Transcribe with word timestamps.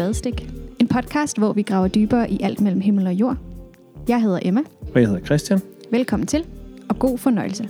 Spadestik. 0.00 0.48
En 0.78 0.88
podcast, 0.88 1.38
hvor 1.38 1.52
vi 1.52 1.62
graver 1.62 1.88
dybere 1.88 2.30
i 2.30 2.38
alt 2.42 2.60
mellem 2.60 2.80
himmel 2.80 3.06
og 3.06 3.12
jord. 3.12 3.36
Jeg 4.08 4.22
hedder 4.22 4.38
Emma. 4.42 4.60
Og 4.94 5.00
jeg 5.00 5.08
hedder 5.08 5.24
Christian. 5.24 5.60
Velkommen 5.90 6.26
til, 6.26 6.46
og 6.88 6.98
god 6.98 7.18
fornøjelse. 7.18 7.68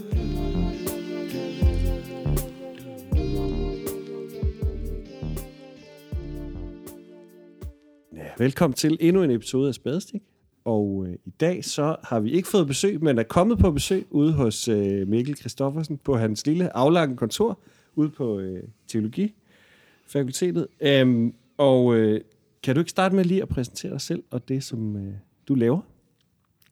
Ja, 8.17 8.29
velkommen 8.39 8.75
til 8.75 8.97
endnu 9.01 9.23
en 9.23 9.31
episode 9.31 9.69
af 9.69 9.75
Spadestik. 9.75 10.23
Og 10.65 11.07
øh, 11.09 11.15
i 11.25 11.31
dag 11.41 11.65
så 11.65 11.97
har 12.05 12.21
vi 12.21 12.31
ikke 12.31 12.49
fået 12.49 12.67
besøg, 12.67 13.03
men 13.03 13.19
er 13.19 13.23
kommet 13.23 13.59
på 13.59 13.71
besøg 13.71 14.07
ude 14.11 14.33
hos 14.33 14.69
øh, 14.69 15.09
Mikkel 15.09 15.37
Kristoffersen 15.37 15.99
på 16.05 16.17
hans 16.17 16.47
lille 16.47 16.77
aflange 16.77 17.17
kontor 17.17 17.59
ude 17.95 18.11
på 18.11 18.39
øh, 18.39 18.63
Teologifakultetet. 18.89 20.67
Øhm, 20.81 21.35
og 21.61 21.97
øh, 21.97 22.21
kan 22.63 22.75
du 22.75 22.81
ikke 22.81 22.91
starte 22.91 23.15
med 23.15 23.25
lige 23.25 23.43
at 23.43 23.49
præsentere 23.49 23.93
dig 23.93 24.01
selv 24.01 24.23
og 24.31 24.49
det, 24.49 24.65
som 24.65 24.97
øh, 24.97 25.15
du 25.49 25.55
laver? 25.55 25.81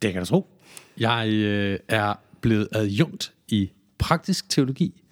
Det 0.02 0.12
kan 0.12 0.22
du 0.22 0.26
tro. 0.26 0.46
Jeg 0.98 1.28
øh, 1.32 1.78
er 1.88 2.14
blevet 2.40 2.68
adjunkt 2.72 3.34
i 3.48 3.70
praktisk 3.98 4.48
teologi, 4.48 5.02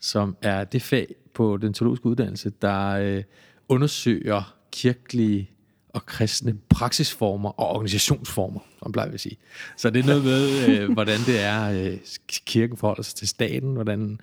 som 0.00 0.36
er 0.42 0.64
det 0.64 0.82
fag 0.82 1.14
på 1.34 1.56
den 1.56 1.74
teologiske 1.74 2.06
uddannelse, 2.06 2.52
der 2.62 2.90
øh, 2.90 3.22
undersøger 3.68 4.56
kirkelige 4.72 5.50
og 5.88 6.06
kristne 6.06 6.56
praksisformer 6.68 7.50
og 7.50 7.68
organisationsformer, 7.68 8.60
som 8.82 8.92
plejer 8.92 9.08
vi 9.08 9.14
at 9.14 9.20
sige. 9.20 9.36
Så 9.76 9.90
det 9.90 10.00
er 10.02 10.06
noget 10.06 10.24
med, 10.24 10.68
øh, 10.68 10.90
hvordan 10.96 11.18
det 11.26 11.40
er, 11.40 11.70
øh, 11.70 11.98
kirken 12.46 12.76
forholder 12.76 13.02
sig 13.02 13.14
til 13.14 13.28
staten, 13.28 13.72
hvordan 13.72 14.20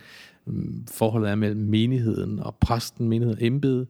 øh, 0.47 0.53
forholdet 0.91 1.29
er 1.29 1.35
mellem 1.35 1.61
menigheden 1.61 2.39
og 2.39 2.55
præsten, 2.55 3.09
menigheden 3.09 3.39
og 3.39 3.45
embedet, 3.45 3.87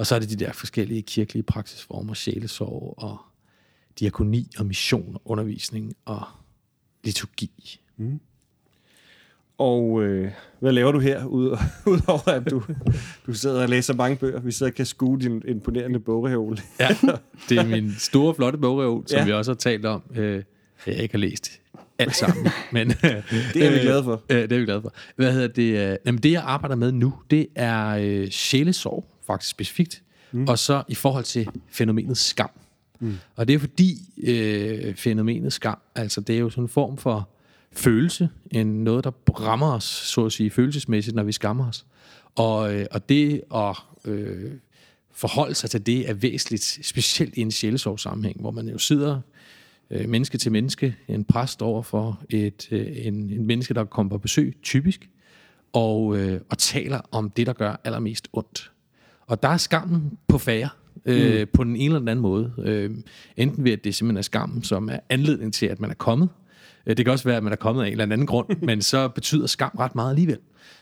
og 0.00 0.06
så 0.06 0.14
er 0.14 0.18
det 0.18 0.30
de 0.30 0.36
der 0.36 0.52
forskellige 0.52 1.02
kirkelige 1.02 1.42
praksisformer, 1.42 2.14
sjælesorg 2.14 2.94
og 2.96 3.18
diakoni 3.98 4.50
og 4.58 4.66
mission 4.66 5.14
og 5.14 5.22
undervisning 5.24 5.94
og 6.04 6.22
liturgi. 7.04 7.80
Mm. 7.96 8.20
Og 9.58 10.02
øh, 10.02 10.30
hvad 10.60 10.72
laver 10.72 10.92
du 10.92 10.98
her, 10.98 11.24
udover 11.92 12.28
at 12.28 12.50
du, 12.50 12.62
du 13.26 13.34
sidder 13.34 13.62
og 13.62 13.68
læser 13.68 13.94
mange 13.94 14.16
bøger? 14.16 14.40
Vi 14.40 14.52
sidder 14.52 14.72
og 14.72 14.76
kan 14.76 14.86
skue 14.86 15.20
din 15.20 15.42
imponerende 15.48 16.00
bogreol. 16.00 16.58
ja, 16.80 16.88
det 17.48 17.58
er 17.58 17.66
min 17.66 17.94
store, 17.98 18.34
flotte 18.34 18.58
bogreol, 18.58 19.08
som 19.08 19.18
ja. 19.18 19.24
vi 19.24 19.32
også 19.32 19.50
har 19.50 19.56
talt 19.56 19.84
om. 19.84 20.02
Øh, 20.14 20.42
jeg 20.86 20.96
ikke 20.96 21.14
har 21.14 21.18
læst 21.18 21.60
alt 21.98 22.16
sammen. 22.16 22.48
men, 22.72 22.88
det 22.88 23.66
er 23.66 23.72
vi 23.72 23.78
glade 23.78 24.04
for. 24.04 24.22
Øh, 24.30 24.42
det 24.42 24.52
er 24.52 24.58
vi 24.58 24.64
glade 24.64 24.82
for. 24.82 24.94
Hvad 25.16 25.32
hedder 25.32 25.48
det? 25.48 25.90
Øh, 25.90 25.96
jamen, 26.06 26.22
det, 26.22 26.32
jeg 26.32 26.42
arbejder 26.42 26.76
med 26.76 26.92
nu, 26.92 27.14
det 27.30 27.46
er 27.54 27.88
øh, 27.88 28.30
sjælesorg, 28.30 29.09
faktisk 29.32 29.50
specifikt. 29.50 30.02
Mm. 30.32 30.48
Og 30.48 30.58
så 30.58 30.82
i 30.88 30.94
forhold 30.94 31.24
til 31.24 31.48
fænomenet 31.68 32.18
skam. 32.18 32.50
Mm. 33.00 33.18
Og 33.36 33.48
det 33.48 33.54
er 33.54 33.58
fordi 33.58 33.98
øh, 34.22 34.94
fænomenet 34.94 35.52
skam, 35.52 35.78
altså 35.94 36.20
det 36.20 36.34
er 36.34 36.40
jo 36.40 36.50
sådan 36.50 36.64
en 36.64 36.68
form 36.68 36.96
for 36.96 37.28
følelse, 37.72 38.28
end 38.50 38.82
noget, 38.82 39.04
der 39.04 39.10
rammer 39.30 39.72
os, 39.72 39.84
så 39.84 40.26
at 40.26 40.32
sige, 40.32 40.50
følelsesmæssigt, 40.50 41.16
når 41.16 41.22
vi 41.22 41.32
skammer 41.32 41.68
os. 41.68 41.86
Og, 42.34 42.74
øh, 42.74 42.86
og 42.90 43.08
det 43.08 43.42
at 43.54 43.76
øh, 44.04 44.50
forholde 45.12 45.54
sig 45.54 45.70
til 45.70 45.86
det 45.86 46.10
er 46.10 46.14
væsentligt, 46.14 46.78
specielt 46.82 47.36
i 47.36 47.40
en 47.40 47.50
sjælesorgssammenhæng, 47.50 48.40
hvor 48.40 48.50
man 48.50 48.68
jo 48.68 48.78
sidder 48.78 49.20
øh, 49.90 50.08
menneske 50.08 50.38
til 50.38 50.52
menneske, 50.52 50.96
en 51.08 51.24
præst 51.24 51.62
over 51.62 51.82
for 51.82 52.22
et, 52.30 52.68
øh, 52.70 53.06
en, 53.06 53.14
en 53.14 53.46
menneske, 53.46 53.74
der 53.74 53.84
kommer 53.84 54.10
på 54.10 54.18
besøg, 54.18 54.56
typisk, 54.62 55.08
og, 55.72 56.16
øh, 56.16 56.40
og 56.48 56.58
taler 56.58 57.00
om 57.10 57.30
det, 57.30 57.46
der 57.46 57.52
gør 57.52 57.80
allermest 57.84 58.28
ondt. 58.32 58.70
Og 59.30 59.42
der 59.42 59.48
er 59.48 59.56
skammen 59.56 60.18
på 60.28 60.38
færre, 60.38 60.68
øh, 61.04 61.40
mm. 61.40 61.46
på 61.52 61.64
den 61.64 61.76
ene 61.76 61.84
eller 61.84 61.98
den 61.98 62.08
anden 62.08 62.22
måde. 62.22 62.52
Øh, 62.58 62.90
enten 63.36 63.64
ved, 63.64 63.72
at 63.72 63.84
det 63.84 63.94
simpelthen 63.94 64.18
er 64.18 64.22
skammen, 64.22 64.62
som 64.62 64.88
er 64.88 64.98
anledning 65.08 65.54
til, 65.54 65.66
at 65.66 65.80
man 65.80 65.90
er 65.90 65.94
kommet, 65.94 66.28
Øh, 66.86 66.96
det 66.96 67.04
kan 67.04 67.12
også 67.12 67.24
være, 67.24 67.36
at 67.36 67.42
man 67.42 67.52
er 67.52 67.56
kommet 67.56 67.82
af 67.82 67.86
en 67.86 67.92
eller 67.92 68.02
anden 68.02 68.26
grund, 68.26 68.48
men 68.66 68.82
så 68.82 69.08
betyder 69.08 69.46
skam 69.46 69.70
ret 69.78 69.94
meget 69.94 70.10
alligevel. 70.10 70.38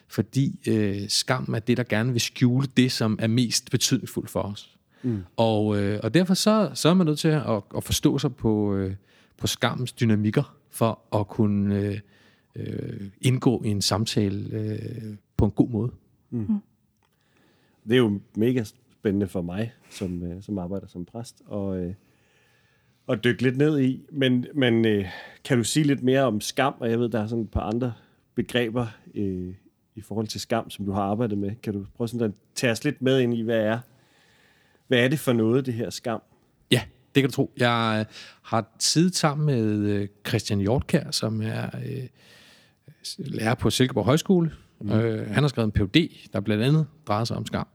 Fordi 0.08 0.60
øh, 0.68 1.02
skam 1.08 1.54
er 1.54 1.58
det, 1.58 1.76
der 1.76 1.82
gerne 1.82 2.12
vil 2.12 2.20
skjule 2.20 2.68
det, 2.76 2.92
som 2.92 3.18
er 3.20 3.26
mest 3.26 3.70
betydningsfuldt 3.70 4.30
for 4.30 4.40
os. 4.40 4.76
Mm. 5.02 5.24
Og, 5.36 5.82
øh, 5.82 6.00
og 6.02 6.14
derfor 6.14 6.34
så, 6.34 6.70
så 6.74 6.88
er 6.88 6.94
man 6.94 7.06
nødt 7.06 7.18
til 7.18 7.28
at, 7.28 7.62
at 7.76 7.84
forstå 7.84 8.18
sig 8.18 8.36
på, 8.36 8.74
øh, 8.74 8.94
på 9.38 9.46
skammens 9.46 9.92
dynamikker, 9.92 10.56
for 10.70 11.16
at 11.20 11.28
kunne 11.28 11.74
øh, 11.74 11.98
øh, 12.56 13.00
indgå 13.20 13.62
i 13.64 13.68
en 13.68 13.82
samtale 13.82 14.48
øh, 14.52 15.16
på 15.36 15.44
en 15.44 15.50
god 15.50 15.68
måde. 15.68 15.90
Mm. 16.30 16.46
Det 17.88 17.94
er 17.94 17.98
jo 17.98 18.20
mega 18.36 18.64
spændende 18.98 19.28
for 19.28 19.42
mig, 19.42 19.72
som, 19.90 20.22
øh, 20.22 20.42
som 20.42 20.58
arbejder 20.58 20.86
som 20.86 21.04
præst, 21.04 21.42
og... 21.46 21.78
Øh, 21.78 21.94
at 23.08 23.24
dykke 23.24 23.42
lidt 23.42 23.56
ned 23.56 23.80
i. 23.80 24.02
Men, 24.12 24.46
men 24.54 24.86
øh, 24.86 25.06
kan 25.44 25.58
du 25.58 25.64
sige 25.64 25.84
lidt 25.84 26.02
mere 26.02 26.22
om 26.22 26.40
skam? 26.40 26.74
Og 26.80 26.90
jeg 26.90 27.00
ved, 27.00 27.08
der 27.08 27.22
er 27.22 27.26
sådan 27.26 27.44
et 27.44 27.50
par 27.50 27.60
andre 27.60 27.92
begreber 28.34 28.86
øh, 29.14 29.54
i 29.94 30.00
forhold 30.00 30.26
til 30.26 30.40
skam, 30.40 30.70
som 30.70 30.84
du 30.84 30.92
har 30.92 31.02
arbejdet 31.02 31.38
med. 31.38 31.50
Kan 31.62 31.72
du 31.72 31.86
prøve 31.96 32.08
sådan 32.08 32.26
at 32.26 32.34
tage 32.54 32.72
os 32.72 32.84
lidt 32.84 33.02
med 33.02 33.20
ind 33.20 33.34
i, 33.34 33.42
hvad 33.42 33.60
er, 33.60 33.78
hvad 34.86 34.98
er 34.98 35.08
det 35.08 35.18
for 35.18 35.32
noget, 35.32 35.66
det 35.66 35.74
her 35.74 35.90
skam? 35.90 36.22
Ja, 36.70 36.80
det 37.14 37.22
kan 37.22 37.30
du 37.30 37.34
tro. 37.34 37.52
Jeg 37.56 38.06
øh, 38.08 38.14
har 38.42 38.76
tid 38.78 39.12
sammen 39.12 39.46
med 39.46 39.78
øh, 39.78 40.08
Christian 40.26 40.60
Hjortkær, 40.60 41.10
som 41.10 41.42
er 41.42 41.70
øh, 41.86 42.08
lærer 43.18 43.54
på 43.54 43.70
Silkeborg 43.70 44.04
Højskole. 44.04 44.52
Mm. 44.80 44.90
Øh, 44.90 45.26
han 45.30 45.42
har 45.42 45.48
skrevet 45.48 45.66
en 45.66 45.72
Ph.D., 45.72 46.28
der 46.32 46.40
blandt 46.40 46.64
andet 46.64 46.86
drejer 47.06 47.24
sig 47.24 47.36
om 47.36 47.46
skam. 47.46 47.66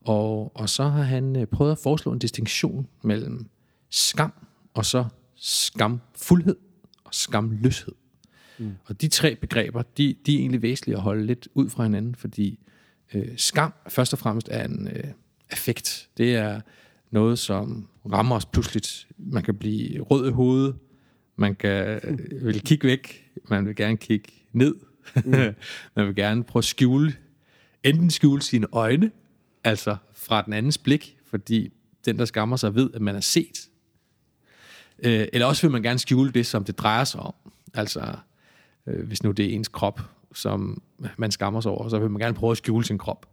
Og, 0.00 0.52
og 0.56 0.68
så 0.68 0.84
har 0.84 1.02
han 1.02 1.36
øh, 1.36 1.46
prøvet 1.46 1.72
at 1.72 1.78
foreslå 1.78 2.12
en 2.12 2.18
distinktion 2.18 2.86
mellem 3.02 3.48
skam 3.90 4.32
og 4.74 4.84
så 4.84 5.04
skamfuldhed 5.36 6.56
og 7.04 7.14
skamløshed. 7.14 7.94
Mm. 8.58 8.72
Og 8.84 9.00
de 9.00 9.08
tre 9.08 9.34
begreber, 9.34 9.82
de, 9.82 10.14
de 10.26 10.34
er 10.34 10.38
egentlig 10.38 10.62
væsentlige 10.62 10.96
at 10.96 11.02
holde 11.02 11.26
lidt 11.26 11.48
ud 11.54 11.70
fra 11.70 11.82
hinanden, 11.82 12.14
fordi 12.14 12.58
øh, 13.14 13.28
skam 13.36 13.74
først 13.88 14.12
og 14.12 14.18
fremmest 14.18 14.48
er 14.50 14.64
en 14.64 14.88
øh, 14.88 15.04
affekt. 15.50 16.08
Det 16.16 16.34
er 16.34 16.60
noget, 17.10 17.38
som 17.38 17.88
rammer 18.12 18.36
os 18.36 18.46
pludseligt. 18.46 19.08
Man 19.18 19.42
kan 19.42 19.54
blive 19.54 20.00
rød 20.00 20.28
i 20.28 20.32
hovedet, 20.32 20.76
man 21.36 21.54
kan 21.54 22.00
øh, 22.04 22.46
vil 22.46 22.60
kigge 22.60 22.88
væk, 22.88 23.30
man 23.50 23.66
vil 23.66 23.76
gerne 23.76 23.96
kigge 23.96 24.32
ned, 24.52 24.74
mm. 25.24 25.32
man 25.96 26.06
vil 26.06 26.14
gerne 26.14 26.44
prøve 26.44 26.60
at 26.60 26.64
skjule, 26.64 27.14
enten 27.82 28.10
skjule 28.10 28.42
sine 28.42 28.66
øjne, 28.72 29.10
altså 29.64 29.96
fra 30.12 30.42
den 30.42 30.52
andens 30.52 30.78
blik, 30.78 31.16
fordi 31.26 31.72
den, 32.04 32.18
der 32.18 32.24
skammer 32.24 32.56
sig, 32.56 32.74
ved, 32.74 32.90
at 32.94 33.00
man 33.00 33.16
er 33.16 33.20
set, 33.20 33.68
Øh, 34.98 35.26
eller 35.32 35.46
også 35.46 35.62
vil 35.62 35.70
man 35.70 35.82
gerne 35.82 35.98
skjule 35.98 36.32
det, 36.32 36.46
som 36.46 36.64
det 36.64 36.78
drejer 36.78 37.04
sig 37.04 37.20
om. 37.20 37.34
Altså, 37.74 38.16
øh, 38.86 39.06
hvis 39.06 39.22
nu 39.22 39.30
det 39.30 39.44
er 39.44 39.54
ens 39.54 39.68
krop, 39.68 40.00
som 40.34 40.82
man 41.16 41.30
skammer 41.30 41.60
sig 41.60 41.72
over, 41.72 41.88
så 41.88 41.98
vil 41.98 42.10
man 42.10 42.20
gerne 42.20 42.34
prøve 42.34 42.50
at 42.50 42.56
skjule 42.56 42.84
sin 42.84 42.98
krop. 42.98 43.26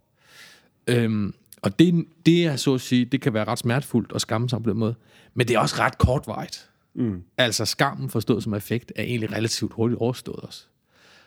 Øhm, 0.88 1.34
og 1.62 1.80
det, 1.80 2.06
det 2.26 2.46
er 2.46 2.56
så 2.56 2.74
at 2.74 2.82
sige, 2.82 3.06
det 3.06 3.22
kan 3.22 3.34
være 3.34 3.46
ret 3.46 3.60
smertefuldt 3.60 4.12
at 4.16 4.22
skamme 4.22 4.50
sig 4.50 4.64
på 4.64 4.70
den 4.70 4.80
måde, 4.80 4.96
men 5.34 5.48
det 5.48 5.56
er 5.56 5.60
også 5.60 5.76
ret 5.80 5.98
kortvarigt. 5.98 6.70
Mm. 6.94 7.24
Altså 7.38 7.66
skammen 7.66 8.10
forstået 8.10 8.44
som 8.44 8.54
effekt 8.54 8.92
er 8.96 9.04
egentlig 9.04 9.32
relativt 9.32 9.74
hurtigt 9.74 10.00
overstået 10.02 10.40
os. 10.44 10.70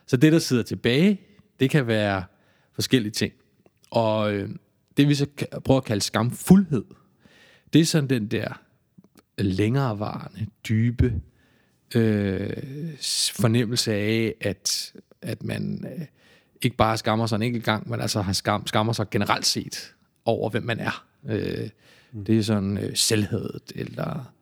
Så 0.06 0.16
det, 0.16 0.32
der 0.32 0.38
sidder 0.38 0.62
tilbage, 0.62 1.20
det 1.60 1.70
kan 1.70 1.86
være 1.86 2.24
forskellige 2.72 3.12
ting. 3.12 3.32
Og 3.90 4.32
øh, 4.32 4.48
det 4.96 5.08
vi 5.08 5.14
så 5.14 5.26
prøver 5.64 5.80
at 5.80 5.84
kalde 5.84 6.00
skamfuldhed, 6.00 6.84
det 7.72 7.80
er 7.80 7.84
sådan 7.84 8.10
den 8.10 8.26
der 8.26 8.60
længerevarende, 9.38 10.46
dybe 10.68 11.20
øh, 11.94 12.50
fornemmelse 13.32 13.92
af, 13.94 14.34
at, 14.40 14.92
at 15.22 15.42
man 15.42 15.84
øh, 15.98 16.06
ikke 16.62 16.76
bare 16.76 16.96
skammer 16.96 17.26
sig 17.26 17.36
en 17.36 17.42
enkelt 17.42 17.64
gang, 17.64 17.90
men 17.90 18.00
altså 18.00 18.22
har 18.22 18.32
skam, 18.32 18.66
skammer 18.66 18.92
sig 18.92 19.10
generelt 19.10 19.46
set 19.46 19.94
over, 20.24 20.50
hvem 20.50 20.62
man 20.62 20.80
er. 20.80 21.06
Øh, 21.28 21.68
mm. 22.12 22.24
Det 22.24 22.38
er 22.38 22.42
sådan 22.42 22.78
øh, 22.78 22.96
selvhed, 22.96 23.50
eller 23.74 24.33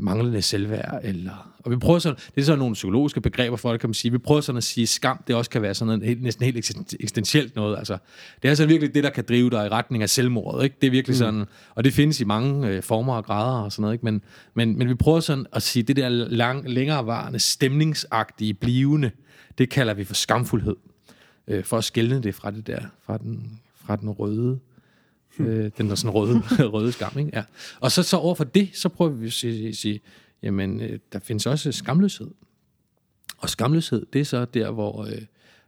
manglende 0.00 0.42
selvværd, 0.42 1.00
eller, 1.02 1.52
og 1.58 1.70
vi 1.70 1.76
prøver 1.76 1.98
sådan, 1.98 2.18
det 2.34 2.40
er 2.40 2.44
sådan 2.44 2.58
nogle 2.58 2.74
psykologiske 2.74 3.20
begreber 3.20 3.56
for 3.56 3.70
det, 3.70 3.80
kan 3.80 3.88
man 3.88 3.94
sige, 3.94 4.12
vi 4.12 4.18
prøver 4.18 4.40
sådan 4.40 4.56
at 4.56 4.64
sige, 4.64 4.86
skam, 4.86 5.22
det 5.26 5.36
også 5.36 5.50
kan 5.50 5.62
være 5.62 5.74
sådan 5.74 5.98
noget 5.98 6.22
næsten 6.22 6.44
helt 6.44 6.56
eksistentielt 6.56 7.56
noget, 7.56 7.78
altså, 7.78 7.98
det 8.36 8.44
er 8.44 8.48
altså 8.48 8.66
virkelig 8.66 8.94
det, 8.94 9.04
der 9.04 9.10
kan 9.10 9.24
drive 9.28 9.50
dig 9.50 9.66
i 9.66 9.68
retning 9.68 10.02
af 10.02 10.10
selvmordet, 10.10 10.64
ikke? 10.64 10.76
det 10.80 10.86
er 10.86 10.90
virkelig 10.90 11.14
mm. 11.14 11.18
sådan, 11.18 11.44
og 11.74 11.84
det 11.84 11.92
findes 11.92 12.20
i 12.20 12.24
mange 12.24 12.68
øh, 12.68 12.82
former 12.82 13.14
og 13.14 13.24
grader 13.24 13.62
og 13.62 13.72
sådan 13.72 13.82
noget, 13.82 13.94
ikke? 13.94 14.04
Men, 14.04 14.22
men, 14.54 14.78
men 14.78 14.88
vi 14.88 14.94
prøver 14.94 15.20
sådan 15.20 15.46
at 15.52 15.62
sige, 15.62 15.82
det 15.82 15.96
der 15.96 16.08
lang, 16.08 16.70
længerevarende, 16.70 17.38
stemningsagtige, 17.38 18.54
blivende, 18.54 19.10
det 19.58 19.70
kalder 19.70 19.94
vi 19.94 20.04
for 20.04 20.14
skamfuldhed, 20.14 20.76
øh, 21.48 21.64
for 21.64 21.78
at 21.78 21.84
skælne 21.84 22.22
det 22.22 22.34
fra 22.34 22.50
det 22.50 22.66
der, 22.66 22.80
fra 23.06 23.18
den, 23.18 23.60
fra 23.86 23.96
den 23.96 24.10
røde, 24.10 24.52
øh, 24.52 24.75
den 25.38 25.88
der 25.88 25.94
sådan 25.94 26.10
røde, 26.10 26.40
røde 26.74 26.92
skam. 26.92 27.18
Ikke? 27.18 27.30
Ja. 27.34 27.42
Og 27.80 27.92
så, 27.92 28.02
så 28.02 28.16
overfor 28.16 28.44
det, 28.44 28.70
så 28.74 28.88
prøver 28.88 29.10
vi 29.10 29.26
at 29.26 29.32
sige, 29.32 29.74
sige 29.74 30.00
jamen, 30.42 30.80
øh, 30.80 30.98
der 31.12 31.18
findes 31.18 31.46
også 31.46 31.72
skamløshed. 31.72 32.30
Og 33.38 33.50
skamløshed, 33.50 34.06
det 34.12 34.20
er 34.20 34.24
så 34.24 34.44
der, 34.44 34.70
hvor, 34.70 35.04
øh, 35.04 35.22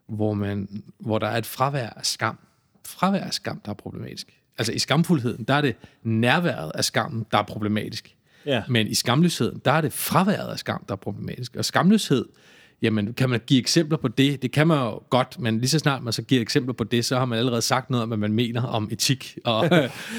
hvor, 0.06 0.34
man, 0.34 0.82
hvor 0.98 1.18
der 1.18 1.26
er 1.26 1.38
et 1.38 1.46
fravær 1.46 1.90
af 1.90 2.06
skam. 2.06 2.38
Fravær 2.86 3.24
af 3.24 3.34
skam, 3.34 3.60
der 3.60 3.70
er 3.70 3.74
problematisk. 3.74 4.38
Altså 4.58 4.72
i 4.72 4.78
skamfuldheden, 4.78 5.44
der 5.44 5.54
er 5.54 5.60
det 5.60 5.76
nærværet 6.02 6.72
af 6.74 6.84
skammen, 6.84 7.26
der 7.30 7.38
er 7.38 7.42
problematisk. 7.42 8.16
Ja. 8.46 8.62
Men 8.68 8.86
i 8.86 8.94
skamløsheden, 8.94 9.60
der 9.64 9.72
er 9.72 9.80
det 9.80 9.92
fraværet 9.92 10.52
af 10.52 10.58
skam, 10.58 10.84
der 10.88 10.94
er 10.94 10.98
problematisk. 10.98 11.56
Og 11.56 11.64
skamløshed, 11.64 12.24
jamen 12.82 13.14
kan 13.14 13.30
man 13.30 13.40
give 13.46 13.60
eksempler 13.60 13.98
på 13.98 14.08
det? 14.08 14.42
Det 14.42 14.52
kan 14.52 14.66
man 14.66 14.78
jo 14.78 15.02
godt, 15.10 15.40
men 15.40 15.58
lige 15.58 15.68
så 15.68 15.78
snart 15.78 16.02
man 16.02 16.12
så 16.12 16.22
giver 16.22 16.40
eksempler 16.40 16.72
på 16.74 16.84
det, 16.84 17.04
så 17.04 17.18
har 17.18 17.24
man 17.24 17.38
allerede 17.38 17.62
sagt 17.62 17.90
noget 17.90 18.02
om, 18.02 18.08
hvad 18.08 18.18
man 18.18 18.32
mener 18.32 18.62
om 18.62 18.88
etik 18.92 19.38
og, 19.44 19.56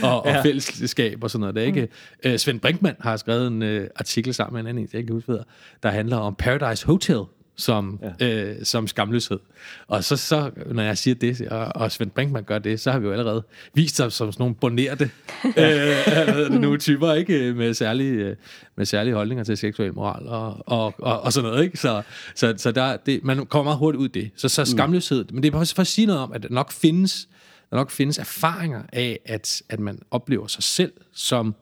og, 0.03 0.25
og 0.25 0.25
Ja. 0.25 0.41
fællesskab 0.43 1.23
og 1.23 1.31
sådan 1.31 1.39
noget. 1.39 1.55
Det 1.55 1.63
er 1.63 1.67
ikke? 1.67 1.87
Mm. 2.25 2.37
Svend 2.37 2.59
Brinkmann 2.59 2.95
har 2.99 3.17
skrevet 3.17 3.47
en 3.47 3.61
uh, 3.61 3.87
artikel 3.95 4.33
sammen 4.33 4.53
med 4.53 4.61
en 4.61 4.67
anden, 4.67 4.83
en, 4.83 4.89
jeg 4.93 5.05
kan 5.05 5.13
huske, 5.15 5.37
der 5.83 5.89
handler 5.89 6.17
om 6.17 6.35
Paradise 6.35 6.85
Hotel, 6.85 7.19
som, 7.59 7.99
ja. 8.19 8.27
øh, 8.27 8.55
som 8.63 8.87
skamløshed. 8.87 9.39
Og 9.87 10.03
så, 10.03 10.17
så, 10.17 10.51
når 10.71 10.83
jeg 10.83 10.97
siger 10.97 11.15
det, 11.15 11.47
og, 11.47 11.71
og 11.75 11.91
Svend 11.91 12.11
Brinkmann 12.11 12.45
gør 12.45 12.59
det, 12.59 12.79
så 12.79 12.91
har 12.91 12.99
vi 12.99 13.05
jo 13.05 13.11
allerede 13.11 13.43
vist 13.73 14.01
os 14.01 14.13
som 14.13 14.31
sådan 14.31 14.41
nogle 14.41 14.55
bonerte 14.55 15.03
øh, 15.45 16.51
det 16.51 16.61
nu, 16.61 16.77
typer, 16.77 17.13
ikke? 17.13 17.53
Med 17.53 17.73
særlige, 17.73 18.13
øh, 18.13 18.35
med 18.75 18.85
særlige 18.85 19.13
holdninger 19.13 19.43
til 19.43 19.57
seksuel 19.57 19.93
moral 19.93 20.27
og, 20.27 20.57
og, 20.65 20.93
og, 20.97 21.21
og 21.21 21.33
sådan 21.33 21.49
noget. 21.49 21.63
Ikke? 21.63 21.77
Så, 21.77 22.01
så, 22.35 22.53
så 22.57 22.71
der, 22.71 22.97
det, 22.97 23.23
man 23.23 23.45
kommer 23.45 23.63
meget 23.63 23.77
hurtigt 23.77 23.99
ud 23.99 24.09
i 24.09 24.11
det. 24.11 24.31
Så, 24.35 24.49
så 24.49 24.65
skamløshed, 24.65 25.25
men 25.31 25.43
det 25.43 25.47
er 25.47 25.51
bare 25.51 25.65
for 25.65 25.81
at 25.81 25.87
sige 25.87 26.05
noget 26.07 26.21
om, 26.21 26.33
at 26.33 26.43
der 26.43 26.49
nok 26.51 26.71
findes, 26.71 27.27
der 27.69 27.77
nok 27.77 27.91
findes 27.91 28.17
erfaringer 28.17 28.81
af, 28.93 29.19
at, 29.25 29.61
at 29.69 29.79
man 29.79 29.99
oplever 30.11 30.47
sig 30.47 30.63
selv 30.63 30.91
som 31.13 31.55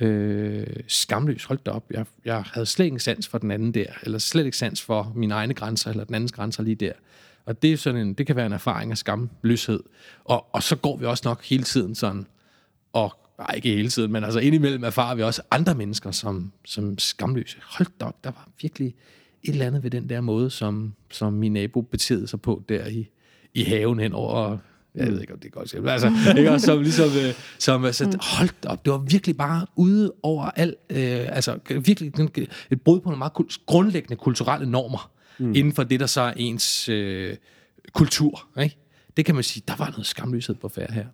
øh, 0.00 0.66
skamløs. 0.88 1.44
Hold 1.44 1.58
da 1.66 1.70
op, 1.70 1.84
jeg, 1.90 2.06
jeg 2.24 2.42
havde 2.46 2.66
slet 2.66 2.84
ikke 2.84 2.98
sans 2.98 3.28
for 3.28 3.38
den 3.38 3.50
anden 3.50 3.74
der, 3.74 3.86
eller 4.02 4.18
slet 4.18 4.44
ikke 4.44 4.56
sans 4.56 4.82
for 4.82 5.12
mine 5.16 5.34
egne 5.34 5.54
grænser, 5.54 5.90
eller 5.90 6.04
den 6.04 6.14
andens 6.14 6.32
grænser 6.32 6.62
lige 6.62 6.74
der. 6.74 6.92
Og 7.44 7.62
det, 7.62 7.72
er 7.72 7.76
sådan 7.76 8.00
en, 8.00 8.14
det 8.14 8.26
kan 8.26 8.36
være 8.36 8.46
en 8.46 8.52
erfaring 8.52 8.90
af 8.90 8.98
skamløshed. 8.98 9.80
Og, 10.24 10.46
og 10.52 10.62
så 10.62 10.76
går 10.76 10.96
vi 10.96 11.04
også 11.04 11.22
nok 11.26 11.44
hele 11.44 11.62
tiden 11.62 11.94
sådan, 11.94 12.26
og 12.92 13.14
nej, 13.38 13.54
ikke 13.56 13.68
hele 13.68 13.88
tiden, 13.88 14.12
men 14.12 14.24
altså 14.24 14.40
indimellem 14.40 14.84
erfarer 14.84 15.14
vi 15.14 15.22
også 15.22 15.42
andre 15.50 15.74
mennesker 15.74 16.10
som, 16.10 16.52
som 16.64 16.98
skamløse. 16.98 17.56
Hold 17.62 17.88
da 18.00 18.04
op, 18.04 18.24
der 18.24 18.30
var 18.30 18.48
virkelig 18.62 18.94
et 19.42 19.50
eller 19.50 19.66
andet 19.66 19.82
ved 19.82 19.90
den 19.90 20.08
der 20.08 20.20
måde, 20.20 20.50
som, 20.50 20.94
som 21.10 21.32
min 21.32 21.52
nabo 21.52 21.80
betedede 21.80 22.26
sig 22.26 22.40
på 22.40 22.62
der 22.68 22.86
i, 22.86 23.08
i 23.54 23.62
haven 23.62 23.98
hen 23.98 24.12
over 24.12 24.58
jeg 24.94 25.12
ved 25.12 25.20
ikke, 25.20 25.32
om 25.32 25.38
det 25.38 25.48
er 25.48 25.50
godt 25.50 25.70
sagt, 25.70 25.82
men 25.82 25.92
altså, 25.92 26.34
ikke 26.38 26.50
også, 26.50 26.66
som 26.66 26.82
ligesom, 26.82 27.08
øh, 27.08 27.34
som, 27.58 27.84
altså, 27.84 28.18
hold 28.20 28.48
da 28.62 28.68
op, 28.68 28.84
det 28.84 28.92
var 28.92 28.98
virkelig 28.98 29.36
bare 29.36 29.66
ude 29.76 30.12
over 30.22 30.44
alt, 30.44 30.74
øh, 30.90 31.36
altså 31.36 31.58
virkelig 31.68 32.12
et 32.70 32.82
brud 32.82 33.00
på 33.00 33.08
nogle 33.08 33.18
meget 33.18 33.32
kul- 33.40 33.64
grundlæggende 33.66 34.16
kulturelle 34.16 34.70
normer, 34.70 35.10
mm. 35.38 35.54
inden 35.54 35.72
for 35.72 35.82
det, 35.82 36.00
der 36.00 36.06
så 36.06 36.20
er 36.20 36.32
ens 36.36 36.88
øh, 36.88 37.36
kultur, 37.92 38.48
ikke? 38.60 38.76
Det 39.16 39.24
kan 39.24 39.34
man 39.34 39.44
sige, 39.44 39.62
der 39.68 39.76
var 39.76 39.90
noget 39.90 40.06
skamløshed 40.06 40.54
på 40.54 40.68
færd 40.68 40.92
her. 40.92 41.06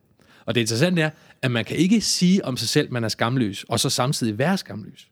Og 0.46 0.54
det 0.54 0.60
interessante 0.60 1.02
er, 1.02 1.10
at 1.42 1.50
man 1.50 1.64
kan 1.64 1.76
ikke 1.76 2.00
sige 2.00 2.44
om 2.44 2.56
sig 2.56 2.68
selv, 2.68 2.92
man 2.92 3.04
er 3.04 3.08
skamløs, 3.08 3.64
og 3.68 3.80
så 3.80 3.90
samtidig 3.90 4.38
være 4.38 4.58
skamløs. 4.58 5.08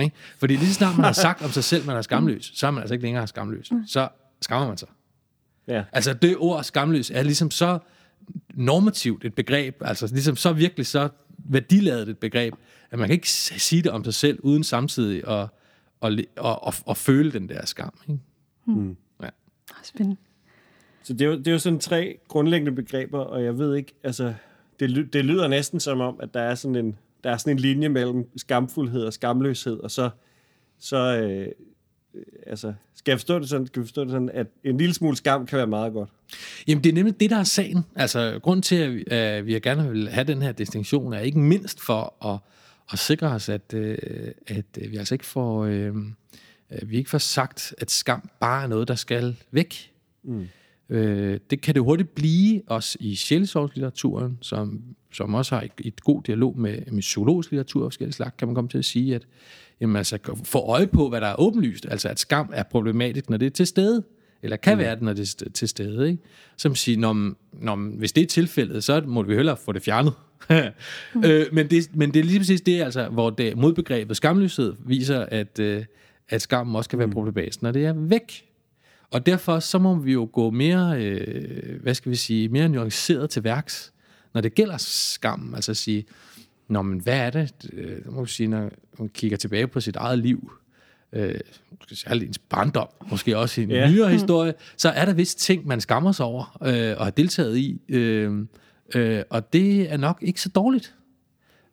Ikke? 0.00 0.16
Fordi 0.38 0.56
lige 0.56 0.68
så 0.68 0.74
snart 0.74 0.96
man 0.96 1.04
har 1.04 1.12
sagt 1.26 1.42
om 1.42 1.50
sig 1.50 1.64
selv, 1.64 1.86
man 1.86 1.96
er 1.96 2.02
skamløs, 2.02 2.52
så 2.54 2.66
er 2.66 2.70
man 2.70 2.80
altså 2.82 2.94
ikke 2.94 3.02
længere 3.04 3.26
skamløs. 3.26 3.72
Så 3.86 4.08
skammer 4.42 4.68
man 4.68 4.76
sig. 4.76 4.88
Ja. 5.68 5.84
Altså 5.92 6.14
det 6.14 6.36
ord 6.38 6.64
skamløs 6.64 7.10
er 7.10 7.22
ligesom 7.22 7.50
så 7.50 7.78
normativt 8.54 9.24
et 9.24 9.34
begreb, 9.34 9.76
altså 9.80 10.06
ligesom 10.06 10.36
så 10.36 10.52
virkelig 10.52 10.86
så 10.86 11.08
værdiladet 11.38 12.08
et 12.08 12.18
begreb, 12.18 12.54
at 12.90 12.98
man 12.98 13.08
kan 13.08 13.14
ikke 13.14 13.30
sige 13.30 13.82
det 13.82 13.92
om 13.92 14.04
sig 14.04 14.14
selv, 14.14 14.38
uden 14.42 14.64
samtidig 14.64 15.28
at, 15.28 15.48
at, 16.02 16.12
at, 16.12 16.26
at, 16.36 16.58
at, 16.66 16.82
at 16.90 16.96
føle 16.96 17.32
den 17.32 17.48
der 17.48 17.66
skam. 17.66 17.92
Ikke? 18.08 18.20
Ja. 19.22 19.28
Spændende. 19.82 20.16
Så 21.02 21.12
det 21.12 21.20
er, 21.20 21.26
jo, 21.26 21.38
det 21.38 21.48
er 21.48 21.52
jo 21.52 21.58
sådan 21.58 21.78
tre 21.78 22.18
grundlæggende 22.28 22.72
begreber, 22.72 23.18
og 23.18 23.44
jeg 23.44 23.58
ved 23.58 23.76
ikke, 23.76 23.94
altså, 24.02 24.34
det, 24.80 25.12
det 25.12 25.24
lyder 25.24 25.48
næsten 25.48 25.80
som 25.80 26.00
om, 26.00 26.20
at 26.20 26.34
der 26.34 26.40
er 26.40 26.54
sådan 26.54 26.76
en, 26.76 26.98
der 27.24 27.30
er 27.30 27.36
sådan 27.36 27.52
en 27.52 27.58
linje 27.58 27.88
mellem 27.88 28.30
skamfuldhed 28.36 29.04
og 29.04 29.12
skamløshed, 29.12 29.80
og 29.80 29.90
så, 29.90 30.10
så 30.78 30.96
øh, 30.96 31.48
altså, 32.46 32.72
skal 32.94 33.12
jeg 33.12 33.18
forstå 33.18 33.38
det 33.38 33.48
sådan, 33.48 33.66
skal 33.66 33.82
vi 33.82 33.86
forstå 33.86 34.04
det 34.04 34.10
sådan, 34.10 34.30
at 34.34 34.46
en 34.64 34.78
lille 34.78 34.94
smule 34.94 35.16
skam 35.16 35.46
kan 35.46 35.56
være 35.56 35.66
meget 35.66 35.92
godt. 35.92 36.10
Jamen, 36.68 36.84
det 36.84 36.90
er 36.90 36.94
nemlig 36.94 37.20
det, 37.20 37.30
der 37.30 37.36
er 37.36 37.44
sagen. 37.44 37.84
Altså, 37.96 38.38
grunden 38.42 38.62
til, 38.62 39.04
at 39.10 39.46
vi, 39.46 39.60
gerne 39.60 39.90
vil 39.90 40.08
have 40.08 40.24
den 40.24 40.42
her 40.42 40.52
distinktion, 40.52 41.12
er 41.12 41.18
ikke 41.18 41.38
mindst 41.38 41.80
for 41.80 42.26
at, 42.26 42.38
at 42.92 42.98
sikre 42.98 43.26
os, 43.26 43.48
at, 43.48 43.74
øh, 43.74 43.98
at 44.46 44.64
vi 44.90 44.96
altså 44.96 45.14
ikke 45.14 45.26
får, 45.26 45.64
øh, 45.64 45.94
at 46.68 46.90
vi 46.90 46.96
ikke 46.96 47.10
får 47.10 47.18
sagt, 47.18 47.74
at 47.78 47.90
skam 47.90 48.30
bare 48.40 48.62
er 48.62 48.66
noget, 48.66 48.88
der 48.88 48.94
skal 48.94 49.36
væk. 49.50 49.92
Mm. 50.22 50.48
Øh, 50.90 51.40
det 51.50 51.60
kan 51.60 51.74
det 51.74 51.82
hurtigt 51.82 52.14
blive, 52.14 52.62
også 52.66 52.98
i 53.00 53.14
sjælesorgslitteraturen, 53.14 54.38
som, 54.40 54.82
som 55.12 55.34
også 55.34 55.54
har 55.54 55.62
et, 55.62 55.72
et 55.78 56.00
god 56.00 56.22
dialog 56.22 56.58
med, 56.58 56.78
med 56.92 57.00
psykologisk 57.00 57.50
litteratur 57.50 57.84
af 57.84 57.86
forskellige 57.86 58.14
slag, 58.14 58.30
kan 58.38 58.48
man 58.48 58.54
komme 58.54 58.70
til 58.70 58.78
at 58.78 58.84
sige, 58.84 59.14
at 59.14 59.26
jamen, 59.80 59.96
altså, 59.96 60.18
få 60.44 60.58
øje 60.58 60.86
på, 60.86 61.08
hvad 61.08 61.20
der 61.20 61.26
er 61.26 61.40
åbenlyst, 61.40 61.86
altså 61.90 62.08
at 62.08 62.18
skam 62.18 62.50
er 62.52 62.62
problematisk, 62.62 63.30
når 63.30 63.36
det 63.36 63.46
er 63.46 63.50
til 63.50 63.66
stede, 63.66 64.02
eller 64.42 64.56
kan 64.56 64.74
mm. 64.74 64.78
være 64.78 64.94
det, 64.94 65.02
når 65.02 65.12
det 65.12 65.42
er 65.46 65.50
til 65.50 65.68
stede. 65.68 66.10
Ikke? 66.10 66.22
Som 66.56 66.74
siger, 66.74 66.98
når, 66.98 67.32
når, 67.52 67.76
hvis 67.98 68.12
det 68.12 68.22
er 68.22 68.26
tilfældet, 68.26 68.84
så 68.84 69.02
må 69.06 69.22
vi 69.22 69.34
hellere 69.34 69.56
få 69.56 69.72
det 69.72 69.82
fjernet. 69.82 70.12
mm. 71.14 71.24
øh, 71.24 71.46
men, 71.52 71.70
det, 71.70 71.90
men 71.94 72.14
det 72.14 72.20
er 72.20 72.24
lige 72.24 72.38
præcis 72.38 72.60
det, 72.60 72.82
altså, 72.82 73.08
hvor 73.08 73.30
det 73.30 73.56
modbegrebet 73.56 74.16
skamløshed 74.16 74.74
viser, 74.86 75.20
at, 75.20 75.58
øh, 75.58 75.84
at 76.28 76.42
skammen 76.42 76.76
også 76.76 76.90
kan 76.90 76.98
være 76.98 77.10
problematisk, 77.10 77.62
når 77.62 77.72
det 77.72 77.84
er 77.84 77.92
væk. 77.92 78.47
Og 79.10 79.26
derfor 79.26 79.58
så 79.58 79.78
må 79.78 79.94
vi 79.94 80.12
jo 80.12 80.28
gå 80.32 80.50
mere, 80.50 81.02
øh, 81.04 81.82
hvad 81.82 81.94
skal 81.94 82.10
vi 82.10 82.16
sige, 82.16 82.48
mere 82.48 82.68
nuanceret 82.68 83.30
til 83.30 83.44
værks, 83.44 83.92
når 84.34 84.40
det 84.40 84.54
gælder 84.54 84.76
skam. 84.76 85.54
Altså 85.54 85.70
at 85.70 85.76
sige, 85.76 86.04
Nå, 86.68 86.82
men 86.82 87.00
hvad 87.00 87.18
er 87.18 87.30
det? 87.30 87.70
Øh, 87.72 87.96
Det 87.96 88.12
må 88.12 88.24
vi 88.24 88.30
sige, 88.30 88.46
når 88.46 88.70
man 88.98 89.08
kigger 89.08 89.36
tilbage 89.36 89.66
på 89.66 89.80
sit 89.80 89.96
eget 89.96 90.18
liv, 90.18 90.52
øh, 91.12 91.40
særligt 91.92 92.28
ens 92.28 92.38
barndom, 92.38 92.88
måske 93.10 93.38
også 93.38 93.60
i 93.60 93.64
en 93.64 93.70
yeah. 93.70 93.92
nyere 93.92 94.10
historie, 94.10 94.54
så 94.76 94.88
er 94.88 95.04
der 95.04 95.12
vist 95.12 95.38
ting, 95.38 95.66
man 95.66 95.80
skammer 95.80 96.12
sig 96.12 96.26
over 96.26 96.58
øh, 96.62 96.94
og 96.98 97.04
har 97.06 97.10
deltaget 97.10 97.56
i. 97.56 97.80
Øh, 97.88 98.46
øh, 98.94 99.22
og 99.30 99.52
det 99.52 99.92
er 99.92 99.96
nok 99.96 100.18
ikke 100.22 100.40
så 100.40 100.48
dårligt. 100.48 100.94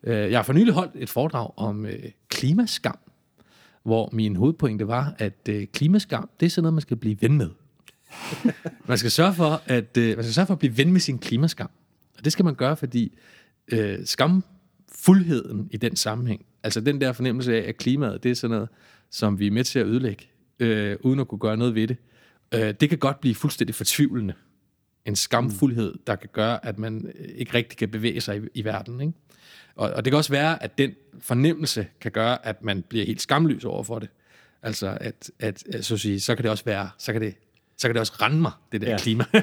Øh, 0.03 0.31
jeg 0.31 0.37
har 0.37 0.43
for 0.43 0.53
nylig 0.53 0.73
holdt 0.73 0.91
et 0.95 1.09
foredrag 1.09 1.51
om 1.57 1.85
øh, 1.85 2.11
klimaskam, 2.29 2.97
hvor 3.85 4.09
min 4.13 4.35
hovedpointe 4.35 4.87
var, 4.87 5.15
at 5.17 5.49
øh, 5.49 5.67
klimaskam, 5.67 6.29
det 6.39 6.45
er 6.45 6.49
sådan 6.49 6.63
noget, 6.63 6.73
man 6.73 6.81
skal 6.81 6.97
blive 6.97 7.17
ven 7.21 7.37
med. 7.37 7.49
man 8.87 8.97
skal 8.97 9.11
sørge 9.11 9.33
for, 9.33 9.61
at 9.65 9.97
øh, 9.97 10.17
man 10.17 10.23
skal 10.23 10.33
sørge 10.33 10.45
for 10.45 10.53
at 10.53 10.59
blive 10.59 10.77
ven 10.77 10.91
med 10.91 10.99
sin 10.99 11.17
klimaskam. 11.17 11.69
Og 12.17 12.25
det 12.25 12.31
skal 12.31 12.45
man 12.45 12.55
gøre, 12.55 12.77
fordi 12.77 13.17
øh, 13.71 14.05
skamfuldheden 14.05 15.67
i 15.71 15.77
den 15.77 15.95
sammenhæng, 15.95 16.45
altså 16.63 16.81
den 16.81 17.01
der 17.01 17.13
fornemmelse 17.13 17.55
af, 17.55 17.69
at 17.69 17.77
klimaet, 17.77 18.23
det 18.23 18.31
er 18.31 18.35
sådan 18.35 18.55
noget, 18.55 18.69
som 19.09 19.39
vi 19.39 19.47
er 19.47 19.51
med 19.51 19.63
til 19.63 19.79
at 19.79 19.85
ødelægge, 19.85 20.25
øh, 20.59 20.97
uden 21.01 21.19
at 21.19 21.27
kunne 21.27 21.39
gøre 21.39 21.57
noget 21.57 21.75
ved 21.75 21.87
det, 21.87 21.97
øh, 22.53 22.73
det 22.79 22.89
kan 22.89 22.97
godt 22.97 23.21
blive 23.21 23.35
fuldstændig 23.35 23.75
fortvivlende. 23.75 24.33
En 25.05 25.15
skamfuldhed, 25.15 25.93
der 26.07 26.15
kan 26.15 26.29
gøre, 26.33 26.65
at 26.65 26.79
man 26.79 27.11
øh, 27.19 27.25
ikke 27.35 27.53
rigtig 27.53 27.77
kan 27.77 27.89
bevæge 27.89 28.21
sig 28.21 28.37
i, 28.37 28.41
i 28.53 28.65
verden. 28.65 29.01
Ikke? 29.01 29.13
Og, 29.75 29.89
og 29.89 30.05
det 30.05 30.11
kan 30.11 30.17
også 30.17 30.31
være, 30.31 30.63
at 30.63 30.77
den 30.77 30.91
fornemmelse 31.21 31.87
kan 32.01 32.11
gøre, 32.11 32.45
at 32.45 32.63
man 32.63 32.83
bliver 32.89 33.05
helt 33.05 33.21
skamløs 33.21 33.65
over 33.65 33.83
for 33.83 33.99
det. 33.99 34.09
Altså, 34.63 34.97
at, 35.01 35.31
at, 35.39 35.63
så, 35.81 35.93
at 35.93 35.99
sige, 35.99 36.19
så 36.19 36.35
kan 36.35 36.43
det 36.43 36.51
også 36.51 36.65
være, 36.65 36.89
så 36.97 37.11
kan 37.11 37.21
det, 37.21 37.35
så 37.77 37.87
kan 37.87 37.93
det 37.95 37.99
også 37.99 38.13
rende 38.21 38.37
mig, 38.41 38.51
det 38.71 38.81
der 38.81 38.89
Ja. 38.89 38.97
klima. 38.97 39.23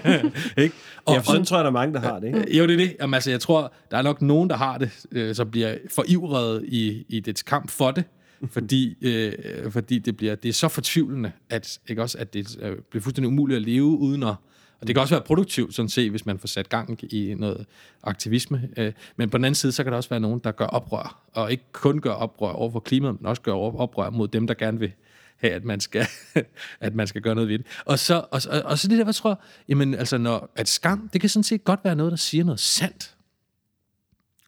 ikke? 0.58 0.74
Og, 1.04 1.14
ja, 1.14 1.18
for 1.18 1.22
sådan 1.32 1.44
tror 1.44 1.56
jeg, 1.56 1.64
der 1.64 1.70
er 1.70 1.72
mange, 1.72 1.94
der 1.94 2.00
har 2.00 2.18
det. 2.18 2.26
Ikke? 2.26 2.56
Jo, 2.58 2.66
det 2.66 2.72
er 2.72 2.76
det. 2.76 2.96
Jamen, 3.00 3.14
altså, 3.14 3.30
jeg 3.30 3.40
tror, 3.40 3.72
der 3.90 3.96
er 3.98 4.02
nok 4.02 4.22
nogen, 4.22 4.50
der 4.50 4.56
har 4.56 4.78
det, 4.78 4.90
øh, 5.12 5.34
som 5.34 5.50
bliver 5.50 5.76
forivret 5.94 6.64
i, 6.68 7.04
i 7.08 7.20
dets 7.20 7.42
kamp 7.42 7.70
for 7.70 7.90
det, 7.90 8.04
fordi, 8.50 8.96
øh, 9.08 9.32
fordi 9.70 9.98
det, 9.98 10.16
bliver, 10.16 10.34
det 10.34 10.48
er 10.48 10.52
så 10.52 10.68
fortvivlende, 10.68 11.32
at, 11.50 11.78
ikke 11.88 12.02
også, 12.02 12.18
at 12.18 12.34
det 12.34 12.58
øh, 12.60 12.76
bliver 12.90 13.02
fuldstændig 13.02 13.28
umuligt 13.28 13.56
at 13.56 13.62
leve 13.62 13.84
uden 13.84 14.22
at 14.22 14.34
og 14.82 14.88
det 14.88 14.94
kan 14.94 15.00
også 15.00 15.14
være 15.14 15.24
produktivt, 15.24 15.74
sådan 15.74 15.88
set, 15.88 16.10
hvis 16.10 16.26
man 16.26 16.38
får 16.38 16.48
sat 16.48 16.68
gang 16.68 17.14
i 17.14 17.34
noget 17.34 17.66
aktivisme. 18.02 18.68
Øh, 18.76 18.92
Men 19.16 19.30
på 19.30 19.38
den 19.38 19.44
anden 19.44 19.54
side, 19.54 19.72
så 19.72 19.82
kan 19.82 19.92
der 19.92 19.96
også 19.96 20.10
være 20.10 20.20
nogen, 20.20 20.40
der 20.44 20.52
gør 20.52 20.66
oprør. 20.66 21.22
Og 21.32 21.50
ikke 21.50 21.64
kun 21.72 22.00
gør 22.00 22.10
oprør 22.10 22.52
over 22.52 22.70
for 22.70 22.80
klimaet, 22.80 23.20
men 23.20 23.26
også 23.26 23.42
gør 23.42 23.52
oprør 23.52 24.10
mod 24.10 24.28
dem, 24.28 24.46
der 24.46 24.54
gerne 24.54 24.78
vil 24.78 24.92
have, 25.36 25.52
at 25.52 25.64
man 25.64 25.80
skal, 25.80 26.06
at 26.80 26.94
man 26.94 27.06
skal 27.06 27.22
gøre 27.22 27.34
noget 27.34 27.48
ved 27.48 27.58
det. 27.58 27.66
Og 27.84 27.98
så, 27.98 28.14
og, 28.14 28.40
og, 28.50 28.62
og 28.62 28.78
så 28.78 28.88
det 28.88 28.98
der, 28.98 29.04
hvad 29.04 29.14
tror 29.14 29.30
jeg, 29.30 29.36
jamen 29.68 29.94
altså, 29.94 30.18
når, 30.18 30.52
at 30.56 30.68
skam, 30.68 31.08
det 31.12 31.20
kan 31.20 31.30
sådan 31.30 31.44
set 31.44 31.64
godt 31.64 31.80
være 31.84 31.96
noget, 31.96 32.10
der 32.10 32.16
siger 32.16 32.44
noget 32.44 32.60
sandt 32.60 33.16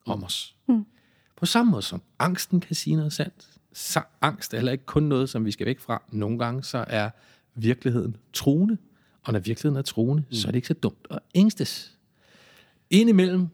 om 0.07 0.25
os. 0.25 0.57
Mm. 0.69 0.87
På 1.37 1.47
samme 1.47 1.71
måde 1.71 1.83
som 1.83 2.03
angsten 2.19 2.61
kan 2.61 2.77
sige 2.77 2.97
noget 2.97 3.13
sandt. 3.13 3.47
Så 3.73 4.03
angst 4.21 4.55
er 4.55 4.59
heller 4.59 4.73
ikke 4.73 4.87
kun 4.87 5.03
noget, 5.03 5.31
som 5.31 5.45
vi 5.45 5.51
skal 5.51 5.67
væk 5.67 5.81
fra. 5.81 6.03
Nogle 6.13 6.39
gange 6.39 6.65
så 6.65 6.85
er 6.89 7.11
virkeligheden 7.55 8.17
truende, 8.33 8.79
og 9.25 9.33
når 9.33 9.41
virkeligheden 9.41 9.79
er 9.79 9.83
truende, 9.83 10.25
mm. 10.29 10.35
så 10.35 10.49
er 10.49 10.53
det 10.53 10.57
ikke 10.57 10.69
så 10.69 10.75
dumt 10.75 11.07
at 11.11 11.19
ængstes. 11.35 11.99
Indimellem, 12.91 13.49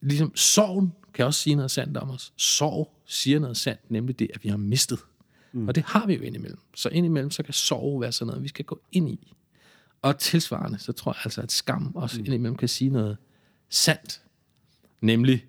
ligesom 0.00 0.36
sorgen 0.36 0.92
kan 1.14 1.24
også 1.26 1.40
sige 1.40 1.56
noget 1.56 1.70
sandt 1.70 1.96
om 1.96 2.10
os. 2.10 2.32
Sorg 2.36 2.92
siger 3.04 3.38
noget 3.38 3.56
sandt, 3.56 3.90
nemlig 3.90 4.18
det, 4.18 4.30
at 4.34 4.44
vi 4.44 4.48
har 4.48 4.56
mistet. 4.56 4.98
Mm. 5.52 5.68
Og 5.68 5.74
det 5.74 5.82
har 5.82 6.06
vi 6.06 6.14
jo 6.14 6.22
indimellem. 6.22 6.58
Så 6.74 6.88
indimellem, 6.88 7.30
så 7.30 7.42
kan 7.42 7.54
sorg 7.54 8.00
være 8.00 8.12
sådan 8.12 8.26
noget, 8.26 8.42
vi 8.42 8.48
skal 8.48 8.64
gå 8.64 8.80
ind 8.92 9.08
i. 9.08 9.32
Og 10.02 10.18
tilsvarende, 10.18 10.78
så 10.78 10.92
tror 10.92 11.12
jeg 11.12 11.20
altså, 11.24 11.42
at 11.42 11.52
skam 11.52 11.96
også 11.96 12.20
mm. 12.20 12.26
indimellem 12.26 12.56
kan 12.56 12.68
sige 12.68 12.90
noget 12.90 13.16
sandt 13.68 14.22
Nemlig, 15.00 15.46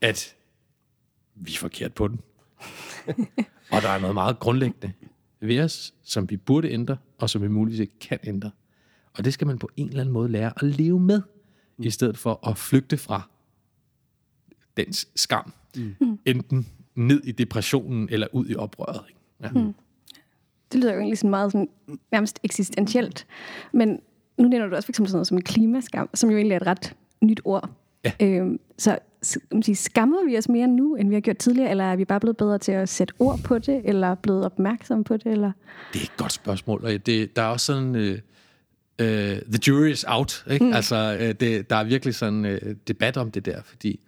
at 0.00 0.36
vi 1.34 1.52
er 1.52 1.56
forkert 1.56 1.94
på 1.94 2.08
den. 2.08 2.20
og 3.72 3.82
der 3.82 3.88
er 3.88 3.98
noget 3.98 4.14
meget 4.14 4.38
grundlæggende 4.38 4.92
ved 5.40 5.60
os, 5.60 5.94
som 6.02 6.30
vi 6.30 6.36
burde 6.36 6.70
ændre, 6.70 6.96
og 7.18 7.30
som 7.30 7.42
vi 7.42 7.48
muligvis 7.48 7.80
ikke 7.80 7.98
kan 8.00 8.18
ændre. 8.24 8.50
Og 9.18 9.24
det 9.24 9.34
skal 9.34 9.46
man 9.46 9.58
på 9.58 9.70
en 9.76 9.88
eller 9.88 10.00
anden 10.00 10.12
måde 10.12 10.28
lære 10.28 10.52
at 10.56 10.62
leve 10.62 11.00
med, 11.00 11.22
mm. 11.76 11.84
i 11.84 11.90
stedet 11.90 12.18
for 12.18 12.48
at 12.48 12.58
flygte 12.58 12.96
fra 12.96 13.28
dens 14.76 15.08
skam. 15.16 15.52
Mm. 15.76 16.18
Enten 16.24 16.66
ned 16.94 17.20
i 17.24 17.32
depressionen, 17.32 18.08
eller 18.10 18.26
ud 18.32 18.46
i 18.48 18.54
oprøret. 18.54 19.00
Ikke? 19.08 19.20
Ja. 19.42 19.50
Mm. 19.50 19.74
Det 20.72 20.80
lyder 20.80 20.92
jo 20.92 20.98
egentlig 20.98 21.18
sådan 21.18 21.30
meget 21.30 21.52
sådan, 21.52 21.68
nærmest 22.12 22.38
eksistentielt. 22.42 23.26
Men 23.72 24.00
nu 24.38 24.48
nævner 24.48 24.66
du 24.66 24.76
også 24.76 24.86
for 24.86 24.92
eksempel 24.92 25.10
sådan 25.10 25.16
noget 25.16 25.26
som 25.26 25.36
en 25.36 25.42
klimaskam, 25.42 26.08
som 26.14 26.30
jo 26.30 26.36
egentlig 26.36 26.54
er 26.54 26.60
et 26.60 26.66
ret 26.66 26.96
nyt 27.20 27.40
ord. 27.44 27.70
Ja. 28.04 28.12
Øhm, 28.20 28.60
så 28.78 28.98
sige, 29.62 29.76
skammer 29.76 30.24
vi 30.24 30.38
os 30.38 30.48
mere 30.48 30.66
nu, 30.66 30.94
end 30.94 31.08
vi 31.08 31.14
har 31.14 31.20
gjort 31.20 31.38
tidligere, 31.38 31.70
eller 31.70 31.84
er 31.84 31.96
vi 31.96 32.04
bare 32.04 32.20
blevet 32.20 32.36
bedre 32.36 32.58
til 32.58 32.72
at 32.72 32.88
sætte 32.88 33.14
ord 33.18 33.38
på 33.44 33.58
det, 33.58 33.82
eller 33.84 34.14
blevet 34.14 34.44
opmærksomme 34.44 35.04
på 35.04 35.16
det? 35.16 35.26
Eller? 35.26 35.52
Det 35.92 36.00
er 36.00 36.04
et 36.04 36.16
godt 36.16 36.32
spørgsmål, 36.32 36.84
og 36.84 37.06
det, 37.06 37.36
der 37.36 37.42
er 37.42 37.46
også 37.46 37.66
sådan... 37.66 37.94
Øh, 37.94 38.18
uh, 39.02 39.06
the 39.52 39.58
jury 39.66 39.90
is 39.90 40.04
out. 40.08 40.44
Ikke? 40.50 40.64
Mm. 40.64 40.72
Altså, 40.72 41.16
uh, 41.20 41.30
det, 41.40 41.70
der 41.70 41.76
er 41.76 41.84
virkelig 41.84 42.14
sådan 42.14 42.44
uh, 42.44 42.70
debat 42.88 43.16
om 43.16 43.30
det 43.30 43.46
der, 43.46 43.62
fordi 43.64 44.00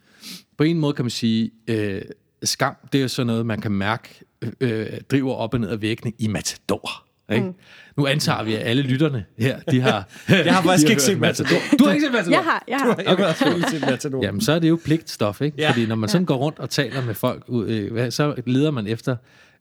på 0.58 0.64
en 0.64 0.78
måde 0.78 0.92
kan 0.92 1.04
man 1.04 1.10
sige, 1.10 1.50
uh, 1.70 2.00
skam, 2.42 2.74
det 2.92 3.02
er 3.02 3.06
sådan 3.06 3.26
noget, 3.26 3.46
man 3.46 3.60
kan 3.60 3.72
mærke, 3.72 4.24
uh, 4.42 4.70
driver 5.10 5.34
op 5.34 5.54
og 5.54 5.60
ned 5.60 5.70
ad 5.70 5.76
væggene 5.76 6.12
i 6.18 6.28
Matador. 6.28 7.06
Ikke? 7.32 7.46
Mm. 7.46 7.54
Nu 7.96 8.06
antager 8.06 8.42
vi, 8.42 8.54
at 8.54 8.66
alle 8.66 8.82
lytterne 8.82 9.24
her, 9.38 9.60
de 9.60 9.80
har... 9.80 10.08
jeg 10.28 10.54
har 10.54 10.62
faktisk 10.62 10.90
ikke 10.90 11.02
set 11.02 11.18
Matador. 11.18 11.58
Du 11.78 11.84
har 11.84 11.92
ikke 11.92 12.04
set 12.04 12.12
Matador? 12.12 12.30
Jeg 12.30 12.44
har, 12.44 12.64
jeg 12.68 12.78
har. 12.78 12.94
Du 12.94 13.22
har, 13.22 13.36
okay. 13.52 13.68
set 13.70 13.80
Matador. 13.80 14.24
Jamen, 14.24 14.40
så 14.40 14.52
er 14.52 14.58
det 14.58 14.68
jo 14.68 14.78
pligtstof, 14.84 15.40
ikke? 15.40 15.56
Ja. 15.58 15.70
Fordi 15.70 15.86
når 15.86 15.94
man 15.94 16.08
sådan 16.08 16.24
går 16.24 16.36
rundt 16.36 16.58
og 16.58 16.70
taler 16.70 17.04
med 17.04 17.14
folk, 17.14 17.44
øh, 17.52 18.12
så 18.12 18.34
leder 18.46 18.70
man 18.70 18.86
efter 18.86 19.16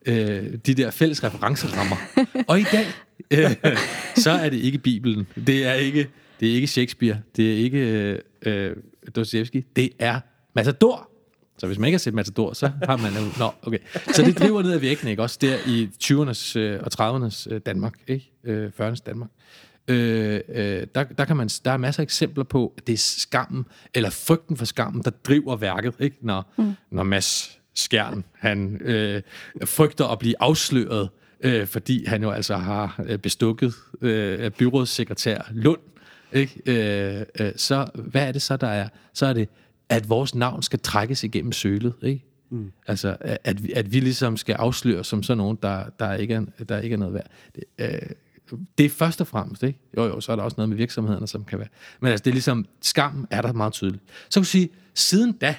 øh, 0.05 0.53
de 0.65 0.73
der 0.73 0.91
fælles 0.91 1.23
referencerammer. 1.23 1.95
og 2.47 2.59
i 2.59 2.63
dag, 2.71 2.85
øh, 3.31 3.77
så 4.15 4.31
er 4.31 4.49
det 4.49 4.57
ikke 4.57 4.77
Bibelen. 4.77 5.27
Det 5.47 5.65
er 5.65 5.73
ikke, 5.73 6.09
det 6.39 6.49
er 6.49 6.53
ikke 6.53 6.67
Shakespeare. 6.67 7.17
Det 7.35 7.53
er 7.53 7.57
ikke 7.57 8.21
øh, 8.45 8.75
Dostoevsky. 9.15 9.65
Det 9.75 9.89
er 9.99 10.19
Matador. 10.55 11.09
Så 11.57 11.67
hvis 11.67 11.79
man 11.79 11.87
ikke 11.87 11.95
har 11.95 11.99
set 11.99 12.13
Matador, 12.13 12.53
så 12.53 12.71
har 12.83 12.97
man... 12.97 13.11
Nå, 13.39 13.51
okay. 13.63 13.77
Så 14.13 14.21
det 14.21 14.39
driver 14.39 14.61
ned 14.61 14.71
ad 14.71 14.79
væggene, 14.79 15.11
ikke? 15.11 15.23
Også 15.23 15.37
der 15.41 15.57
i 15.67 15.89
20'ernes 16.03 16.59
øh, 16.59 16.79
og 16.83 17.17
30'ernes 17.25 17.53
øh, 17.53 17.61
Danmark, 17.65 17.93
ikke? 18.07 18.31
Øh, 18.43 18.71
40'ernes 18.79 19.03
Danmark. 19.05 19.29
Øh, 19.87 20.41
øh, 20.49 20.87
der, 20.95 21.03
der, 21.03 21.25
kan 21.25 21.37
man, 21.37 21.47
der 21.65 21.71
er 21.71 21.77
masser 21.77 22.01
af 22.01 22.03
eksempler 22.03 22.43
på, 22.43 22.73
at 22.77 22.87
det 22.87 22.93
er 22.93 22.97
skammen, 22.97 23.65
eller 23.93 24.09
frygten 24.09 24.57
for 24.57 24.65
skammen, 24.65 25.03
der 25.03 25.09
driver 25.09 25.55
værket, 25.55 25.93
ikke? 25.99 26.17
Når, 26.21 26.53
mm. 26.57 26.73
når 26.91 27.03
Mads 27.03 27.58
Skjern, 27.79 28.23
han 28.33 28.81
øh, 28.81 29.21
frygter 29.65 30.05
at 30.07 30.19
blive 30.19 30.35
afsløret, 30.39 31.09
øh, 31.43 31.67
fordi 31.67 32.05
han 32.05 32.23
jo 32.23 32.31
altså 32.31 32.55
har 32.55 33.01
øh, 33.05 33.17
bestukket 33.17 33.73
øh, 34.01 34.51
byrådssekretær 34.51 35.41
Lund, 35.51 35.79
ikke? 36.33 36.61
Øh, 36.65 37.25
øh, 37.39 37.51
så 37.55 37.87
hvad 37.93 38.27
er 38.27 38.31
det 38.31 38.41
så, 38.41 38.57
der 38.57 38.67
er? 38.67 38.89
Så 39.13 39.25
er 39.25 39.33
det 39.33 39.49
at 39.89 40.09
vores 40.09 40.35
navn 40.35 40.63
skal 40.63 40.79
trækkes 40.79 41.23
igennem 41.23 41.51
sølet, 41.51 41.93
ikke? 42.01 42.25
Mm. 42.49 42.71
Altså, 42.87 43.17
at, 43.43 43.63
vi, 43.63 43.71
at 43.71 43.93
vi 43.93 43.99
ligesom 43.99 44.37
skal 44.37 44.53
afsløre 44.55 45.03
som 45.03 45.23
sådan 45.23 45.37
nogen, 45.37 45.57
der, 45.61 45.83
der, 45.99 46.13
ikke, 46.13 46.33
er, 46.33 46.63
der 46.69 46.79
ikke 46.79 46.93
er 46.93 46.97
noget 46.97 47.13
værd. 47.13 47.27
Det, 47.55 47.63
øh, 47.79 48.09
det 48.77 48.85
er 48.85 48.89
først 48.89 49.21
og 49.21 49.27
fremmest, 49.27 49.63
ikke? 49.63 49.79
Jo, 49.97 50.05
jo, 50.05 50.21
så 50.21 50.31
er 50.31 50.35
der 50.35 50.43
også 50.43 50.55
noget 50.57 50.69
med 50.69 50.77
virksomhederne, 50.77 51.27
som 51.27 51.45
kan 51.45 51.59
være. 51.59 51.67
Men 51.99 52.11
altså, 52.11 52.23
det 52.23 52.31
er 52.31 52.33
ligesom, 52.33 52.65
skam 52.81 53.27
er 53.31 53.41
der 53.41 53.53
meget 53.53 53.73
tydeligt. 53.73 54.03
Så 54.29 54.39
kan 54.39 54.43
du 54.43 54.49
sige, 54.49 54.69
siden 54.93 55.31
da, 55.31 55.55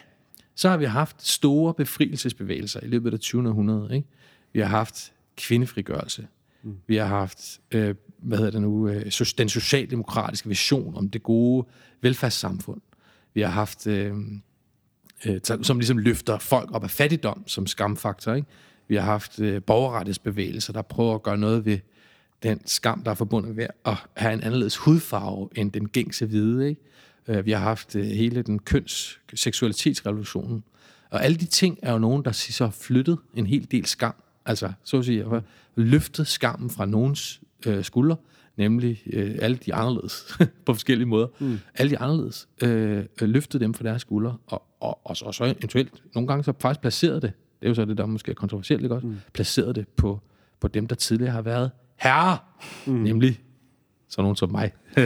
så 0.55 0.69
har 0.69 0.77
vi 0.77 0.85
haft 0.85 1.27
store 1.27 1.75
befrielsesbevægelser 1.75 2.81
i 2.81 2.87
løbet 2.87 3.13
af 3.13 3.21
20. 3.21 3.49
århundrede, 3.49 3.97
ikke? 3.97 4.09
Vi 4.53 4.61
har 4.61 4.67
haft 4.67 5.13
kvindefrigørelse. 5.37 6.27
Mm. 6.63 6.77
Vi 6.87 6.97
har 6.97 7.07
haft, 7.07 7.61
øh, 7.71 7.95
hvad 8.19 8.39
hedder 8.39 8.51
det 8.51 8.63
nu, 8.63 8.89
øh, 8.89 9.13
den 9.39 9.49
socialdemokratiske 9.49 10.49
vision 10.49 10.97
om 10.97 11.09
det 11.09 11.23
gode 11.23 11.67
velfærdssamfund. 12.01 12.81
Vi 13.35 13.41
har 13.41 13.51
haft, 13.51 13.87
øh, 13.87 14.15
øh, 15.27 15.41
som 15.63 15.79
ligesom 15.79 15.99
løfter 15.99 16.39
folk 16.39 16.71
op 16.73 16.85
af 16.85 16.91
fattigdom 16.91 17.43
som 17.47 17.67
skamfaktor. 17.67 18.35
Ikke? 18.35 18.49
Vi 18.89 18.97
har 18.97 19.03
haft 19.03 19.41
øh, 19.41 19.63
borgerrettighedsbevægelser, 19.63 20.73
der 20.73 20.83
prøver 20.83 21.15
at 21.15 21.23
gøre 21.23 21.39
noget 21.39 21.65
ved 21.65 21.79
den 22.43 22.67
skam, 22.67 23.03
der 23.05 23.11
er 23.11 23.15
forbundet 23.15 23.57
med 23.57 23.67
at 23.85 23.97
have 24.17 24.35
en 24.35 24.43
anderledes 24.43 24.77
hudfarve 24.77 25.49
end 25.57 25.73
den 25.73 25.89
gængse 25.89 26.27
hvide. 26.27 26.69
Ikke? 26.69 26.81
Øh, 27.29 27.47
vi 27.47 27.51
har 27.51 27.61
haft 27.61 27.97
øh, 27.97 28.05
hele 28.05 28.43
den 28.43 28.59
køns-seksualitetsrevolutionen. 28.59 30.65
Og 31.11 31.25
alle 31.25 31.37
de 31.37 31.47
ting 31.47 31.79
er 31.83 31.93
jo 31.93 31.99
nogen, 31.99 32.25
der 32.25 32.33
så 32.33 32.65
har 32.65 32.71
flyttet 32.71 33.19
en 33.35 33.47
hel 33.47 33.67
del 33.71 33.87
skam. 33.87 34.15
Altså, 34.47 34.73
så 34.85 34.99
at 34.99 35.05
sige, 35.05 35.25
løftet 35.77 36.27
skammen 36.27 36.71
fra 36.71 36.87
nogens 36.87 37.41
øh, 37.67 37.85
skuldre, 37.85 38.17
nemlig 38.57 39.03
øh, 39.07 39.39
alle 39.41 39.57
de 39.57 39.75
anderledes, 39.75 40.39
på 40.67 40.75
forskellige 40.75 41.09
måder, 41.09 41.27
mm. 41.39 41.59
alle 41.75 41.91
de 41.91 41.99
anderledes, 41.99 42.49
øh, 42.63 43.05
løftede 43.21 43.65
dem 43.65 43.75
fra 43.75 43.85
deres 43.85 44.01
skuldre, 44.01 44.37
og, 44.47 44.63
og, 44.81 45.07
og, 45.07 45.17
så, 45.17 45.25
og 45.25 45.35
så 45.35 45.45
eventuelt, 45.45 46.03
nogle 46.15 46.27
gange 46.27 46.45
så 46.45 46.53
faktisk 46.61 46.81
placerede 46.81 47.21
det, 47.21 47.33
det 47.61 47.67
er 47.67 47.69
jo 47.69 47.75
så 47.75 47.85
det, 47.85 47.99
der 47.99 48.07
måske 48.07 48.31
er 48.31 48.35
kontroversielt, 48.35 48.83
ikke 48.83 48.95
også, 48.95 49.07
mm. 49.07 49.17
placerede 49.33 49.75
det 49.75 49.89
på, 49.89 50.21
på 50.61 50.69
dem, 50.69 50.87
der 50.87 50.95
tidligere 50.95 51.33
har 51.33 51.43
været 51.43 51.71
herre, 51.97 52.39
mm. 52.87 52.93
nemlig 52.93 53.41
sådan 54.09 54.25
nogen 54.25 54.37
som 54.37 54.51
mig, 54.51 54.73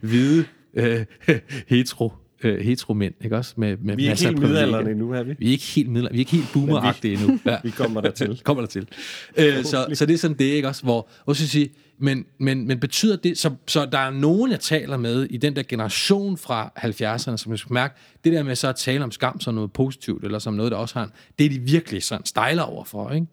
hvide, 0.00 0.44
øh, 1.28 1.38
hetero, 1.66 2.12
øh, 2.44 2.60
heteromænd, 2.60 3.14
ikke 3.20 3.36
også? 3.36 3.54
Med, 3.56 3.76
med 3.76 3.96
vi 3.96 4.06
er 4.06 4.10
ikke 4.10 4.24
helt 4.24 4.38
middelalderne 4.38 4.90
endnu, 4.90 5.12
er 5.12 5.22
vi? 5.22 5.34
Vi 5.38 5.46
er 5.46 5.50
ikke 5.50 5.64
helt 5.64 5.88
middelalderne, 5.88 6.12
vi 6.12 6.18
er 6.18 6.20
ikke 6.20 6.36
helt 6.36 6.52
boomeragtige 6.52 7.14
endnu. 7.14 7.38
Ja. 7.46 7.56
vi 7.64 7.70
kommer 7.70 8.00
der 8.00 8.10
til. 8.10 8.40
kommer 8.44 8.62
der 8.62 8.68
til. 8.68 8.88
Øh, 9.36 9.64
så, 9.64 9.86
så 9.94 10.06
det 10.06 10.14
er 10.14 10.18
sådan 10.18 10.38
det, 10.38 10.44
ikke 10.44 10.68
også? 10.68 10.82
Hvor, 10.82 11.08
skal 11.32 11.42
jeg 11.42 11.48
sige, 11.48 11.70
men, 11.98 12.24
men, 12.38 12.66
men 12.66 12.80
betyder 12.80 13.16
det, 13.16 13.38
så, 13.38 13.50
så 13.66 13.86
der 13.86 13.98
er 13.98 14.10
nogen, 14.10 14.50
jeg 14.50 14.60
taler 14.60 14.96
med 14.96 15.24
i 15.24 15.36
den 15.36 15.56
der 15.56 15.62
generation 15.62 16.36
fra 16.36 16.72
70'erne, 16.78 17.36
som 17.36 17.52
jeg 17.52 17.58
skal 17.58 17.72
mærke, 17.72 17.94
det 18.24 18.32
der 18.32 18.42
med 18.42 18.56
så 18.56 18.68
at 18.68 18.76
tale 18.76 19.04
om 19.04 19.10
skam 19.10 19.40
som 19.40 19.54
noget 19.54 19.72
positivt, 19.72 20.24
eller 20.24 20.38
som 20.38 20.54
noget, 20.54 20.72
der 20.72 20.78
også 20.78 20.98
har 20.98 21.04
en, 21.04 21.10
det 21.38 21.46
er 21.46 21.50
de 21.50 21.58
virkelig 21.58 22.02
sådan 22.02 22.26
stejler 22.26 22.62
over 22.62 22.84
for, 22.84 23.10
ikke? 23.10 23.26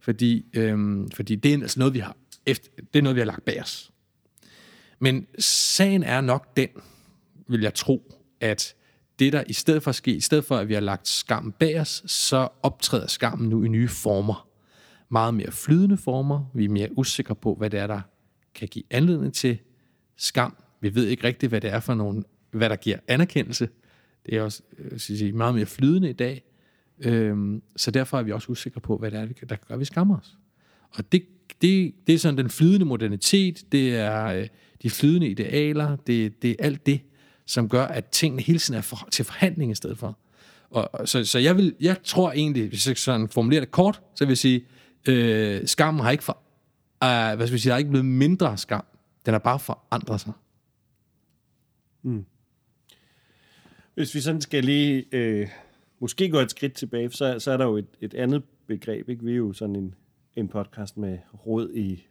Fordi, 0.00 0.44
øhm, 0.54 1.10
fordi 1.10 1.34
det 1.34 1.54
er 1.54 1.58
altså 1.58 1.78
noget, 1.78 1.94
vi 1.94 1.98
har, 1.98 2.16
efter, 2.46 2.68
det 2.92 2.98
er 2.98 3.02
noget, 3.02 3.16
vi 3.16 3.20
har 3.20 3.26
lagt 3.26 3.44
bag 3.44 3.62
os. 3.62 3.90
Men 4.98 5.26
sagen 5.38 6.02
er 6.02 6.20
nok 6.20 6.56
den, 6.56 6.68
vil 7.48 7.60
jeg 7.60 7.74
tro, 7.74 8.14
at 8.40 8.74
det 9.18 9.32
der 9.32 9.44
i 9.46 9.52
stedet 9.52 9.82
for 9.82 9.88
at 9.88 9.94
ske, 9.94 10.14
i 10.14 10.20
stedet 10.20 10.44
for 10.44 10.56
at 10.56 10.68
vi 10.68 10.74
har 10.74 10.80
lagt 10.80 11.08
skam 11.08 11.52
bag 11.52 11.80
os, 11.80 12.02
så 12.06 12.48
optræder 12.62 13.06
skammen 13.06 13.48
nu 13.48 13.64
i 13.64 13.68
nye 13.68 13.88
former 13.88 14.48
meget 15.08 15.34
mere 15.34 15.52
flydende 15.52 15.96
former. 15.96 16.50
Vi 16.54 16.64
er 16.64 16.68
mere 16.68 16.98
usikre 16.98 17.34
på, 17.34 17.54
hvad 17.54 17.70
det 17.70 17.80
er, 17.80 17.86
der 17.86 18.00
kan 18.54 18.68
give 18.68 18.84
anledning 18.90 19.34
til 19.34 19.58
skam. 20.16 20.56
Vi 20.80 20.94
ved 20.94 21.06
ikke 21.06 21.24
rigtigt, 21.24 21.50
hvad 21.50 21.60
det 21.60 21.70
er 21.70 21.80
for 21.80 21.94
nogle, 21.94 22.22
hvad 22.50 22.70
der 22.70 22.76
giver 22.76 22.98
anerkendelse. 23.08 23.68
Det 24.26 24.36
er 24.36 24.42
også 24.42 24.62
øh, 24.78 24.98
sige, 24.98 25.32
meget 25.32 25.54
mere 25.54 25.66
flydende 25.66 26.10
i 26.10 26.12
dag. 26.12 26.44
Øhm, 26.98 27.62
så 27.76 27.90
derfor 27.90 28.18
er 28.18 28.22
vi 28.22 28.32
også 28.32 28.52
usikre 28.52 28.80
på, 28.80 28.96
hvad 28.96 29.10
det 29.10 29.20
er, 29.20 29.46
der 29.46 29.56
gør, 29.56 29.74
at 29.74 29.80
vi 29.80 29.84
skammer 29.84 30.18
os. 30.18 30.38
Og 30.90 31.12
det, 31.12 31.24
det, 31.62 31.94
det 32.06 32.14
er 32.14 32.18
sådan 32.18 32.38
den 32.38 32.50
flydende 32.50 32.86
modernitet, 32.86 33.72
det 33.72 33.96
er 33.96 34.24
øh, 34.24 34.46
de 34.82 34.90
flydende 34.90 35.28
idealer, 35.28 35.96
det, 35.96 36.42
det 36.42 36.50
er 36.50 36.54
alt 36.58 36.86
det, 36.86 37.00
som 37.46 37.68
gør, 37.68 37.84
at 37.84 38.06
tingene 38.06 38.42
hele 38.42 38.58
tiden 38.58 38.78
er 38.78 38.82
for, 38.82 39.08
til 39.10 39.24
forhandling 39.24 39.72
i 39.72 39.74
stedet 39.74 39.98
for. 39.98 40.18
Og, 40.70 41.08
så, 41.08 41.24
så 41.24 41.38
jeg, 41.38 41.56
vil, 41.56 41.74
jeg 41.80 41.96
tror 42.04 42.32
egentlig, 42.32 42.68
hvis 42.68 42.88
jeg 42.88 42.96
sådan 42.96 43.28
formulerer 43.28 43.60
det 43.60 43.70
kort, 43.70 44.00
så 44.14 44.24
vil 44.24 44.30
jeg 44.30 44.38
sige, 44.38 44.64
Øh, 45.08 45.66
skammen 45.66 46.02
har 46.02 46.10
ikke 46.10 46.24
for, 46.24 46.38
uh, 47.04 47.36
hvad 47.36 47.46
skal 47.46 47.54
vi 47.54 47.58
sige, 47.58 47.70
der 47.70 47.74
er 47.74 47.78
ikke 47.78 47.90
blevet 47.90 48.06
mindre 48.06 48.58
skam. 48.58 48.84
Den 49.26 49.34
har 49.34 49.38
bare 49.38 49.58
forandret 49.58 50.20
sig. 50.20 50.32
Mm. 52.02 52.24
Hvis 53.94 54.14
vi 54.14 54.20
sådan 54.20 54.40
skal 54.40 54.64
lige 54.64 55.04
øh, 55.12 55.48
måske 56.00 56.30
gå 56.30 56.38
et 56.38 56.50
skridt 56.50 56.72
tilbage, 56.72 57.10
så, 57.10 57.38
så 57.38 57.50
er 57.50 57.56
der 57.56 57.64
jo 57.64 57.76
et, 57.76 57.86
et 58.00 58.14
andet 58.14 58.42
begreb. 58.66 59.08
Ikke? 59.08 59.24
Vi 59.24 59.32
er 59.32 59.36
jo 59.36 59.52
sådan 59.52 59.76
en, 59.76 59.94
en 60.36 60.48
podcast 60.48 60.96
med 60.96 61.18
råd 61.46 61.72
i 61.74 62.06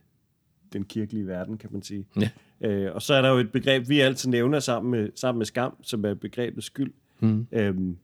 den 0.73 0.83
kirkelige 0.83 1.27
verden, 1.27 1.57
kan 1.57 1.69
man 1.73 1.81
sige. 1.81 2.07
Ja. 2.19 2.29
Øh, 2.61 2.91
og 2.93 3.01
så 3.01 3.13
er 3.13 3.21
der 3.21 3.29
jo 3.29 3.37
et 3.37 3.51
begreb, 3.51 3.89
vi 3.89 3.99
altid 3.99 4.29
nævner 4.29 4.59
sammen 4.59 4.91
med, 4.91 5.09
sammen 5.15 5.37
med 5.37 5.45
skam, 5.45 5.73
som 5.83 6.05
er 6.05 6.13
begrebet 6.13 6.63
skyld. 6.63 6.93
Mm. 7.19 7.47
Øhm, 7.51 7.97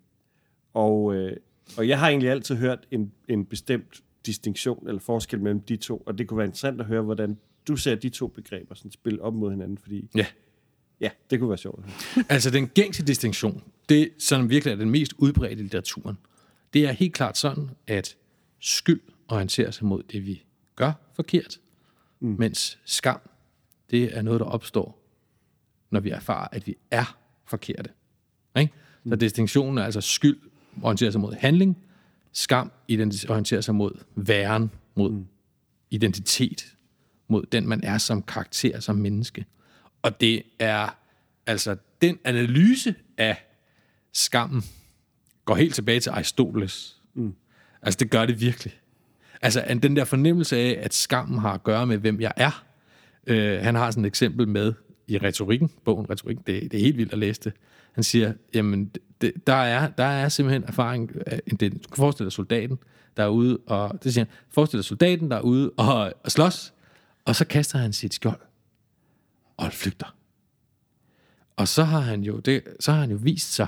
og, 0.74 1.16
øh, 1.16 1.38
og 1.78 1.88
jeg 1.88 2.00
har 2.00 2.10
egentlig 2.10 2.30
altid 2.30 2.56
hørt 2.56 2.88
en, 2.92 3.12
en 3.28 3.46
bestemt 3.46 4.04
distinktion 4.26 4.88
eller 4.88 5.00
forskel 5.00 5.40
mellem 5.40 5.62
de 5.62 5.76
to, 5.76 5.98
og 5.98 6.18
det 6.18 6.28
kunne 6.28 6.38
være 6.38 6.46
interessant 6.46 6.82
at 6.82 6.88
høre, 6.88 7.02
hvordan 7.02 7.38
du 7.68 7.76
ser 7.76 7.96
de 7.96 8.10
to 8.10 8.28
begreber 8.28 8.76
sådan 8.76 8.92
spille 8.92 9.22
op 9.22 9.34
mod 9.34 9.52
hinanden, 9.52 9.78
fordi 9.78 10.10
ja. 10.16 10.26
Ja, 11.02 11.10
det 11.30 11.40
kunne 11.40 11.50
være 11.50 11.58
sjovt. 11.58 11.86
altså 12.30 12.50
den 12.50 12.68
gængse 12.68 13.06
distinktion, 13.06 13.64
det 13.90 14.10
som 14.20 14.50
virkelig 14.50 14.72
er 14.72 14.76
den 14.76 14.90
mest 14.90 15.14
udbredte 15.18 15.56
i 15.56 15.64
litteraturen, 15.64 16.18
det 16.74 16.88
er 16.88 16.92
helt 16.92 17.14
klart 17.14 17.38
sådan, 17.38 17.70
at 17.88 18.18
skyld 18.60 19.02
orienterer 19.28 19.72
sig 19.72 19.86
mod 19.86 20.04
det, 20.04 20.26
vi 20.26 20.44
gør 20.76 20.92
forkert, 21.16 21.60
mm. 22.20 22.36
mens 22.40 22.80
skam, 22.86 23.20
det 23.94 24.18
er 24.18 24.22
noget, 24.22 24.40
der 24.40 24.46
opstår, 24.46 25.00
når 25.92 26.00
vi 26.00 26.10
erfarer, 26.10 26.48
at 26.52 26.68
vi 26.68 26.76
er 26.92 27.18
forkerte. 27.46 27.90
Ikke? 28.60 28.74
Så 29.10 29.16
distinktionen 29.16 29.78
er 29.78 29.84
altså 29.84 30.02
skyld 30.02 30.38
orienterer 30.82 31.12
sig 31.12 31.22
mod 31.22 31.34
handling, 31.34 31.78
skam 32.32 32.72
orienterer 33.30 33.62
sig 33.62 33.76
mod 33.76 33.92
væren, 34.16 34.72
mod 34.96 35.12
mm. 35.12 35.28
identitet, 35.90 36.76
mod 37.28 37.44
den, 37.52 37.68
man 37.68 37.84
er 37.84 37.98
som 37.98 38.22
karakter, 38.22 38.80
som 38.80 38.96
menneske. 38.96 39.46
Og 40.02 40.22
det 40.22 40.44
er 40.60 40.98
altså 41.46 41.76
den 42.02 42.20
analyse 42.24 42.96
af 43.18 43.46
skammen, 44.14 44.64
går 45.46 45.56
helt 45.56 45.76
tilbage 45.76 46.00
til 46.00 46.10
Aristoteles. 46.10 47.02
Mm. 47.14 47.36
Altså 47.82 47.98
det 47.98 48.10
gør 48.10 48.26
det 48.26 48.42
virkelig. 48.42 48.74
Altså 49.42 49.80
den 49.84 49.96
der 49.96 50.06
fornemmelse 50.06 50.58
af, 50.58 50.80
at 50.82 50.94
skammen 50.94 51.40
har 51.40 51.54
at 51.54 51.64
gøre 51.64 51.88
med, 51.88 51.98
hvem 51.98 52.22
jeg 52.22 52.34
er. 52.36 52.66
Øh, 53.28 53.60
han 53.62 53.76
har 53.76 53.92
sådan 53.92 54.06
et 54.06 54.08
eksempel 54.08 54.48
med 54.48 54.74
i 55.08 55.18
retorikken, 55.18 55.72
bogen 55.86 56.10
Retorik, 56.10 56.38
det, 56.38 56.72
det 56.72 56.74
er 56.74 56.82
helt 56.82 56.98
vildt 56.98 57.14
at 57.14 57.20
læse 57.20 57.42
det. 57.42 57.54
Han 57.94 58.04
siger, 58.04 58.34
jamen, 58.54 58.92
det, 59.22 59.34
der, 59.48 59.54
er, 59.54 59.90
der 59.90 60.04
er 60.04 60.30
simpelthen 60.30 60.64
erfaring, 60.64 61.12
øh, 61.32 61.40
det, 61.60 61.74
du 61.74 61.90
kan 61.90 61.98
forestille 61.98 62.26
dig 62.26 62.34
soldaten, 62.34 62.78
der 63.18 63.24
er 63.24 63.28
ude, 63.28 63.58
og 63.58 64.04
det 64.04 64.14
siger 64.14 64.26
han, 64.26 64.34
forestil 64.50 64.78
dig 64.78 64.86
soldaten, 64.86 65.32
der 65.32 65.38
er 65.38 65.42
ude 65.42 65.72
og, 65.78 66.14
og 66.24 66.32
slås, 66.32 66.74
og 67.26 67.36
så 67.36 67.46
kaster 67.46 67.78
han 67.78 67.94
sit 67.94 68.14
skjold, 68.14 68.40
og 69.58 69.74
flygter. 69.74 70.16
Og 71.56 71.68
så 71.68 71.84
har 71.84 72.00
han 72.00 72.24
jo, 72.24 72.40
det, 72.40 72.64
så 72.80 72.92
har 72.92 73.00
han 73.00 73.12
jo 73.12 73.18
vist 73.22 73.54
sig, 73.54 73.68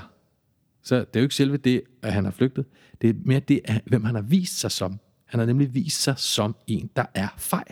så 0.82 0.96
det 0.96 1.16
er 1.16 1.20
jo 1.20 1.22
ikke 1.22 1.34
selve 1.34 1.56
det, 1.56 1.82
at 2.02 2.12
han 2.12 2.24
har 2.24 2.32
flygtet, 2.32 2.64
det 3.02 3.10
er 3.10 3.14
mere 3.24 3.40
det, 3.40 3.60
at, 3.64 3.82
hvem 3.86 4.04
han 4.04 4.14
har 4.14 4.22
vist 4.22 4.60
sig 4.60 4.70
som. 4.70 5.00
Han 5.24 5.38
har 5.40 5.46
nemlig 5.46 5.74
vist 5.74 6.02
sig 6.02 6.18
som 6.18 6.56
en, 6.66 6.90
der 6.96 7.04
er 7.14 7.28
fej. 7.38 7.64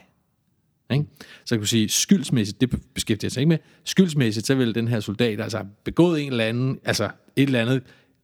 Ikke? 0.91 1.05
Så 1.45 1.55
kan 1.55 1.61
du 1.61 1.67
sige, 1.67 1.89
skyldsmæssigt, 1.89 2.61
det 2.61 2.83
beskæftiger 2.95 3.31
sig 3.31 3.41
ikke 3.41 3.49
med, 3.49 3.59
skyldsmæssigt, 3.85 4.47
så 4.47 4.55
vil 4.55 4.75
den 4.75 4.89
her 4.89 5.01
soldat 5.01 5.41
altså 5.41 5.65
begået 5.85 6.23
en 6.23 6.31
eller 6.31 6.45
anden, 6.45 6.79
altså 6.85 7.11
et 7.37 7.43
eller 7.43 7.61
andet 7.61 7.83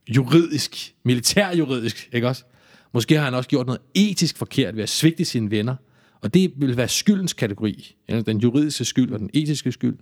juridisk, 0.08 0.94
militærjuridisk, 1.04 2.08
ikke 2.12 2.28
også? 2.28 2.44
Måske 2.92 3.16
har 3.16 3.24
han 3.24 3.34
også 3.34 3.50
gjort 3.50 3.66
noget 3.66 3.80
etisk 3.94 4.36
forkert 4.36 4.76
ved 4.76 4.82
at 4.82 4.88
svigte 4.88 5.24
sine 5.24 5.50
venner, 5.50 5.76
og 6.20 6.34
det 6.34 6.52
vil 6.56 6.76
være 6.76 6.88
skyldens 6.88 7.32
kategori, 7.32 7.96
eller 8.08 8.22
den 8.22 8.38
juridiske 8.38 8.84
skyld 8.84 9.12
og 9.12 9.18
den 9.18 9.30
etiske 9.32 9.72
skyld. 9.72 9.98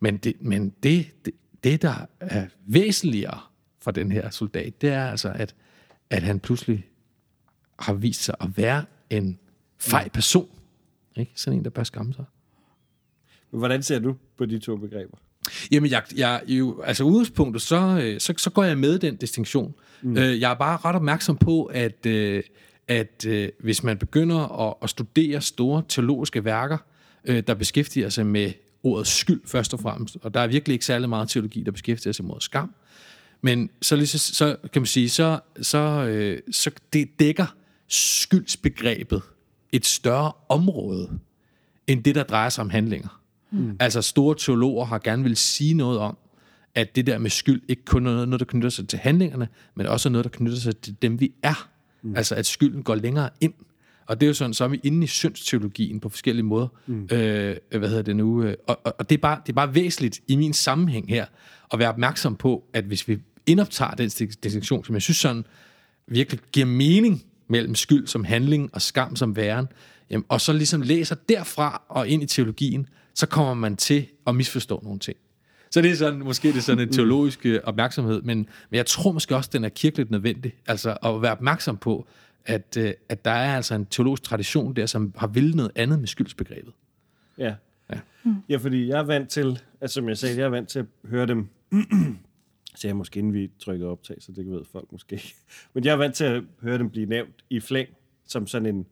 Men 0.00 0.16
det, 0.16 0.34
men 0.40 0.72
det, 0.82 1.06
det, 1.24 1.34
det 1.64 1.82
der 1.82 2.06
er 2.20 2.46
væsentligere 2.66 3.40
for 3.80 3.90
den 3.90 4.12
her 4.12 4.30
soldat, 4.30 4.80
det 4.80 4.90
er 4.90 5.06
altså, 5.06 5.32
at, 5.34 5.54
at 6.10 6.22
han 6.22 6.40
pludselig 6.40 6.84
har 7.78 7.94
vist 7.94 8.22
sig 8.22 8.34
at 8.40 8.56
være 8.56 8.84
en 9.10 9.38
fej 9.78 10.08
person. 10.08 10.48
Ikke? 11.16 11.32
Sådan 11.34 11.58
en, 11.58 11.64
der 11.64 11.70
bør 11.70 11.82
skamme 11.82 12.14
sig. 12.14 12.24
Men 13.50 13.58
hvordan 13.58 13.82
ser 13.82 13.98
du 13.98 14.16
på 14.38 14.46
de 14.46 14.58
to 14.58 14.76
begreber? 14.76 15.16
Jamen, 15.70 15.90
jeg, 15.90 16.02
jeg, 16.16 16.42
jo, 16.46 16.80
altså 16.80 17.04
udgangspunktet, 17.04 17.62
så, 17.62 18.00
øh, 18.02 18.20
så, 18.20 18.34
så 18.36 18.50
går 18.50 18.64
jeg 18.64 18.78
med 18.78 18.98
den 18.98 19.16
distinktion. 19.16 19.74
Mm. 20.02 20.16
Øh, 20.16 20.40
jeg 20.40 20.50
er 20.50 20.54
bare 20.54 20.78
ret 20.84 20.96
opmærksom 20.96 21.36
på, 21.36 21.64
at, 21.64 22.06
øh, 22.06 22.42
at 22.88 23.26
hvis 23.60 23.82
man 23.82 23.98
begynder 23.98 24.68
at, 24.68 24.74
at 24.82 24.90
studere 24.90 25.40
store 25.40 25.82
teologiske 25.88 26.44
værker, 26.44 26.78
der 27.26 27.54
beskæftiger 27.54 28.08
sig 28.08 28.26
med 28.26 28.52
ordet 28.82 29.06
skyld 29.06 29.40
først 29.44 29.74
og 29.74 29.80
fremmest, 29.80 30.16
og 30.22 30.34
der 30.34 30.40
er 30.40 30.46
virkelig 30.46 30.72
ikke 30.72 30.84
særlig 30.84 31.08
meget 31.08 31.28
teologi, 31.28 31.62
der 31.62 31.70
beskæftiger 31.70 32.12
sig 32.12 32.24
med 32.24 32.34
skam, 32.40 32.74
men 33.40 33.70
så, 33.82 33.96
lige 33.96 34.06
så, 34.06 34.18
så 34.18 34.56
kan 34.72 34.82
man 34.82 34.86
sige, 34.86 35.08
så, 35.08 35.40
så, 35.60 36.40
så 36.50 36.70
det 36.92 37.08
dækker 37.20 37.46
skyldsbegrebet 37.88 39.22
et 39.72 39.86
større 39.86 40.32
område, 40.48 41.10
end 41.86 42.04
det, 42.04 42.14
der 42.14 42.22
drejer 42.22 42.48
sig 42.48 42.62
om 42.62 42.70
handlinger. 42.70 43.20
Mm. 43.50 43.76
Altså 43.80 44.02
store 44.02 44.34
teologer 44.38 44.84
har 44.84 44.98
gerne 44.98 45.22
vil 45.22 45.36
sige 45.36 45.74
noget 45.74 45.98
om, 45.98 46.16
at 46.74 46.96
det 46.96 47.06
der 47.06 47.18
med 47.18 47.30
skyld 47.30 47.62
ikke 47.68 47.84
kun 47.84 48.06
er 48.06 48.10
noget, 48.10 48.40
der 48.40 48.46
knytter 48.46 48.68
sig 48.68 48.88
til 48.88 48.98
handlingerne, 48.98 49.48
men 49.74 49.86
også 49.86 50.08
noget, 50.08 50.24
der 50.24 50.30
knytter 50.30 50.58
sig 50.58 50.76
til 50.76 50.96
dem, 51.02 51.20
vi 51.20 51.32
er. 51.42 51.68
Mm. 52.02 52.16
Altså 52.16 52.34
at 52.34 52.46
skylden 52.46 52.82
går 52.82 52.94
længere 52.94 53.30
ind. 53.40 53.54
Og 54.06 54.20
det 54.20 54.26
er 54.26 54.28
jo 54.28 54.34
sådan, 54.34 54.54
så 54.54 54.64
er 54.64 54.68
vi 54.68 54.80
inde 54.82 55.04
i 55.04 55.06
syndsteologien 55.06 56.00
på 56.00 56.08
forskellige 56.08 56.44
måder. 56.44 56.68
Mm. 56.86 57.02
Øh, 57.12 57.56
hvad 57.70 57.88
hedder 57.88 58.02
det 58.02 58.16
nu? 58.16 58.46
Og, 58.66 58.80
og, 58.84 58.94
og 58.98 59.10
det, 59.10 59.16
er 59.16 59.20
bare, 59.20 59.40
det 59.46 59.52
er 59.52 59.54
bare 59.54 59.74
væsentligt 59.74 60.20
i 60.28 60.36
min 60.36 60.52
sammenhæng 60.52 61.08
her, 61.08 61.26
at 61.72 61.78
være 61.78 61.88
opmærksom 61.88 62.36
på, 62.36 62.64
at 62.72 62.84
hvis 62.84 63.08
vi 63.08 63.18
indoptager 63.46 63.90
den 63.90 64.08
distinktion, 64.42 64.84
som 64.84 64.94
jeg 64.94 65.02
synes 65.02 65.16
sådan 65.16 65.44
virkelig 66.06 66.40
giver 66.52 66.66
mening 66.66 67.24
mellem 67.48 67.74
skyld 67.74 68.06
som 68.06 68.24
handling 68.24 68.70
og 68.72 68.82
skam 68.82 69.16
som 69.16 69.36
væren, 69.36 69.68
jamen, 70.10 70.24
og 70.28 70.40
så 70.40 70.52
ligesom 70.52 70.82
læser 70.82 71.16
derfra 71.28 71.82
og 71.88 72.08
ind 72.08 72.22
i 72.22 72.26
teologien, 72.26 72.88
så 73.14 73.26
kommer 73.26 73.54
man 73.54 73.76
til 73.76 74.06
at 74.26 74.34
misforstå 74.34 74.80
nogle 74.84 74.98
ting. 74.98 75.16
Så 75.70 75.82
det 75.82 75.90
er 75.90 75.94
sådan, 75.94 76.18
måske 76.18 76.48
det 76.48 76.56
er 76.56 76.60
sådan 76.60 76.82
en 76.82 76.86
mm. 76.88 76.92
teologisk 76.92 77.46
øh, 77.46 77.60
opmærksomhed, 77.64 78.22
men, 78.22 78.38
men 78.70 78.76
jeg 78.76 78.86
tror 78.86 79.12
måske 79.12 79.36
også, 79.36 79.50
den 79.52 79.64
er 79.64 79.68
kirkeligt 79.68 80.10
nødvendig. 80.10 80.52
Altså 80.66 80.96
at 81.04 81.22
være 81.22 81.32
opmærksom 81.32 81.76
på, 81.76 82.06
at, 82.44 82.76
øh, 82.78 82.92
at 83.08 83.24
der 83.24 83.30
er 83.30 83.56
altså 83.56 83.74
en 83.74 83.86
teologisk 83.86 84.22
tradition 84.22 84.76
der, 84.76 84.86
som 84.86 85.14
har 85.16 85.26
vildt 85.26 85.54
noget 85.54 85.72
andet 85.74 85.98
med 85.98 86.08
skyldsbegrebet. 86.08 86.72
Ja. 87.38 87.54
Ja. 87.90 87.98
Ja, 88.48 88.56
fordi 88.56 88.88
jeg 88.88 88.98
er 88.98 89.04
vant 89.04 89.28
til, 89.28 89.60
altså 89.80 89.94
som 89.94 90.08
jeg 90.08 90.18
sagde, 90.18 90.38
jeg 90.38 90.44
er 90.44 90.48
vant 90.48 90.68
til 90.68 90.78
at 90.78 90.86
høre 91.04 91.26
dem, 91.26 91.48
så 92.74 92.88
jeg 92.88 92.96
måske 92.96 93.18
inden 93.18 93.34
vi 93.34 93.50
trykker 93.58 93.86
optag, 93.86 94.16
så 94.20 94.32
det 94.32 94.50
ved 94.50 94.64
folk 94.72 94.92
måske. 94.92 95.22
Men 95.74 95.84
jeg 95.84 95.92
er 95.92 95.96
vant 95.96 96.14
til 96.14 96.24
at 96.24 96.42
høre 96.60 96.78
dem 96.78 96.90
blive 96.90 97.06
nævnt 97.06 97.44
i 97.50 97.60
flæng, 97.60 97.88
som 98.26 98.46
sådan 98.46 98.74
en 98.74 98.86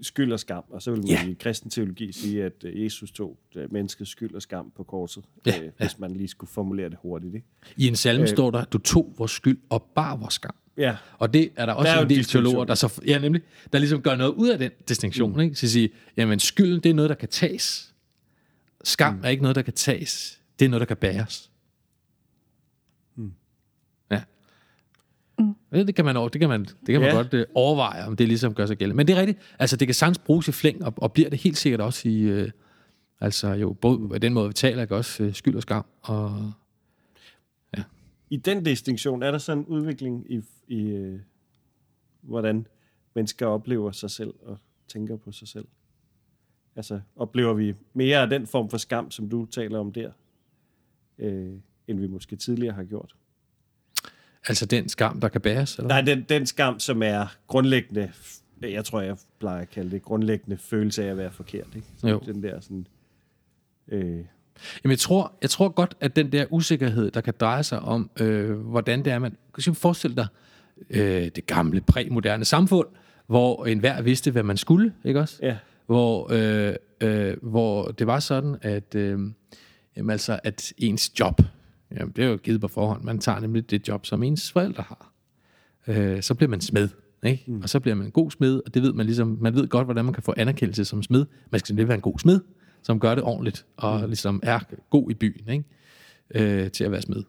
skyld 0.00 0.32
og 0.32 0.40
skam, 0.40 0.64
og 0.70 0.82
så 0.82 0.90
vil 0.90 1.00
man 1.00 1.08
ja. 1.08 1.28
i 1.28 1.36
kristen 1.40 1.70
teologi 1.70 2.12
sige, 2.12 2.44
at 2.44 2.64
øh, 2.64 2.84
Jesus 2.84 3.10
tog 3.10 3.38
øh, 3.56 3.72
menneskets 3.72 4.10
skyld 4.10 4.34
og 4.34 4.42
skam 4.42 4.72
på 4.76 4.82
korset, 4.82 5.24
ja, 5.46 5.62
øh, 5.62 5.70
hvis 5.78 5.98
man 5.98 6.10
lige 6.10 6.28
skulle 6.28 6.50
formulere 6.50 6.88
det 6.88 6.98
hurtigt. 7.02 7.34
Ikke? 7.34 7.46
I 7.76 7.88
en 7.88 7.96
salme 7.96 8.22
øh, 8.22 8.28
står 8.28 8.50
der, 8.50 8.64
du 8.64 8.78
tog 8.78 9.14
vores 9.18 9.30
skyld 9.30 9.58
og 9.68 9.82
bar 9.94 10.16
vores 10.16 10.34
skam. 10.34 10.54
Ja. 10.76 10.96
Og 11.18 11.34
det 11.34 11.50
er 11.56 11.66
der 11.66 11.72
også 11.72 11.92
der 11.92 11.98
er 11.98 12.02
en 12.02 12.10
del 12.10 12.24
teologer, 12.24 12.64
der, 12.64 12.74
så, 12.74 13.00
ja, 13.06 13.18
nemlig, 13.18 13.42
der 13.72 13.78
ligesom 13.78 14.02
gør 14.02 14.16
noget 14.16 14.32
ud 14.32 14.48
af 14.48 14.58
den 14.58 14.70
distinktion. 14.88 15.32
Mm. 15.32 15.40
Ikke? 15.40 15.54
Så 15.54 15.68
sige, 15.68 15.90
jamen 16.16 16.38
skylden, 16.38 16.80
det 16.80 16.90
er 16.90 16.94
noget, 16.94 17.08
der 17.08 17.14
kan 17.14 17.28
tages. 17.28 17.94
Skam 18.84 19.14
mm. 19.14 19.24
er 19.24 19.28
ikke 19.28 19.42
noget, 19.42 19.56
der 19.56 19.62
kan 19.62 19.72
tages. 19.72 20.40
Det 20.58 20.64
er 20.64 20.68
noget, 20.68 20.80
der 20.80 20.86
kan 20.86 20.96
bæres. 20.96 21.50
Det 25.74 25.94
kan 25.94 26.04
man, 26.04 26.16
det 26.16 26.40
kan 26.40 26.48
man, 26.48 26.64
det 26.64 26.88
kan 26.88 27.00
man 27.00 27.10
ja. 27.10 27.16
godt 27.16 27.34
uh, 27.34 27.40
overveje, 27.54 28.06
om 28.06 28.16
det 28.16 28.28
ligesom 28.28 28.54
gør 28.54 28.66
sig 28.66 28.76
gældende. 28.76 28.96
Men 28.96 29.06
det 29.06 29.16
er 29.16 29.20
rigtigt. 29.20 29.38
Altså, 29.58 29.76
det 29.76 29.88
kan 29.88 29.94
sagtens 29.94 30.18
bruges 30.18 30.48
i 30.48 30.52
flæng, 30.52 30.84
og, 30.84 30.94
og 30.96 31.12
bliver 31.12 31.30
det 31.30 31.40
helt 31.40 31.56
sikkert 31.56 31.80
også 31.80 32.08
i... 32.08 32.42
Uh, 32.42 32.48
altså 33.20 33.48
jo, 33.48 33.72
både 33.72 34.18
den 34.18 34.34
måde, 34.34 34.48
vi 34.48 34.54
taler, 34.54 34.82
ikke 34.82 34.96
også 34.96 35.24
uh, 35.24 35.32
skyld 35.32 35.56
og 35.56 35.62
skam. 35.62 35.84
Og, 36.02 36.52
ja. 37.76 37.82
I 38.30 38.36
den 38.36 38.64
distinktion, 38.64 39.22
er 39.22 39.30
der 39.30 39.38
sådan 39.38 39.58
en 39.58 39.66
udvikling 39.66 40.26
i, 40.32 40.40
i 40.68 40.98
uh, 40.98 41.20
hvordan 42.22 42.66
mennesker 43.14 43.46
oplever 43.46 43.92
sig 43.92 44.10
selv 44.10 44.34
og 44.42 44.58
tænker 44.88 45.16
på 45.16 45.32
sig 45.32 45.48
selv? 45.48 45.66
Altså, 46.76 47.00
oplever 47.16 47.54
vi 47.54 47.74
mere 47.92 48.18
af 48.18 48.30
den 48.30 48.46
form 48.46 48.70
for 48.70 48.78
skam, 48.78 49.10
som 49.10 49.28
du 49.28 49.46
taler 49.46 49.78
om 49.78 49.92
der, 49.92 50.10
øh, 51.18 51.52
end 51.88 52.00
vi 52.00 52.06
måske 52.06 52.36
tidligere 52.36 52.74
har 52.74 52.84
gjort? 52.84 53.14
Altså 54.48 54.66
den 54.66 54.88
skam, 54.88 55.20
der 55.20 55.28
kan 55.28 55.40
bæres? 55.40 55.76
Eller? 55.76 55.88
Nej, 55.88 56.00
den, 56.00 56.22
den 56.28 56.46
skam, 56.46 56.80
som 56.80 57.02
er 57.02 57.36
grundlæggende, 57.46 58.12
jeg 58.62 58.84
tror, 58.84 59.00
jeg 59.00 59.16
plejer 59.38 59.60
at 59.60 59.70
kalde 59.70 59.90
det, 59.90 60.02
grundlæggende 60.02 60.56
følelse 60.56 61.04
af 61.04 61.10
at 61.10 61.16
være 61.16 61.30
forkert. 61.32 61.66
Ikke? 61.76 61.86
Så 61.98 62.08
jo. 62.08 62.22
Den 62.26 62.42
der 62.42 62.60
sådan... 62.60 62.86
Øh, 63.88 64.24
Jamen, 64.84 64.90
jeg 64.90 64.98
tror, 64.98 65.32
jeg 65.42 65.50
tror 65.50 65.68
godt, 65.68 65.94
at 66.00 66.16
den 66.16 66.32
der 66.32 66.46
usikkerhed, 66.50 67.10
der 67.10 67.20
kan 67.20 67.34
dreje 67.40 67.62
sig 67.62 67.80
om, 67.80 68.10
øh, 68.20 68.50
hvordan 68.50 69.04
det 69.04 69.12
er, 69.12 69.18
man 69.18 69.36
kan 69.64 69.74
forestille 69.74 70.16
dig 70.16 70.26
øh, 70.90 71.30
det 71.36 71.46
gamle, 71.46 71.80
præmoderne 71.80 72.44
samfund, 72.44 72.86
hvor 73.26 73.66
enhver 73.66 74.02
vidste, 74.02 74.30
hvad 74.30 74.42
man 74.42 74.56
skulle, 74.56 74.92
ikke 75.04 75.20
også? 75.20 75.38
Ja. 75.42 75.56
Hvor, 75.86 76.32
øh, 76.32 76.74
øh, 77.00 77.36
hvor 77.42 77.86
det 77.86 78.06
var 78.06 78.20
sådan, 78.20 78.56
at, 78.62 78.94
øh, 78.94 79.18
jamen, 79.96 80.10
altså, 80.10 80.40
at 80.44 80.72
ens 80.78 81.20
job, 81.20 81.40
Jamen, 81.96 82.12
det 82.16 82.24
er 82.24 82.28
jo 82.28 82.36
givet 82.36 82.60
på 82.60 82.68
forhånd. 82.68 83.04
Man 83.04 83.18
tager 83.18 83.40
nemlig 83.40 83.70
det 83.70 83.88
job, 83.88 84.06
som 84.06 84.22
ens 84.22 84.52
forældre 84.52 84.84
har. 84.88 85.12
Øh, 85.86 86.22
så 86.22 86.34
bliver 86.34 86.50
man 86.50 86.60
smed. 86.60 86.88
Ikke? 87.24 87.44
Mm. 87.46 87.62
Og 87.62 87.68
så 87.68 87.80
bliver 87.80 87.94
man 87.94 88.06
en 88.06 88.12
god 88.12 88.30
smed, 88.30 88.62
og 88.66 88.74
det 88.74 88.82
ved 88.82 88.92
man 88.92 89.06
ligesom, 89.06 89.38
man 89.40 89.54
ved 89.54 89.68
godt, 89.68 89.86
hvordan 89.86 90.04
man 90.04 90.14
kan 90.14 90.22
få 90.22 90.34
anerkendelse 90.36 90.84
som 90.84 91.02
smed. 91.02 91.26
Man 91.50 91.58
skal 91.58 91.72
nemlig 91.72 91.88
være 91.88 91.94
en 91.94 92.00
god 92.00 92.18
smed, 92.18 92.40
som 92.82 93.00
gør 93.00 93.14
det 93.14 93.24
ordentligt, 93.24 93.66
og 93.76 94.00
mm. 94.00 94.06
ligesom 94.06 94.40
er 94.42 94.58
god 94.90 95.10
i 95.10 95.14
byen, 95.14 95.48
ikke? 95.48 95.64
Øh, 96.34 96.70
til 96.70 96.84
at 96.84 96.90
være 96.90 97.02
smed. 97.02 97.22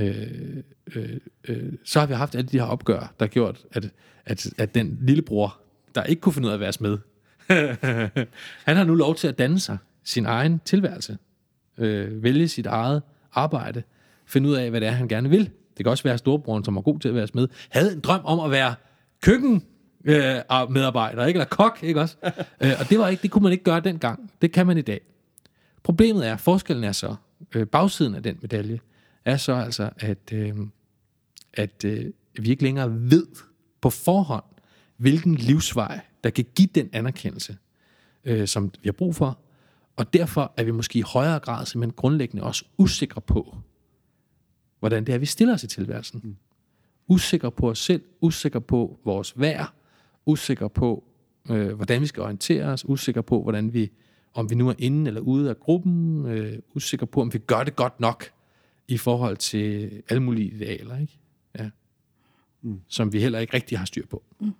Øh, 0.00 0.62
øh, 0.96 1.16
øh, 1.48 1.72
så 1.84 2.00
har 2.00 2.06
vi 2.06 2.14
haft 2.14 2.34
alle 2.34 2.48
de 2.48 2.58
her 2.58 2.66
opgør, 2.66 2.98
der 2.98 3.26
har 3.26 3.26
gjort, 3.26 3.64
at, 3.70 3.90
at, 4.24 4.46
at 4.58 4.74
den 4.74 4.98
lillebror, 5.02 5.60
der 5.94 6.02
ikke 6.02 6.20
kunne 6.20 6.32
finde 6.32 6.46
ud 6.46 6.50
af 6.50 6.54
at 6.54 6.60
være 6.60 6.72
smed, 6.72 6.98
han 8.66 8.76
har 8.76 8.84
nu 8.84 8.94
lov 8.94 9.14
til 9.14 9.28
at 9.28 9.38
danne 9.38 9.60
sig 9.60 9.78
sin 10.04 10.26
egen 10.26 10.60
tilværelse. 10.64 11.18
Øh, 11.78 12.22
vælge 12.22 12.48
sit 12.48 12.66
eget 12.66 13.02
arbejde, 13.32 13.82
finde 14.26 14.48
ud 14.48 14.54
af, 14.54 14.70
hvad 14.70 14.80
det 14.80 14.88
er, 14.88 14.92
han 14.92 15.08
gerne 15.08 15.30
vil. 15.30 15.50
Det 15.76 15.84
kan 15.84 15.86
også 15.86 16.04
være, 16.04 16.14
at 16.14 16.20
storebroren, 16.20 16.64
som 16.64 16.76
er 16.76 16.82
god 16.82 16.98
til 16.98 17.08
at 17.08 17.14
være 17.14 17.26
smed, 17.26 17.48
havde 17.68 17.92
en 17.92 18.00
drøm 18.00 18.20
om 18.24 18.40
at 18.40 18.50
være 18.50 18.74
køkken 19.22 19.64
øh, 20.04 20.42
medarbejder, 20.70 21.26
ikke? 21.26 21.38
eller 21.38 21.48
kok, 21.48 21.78
ikke 21.82 22.00
også? 22.00 22.16
øh, 22.62 22.72
og 22.80 22.90
det, 22.90 22.98
var 22.98 23.08
ikke, 23.08 23.22
det 23.22 23.30
kunne 23.30 23.42
man 23.42 23.52
ikke 23.52 23.64
gøre 23.64 23.80
dengang. 23.80 24.30
Det 24.42 24.52
kan 24.52 24.66
man 24.66 24.78
i 24.78 24.82
dag. 24.82 25.00
Problemet 25.82 26.26
er, 26.26 26.36
forskellen 26.36 26.84
er 26.84 26.92
så, 26.92 27.14
øh, 27.54 27.66
bagsiden 27.66 28.14
af 28.14 28.22
den 28.22 28.38
medalje, 28.42 28.80
er 29.24 29.36
så 29.36 29.52
altså, 29.52 29.90
at, 29.98 30.32
øh, 30.32 30.54
at 31.54 31.84
øh, 31.84 32.04
vi 32.38 32.50
ikke 32.50 32.62
længere 32.62 33.10
ved 33.10 33.26
på 33.80 33.90
forhånd, 33.90 34.44
hvilken 34.96 35.34
livsvej, 35.34 36.00
der 36.24 36.30
kan 36.30 36.44
give 36.54 36.68
den 36.74 36.90
anerkendelse, 36.92 37.56
øh, 38.24 38.48
som 38.48 38.64
vi 38.82 38.88
har 38.88 38.92
brug 38.92 39.14
for. 39.14 39.38
Og 39.96 40.12
derfor 40.12 40.52
er 40.56 40.64
vi 40.64 40.70
måske 40.70 40.98
i 40.98 41.02
højere 41.02 41.38
grad 41.38 41.66
simpelthen 41.66 41.94
grundlæggende 41.96 42.42
også 42.42 42.64
usikre 42.78 43.20
på, 43.20 43.56
hvordan 44.86 45.04
det 45.04 45.14
er, 45.14 45.18
vi 45.18 45.26
stiller 45.26 45.54
os 45.54 45.64
i 45.64 45.66
tilværelsen. 45.66 46.20
Mm. 46.24 46.36
Usikre 47.08 47.52
på 47.52 47.70
os 47.70 47.78
selv, 47.78 48.02
usikre 48.20 48.60
på 48.60 48.98
vores 49.04 49.40
værd, 49.40 49.72
usikre 50.26 50.70
på, 50.70 51.04
øh, 51.50 51.72
hvordan 51.72 52.00
vi 52.00 52.06
skal 52.06 52.22
orientere 52.22 52.64
os, 52.64 52.88
usikre 52.88 53.22
på, 53.22 53.42
hvordan 53.42 53.74
vi, 53.74 53.90
om 54.34 54.50
vi 54.50 54.54
nu 54.54 54.68
er 54.68 54.74
inde 54.78 55.08
eller 55.08 55.20
ude 55.20 55.50
af 55.50 55.60
gruppen, 55.60 56.26
øh, 56.26 56.58
usikre 56.74 57.06
på, 57.06 57.20
om 57.20 57.32
vi 57.32 57.38
gør 57.38 57.64
det 57.64 57.76
godt 57.76 58.00
nok 58.00 58.24
i 58.88 58.98
forhold 58.98 59.36
til 59.36 59.90
alle 60.08 60.22
mulige 60.22 60.54
idealer, 60.54 60.98
ikke? 60.98 61.18
Ja. 61.58 61.70
Mm. 62.62 62.80
som 62.88 63.12
vi 63.12 63.20
heller 63.20 63.38
ikke 63.38 63.54
rigtig 63.54 63.78
har 63.78 63.86
styr 63.86 64.06
på. 64.06 64.22
Mm. 64.40 64.52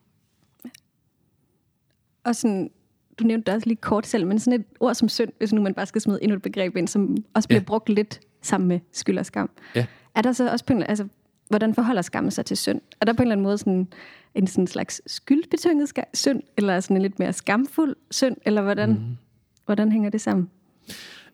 Og 2.24 2.36
sådan, 2.36 2.70
du 3.18 3.24
nævnte 3.24 3.46
det 3.46 3.54
også 3.54 3.68
lige 3.68 3.76
kort 3.76 4.06
selv, 4.06 4.26
men 4.26 4.38
sådan 4.38 4.60
et 4.60 4.66
ord 4.80 4.94
som 4.94 5.08
synd, 5.08 5.32
hvis 5.38 5.52
nu 5.52 5.62
man 5.62 5.74
bare 5.74 5.86
skal 5.86 6.00
smide 6.00 6.22
endnu 6.22 6.36
et 6.36 6.42
begreb 6.42 6.76
ind, 6.76 6.88
som 6.88 7.16
også 7.34 7.48
bliver 7.48 7.60
ja. 7.60 7.64
brugt 7.64 7.88
lidt 7.88 8.20
sammen 8.42 8.68
med 8.68 8.80
skyld 8.92 9.18
og 9.18 9.26
skam. 9.26 9.50
Ja. 9.74 9.86
Er 10.16 10.22
der 10.22 10.32
så 10.32 10.50
også 10.50 10.64
på 10.64 10.72
en, 10.72 10.82
altså, 10.82 11.08
hvordan 11.48 11.74
forholder 11.74 12.02
skammen 12.02 12.30
sig 12.30 12.44
til 12.44 12.56
synd? 12.56 12.80
Er 13.00 13.04
der 13.04 13.12
på 13.12 13.22
en 13.22 13.26
eller 13.26 13.34
anden 13.34 13.44
måde 13.44 13.58
sådan 13.58 13.88
en 14.34 14.46
sådan 14.46 14.66
slags 14.66 15.02
skyldbetynget 15.06 15.92
synd, 16.14 16.42
eller 16.56 16.80
sådan 16.80 16.96
en 16.96 17.02
lidt 17.02 17.18
mere 17.18 17.32
skamfuld 17.32 17.96
synd, 18.10 18.36
eller 18.44 18.62
hvordan, 18.62 18.90
mm. 18.90 19.16
hvordan 19.64 19.92
hænger 19.92 20.10
det 20.10 20.20
sammen? 20.20 20.50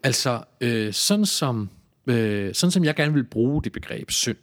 Altså, 0.02 0.44
øh, 0.60 0.92
sådan, 0.92 1.26
som, 1.26 1.70
øh, 2.06 2.54
sådan 2.54 2.70
som 2.70 2.84
jeg 2.84 2.94
gerne 2.94 3.12
vil 3.12 3.24
bruge 3.24 3.62
det 3.62 3.72
begreb 3.72 4.10
synd, 4.10 4.36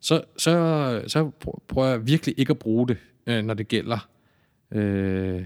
så, 0.00 0.22
så, 0.36 1.02
så 1.06 1.30
prøver 1.68 1.88
jeg 1.88 2.06
virkelig 2.06 2.34
ikke 2.38 2.50
at 2.50 2.58
bruge 2.58 2.88
det, 2.88 2.96
øh, 3.26 3.44
når 3.44 3.54
det 3.54 3.68
gælder 3.68 4.08
øh, 4.72 5.44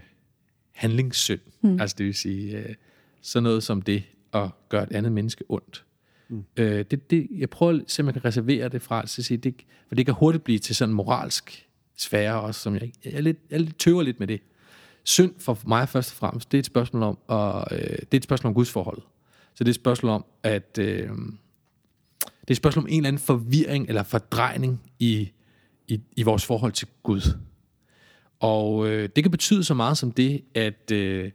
handlingssynd. 0.73 1.41
Mm. 1.61 1.81
Altså 1.81 1.97
det 1.99 2.07
vil 2.07 2.15
sige, 2.15 2.59
øh, 2.59 2.75
sådan 3.23 3.43
noget 3.43 3.63
som 3.63 3.83
det 3.83 4.03
at 4.33 4.51
gøre 4.69 4.83
et 4.83 4.93
andet 4.93 5.13
menneske 5.13 5.45
ondt. 5.49 5.85
Mm. 6.33 6.45
Øh, 6.57 6.85
det, 6.91 7.11
det, 7.11 7.29
jeg 7.39 7.51
prøver 7.51 7.73
at 7.73 7.85
se, 7.87 8.03
om 8.03 8.13
kan 8.13 8.25
reservere 8.25 8.69
det 8.69 8.83
fra, 8.83 9.07
så 9.07 9.23
sige, 9.23 9.39
det, 9.39 9.55
for 9.89 9.95
det 9.95 10.07
kan 10.07 10.15
hurtigt 10.15 10.45
blive 10.45 10.59
til 10.59 10.77
sådan 10.77 10.91
en 10.91 10.97
moralsk 10.97 11.69
sfære 11.97 12.41
også, 12.41 12.61
som 12.61 12.75
jeg, 12.75 12.93
jeg, 13.05 13.13
er 13.13 13.21
lidt, 13.21 13.39
jeg 13.51 13.57
er 13.57 13.61
lidt 13.61 13.79
tøver 13.79 14.03
lidt 14.03 14.21
med 14.21 14.27
det. 14.27 14.41
Synd 15.05 15.35
for 15.39 15.59
mig 15.67 15.89
først 15.89 16.11
og 16.11 16.17
fremmest, 16.17 16.53
det 16.53 16.59
er 16.59 16.61
et 16.61 16.67
spørgsmål 16.67 17.03
om, 17.03 17.19
og, 17.27 17.67
øh, 17.71 17.79
det 17.79 18.15
er 18.15 18.17
et 18.17 18.25
spørgsmål 18.25 18.49
om 18.49 18.55
Guds 18.55 18.71
forhold. 18.71 19.03
Så 19.55 19.65
det 19.65 19.69
er 19.69 19.71
et 19.71 19.75
spørgsmål 19.75 20.13
om, 20.13 20.25
at 20.43 20.79
øh, 20.79 21.09
det 22.21 22.49
er 22.49 22.51
et 22.51 22.57
spørgsmål 22.57 22.83
om 22.83 22.89
en 22.89 22.97
eller 22.97 23.09
anden 23.09 23.23
forvirring 23.23 23.89
eller 23.89 24.03
fordrejning 24.03 24.81
i, 24.99 25.31
i, 25.89 26.01
i 26.17 26.23
vores 26.23 26.47
forhold 26.47 26.73
til 26.73 26.89
Gud. 27.03 27.39
Og 28.41 28.89
øh, 28.89 29.09
det 29.17 29.25
kan 29.25 29.31
betyde 29.31 29.65
så 29.65 29.75
meget 29.75 29.99
som 29.99 30.13
det, 30.13 30.43
at, 30.55 30.91
øh, 30.93 31.31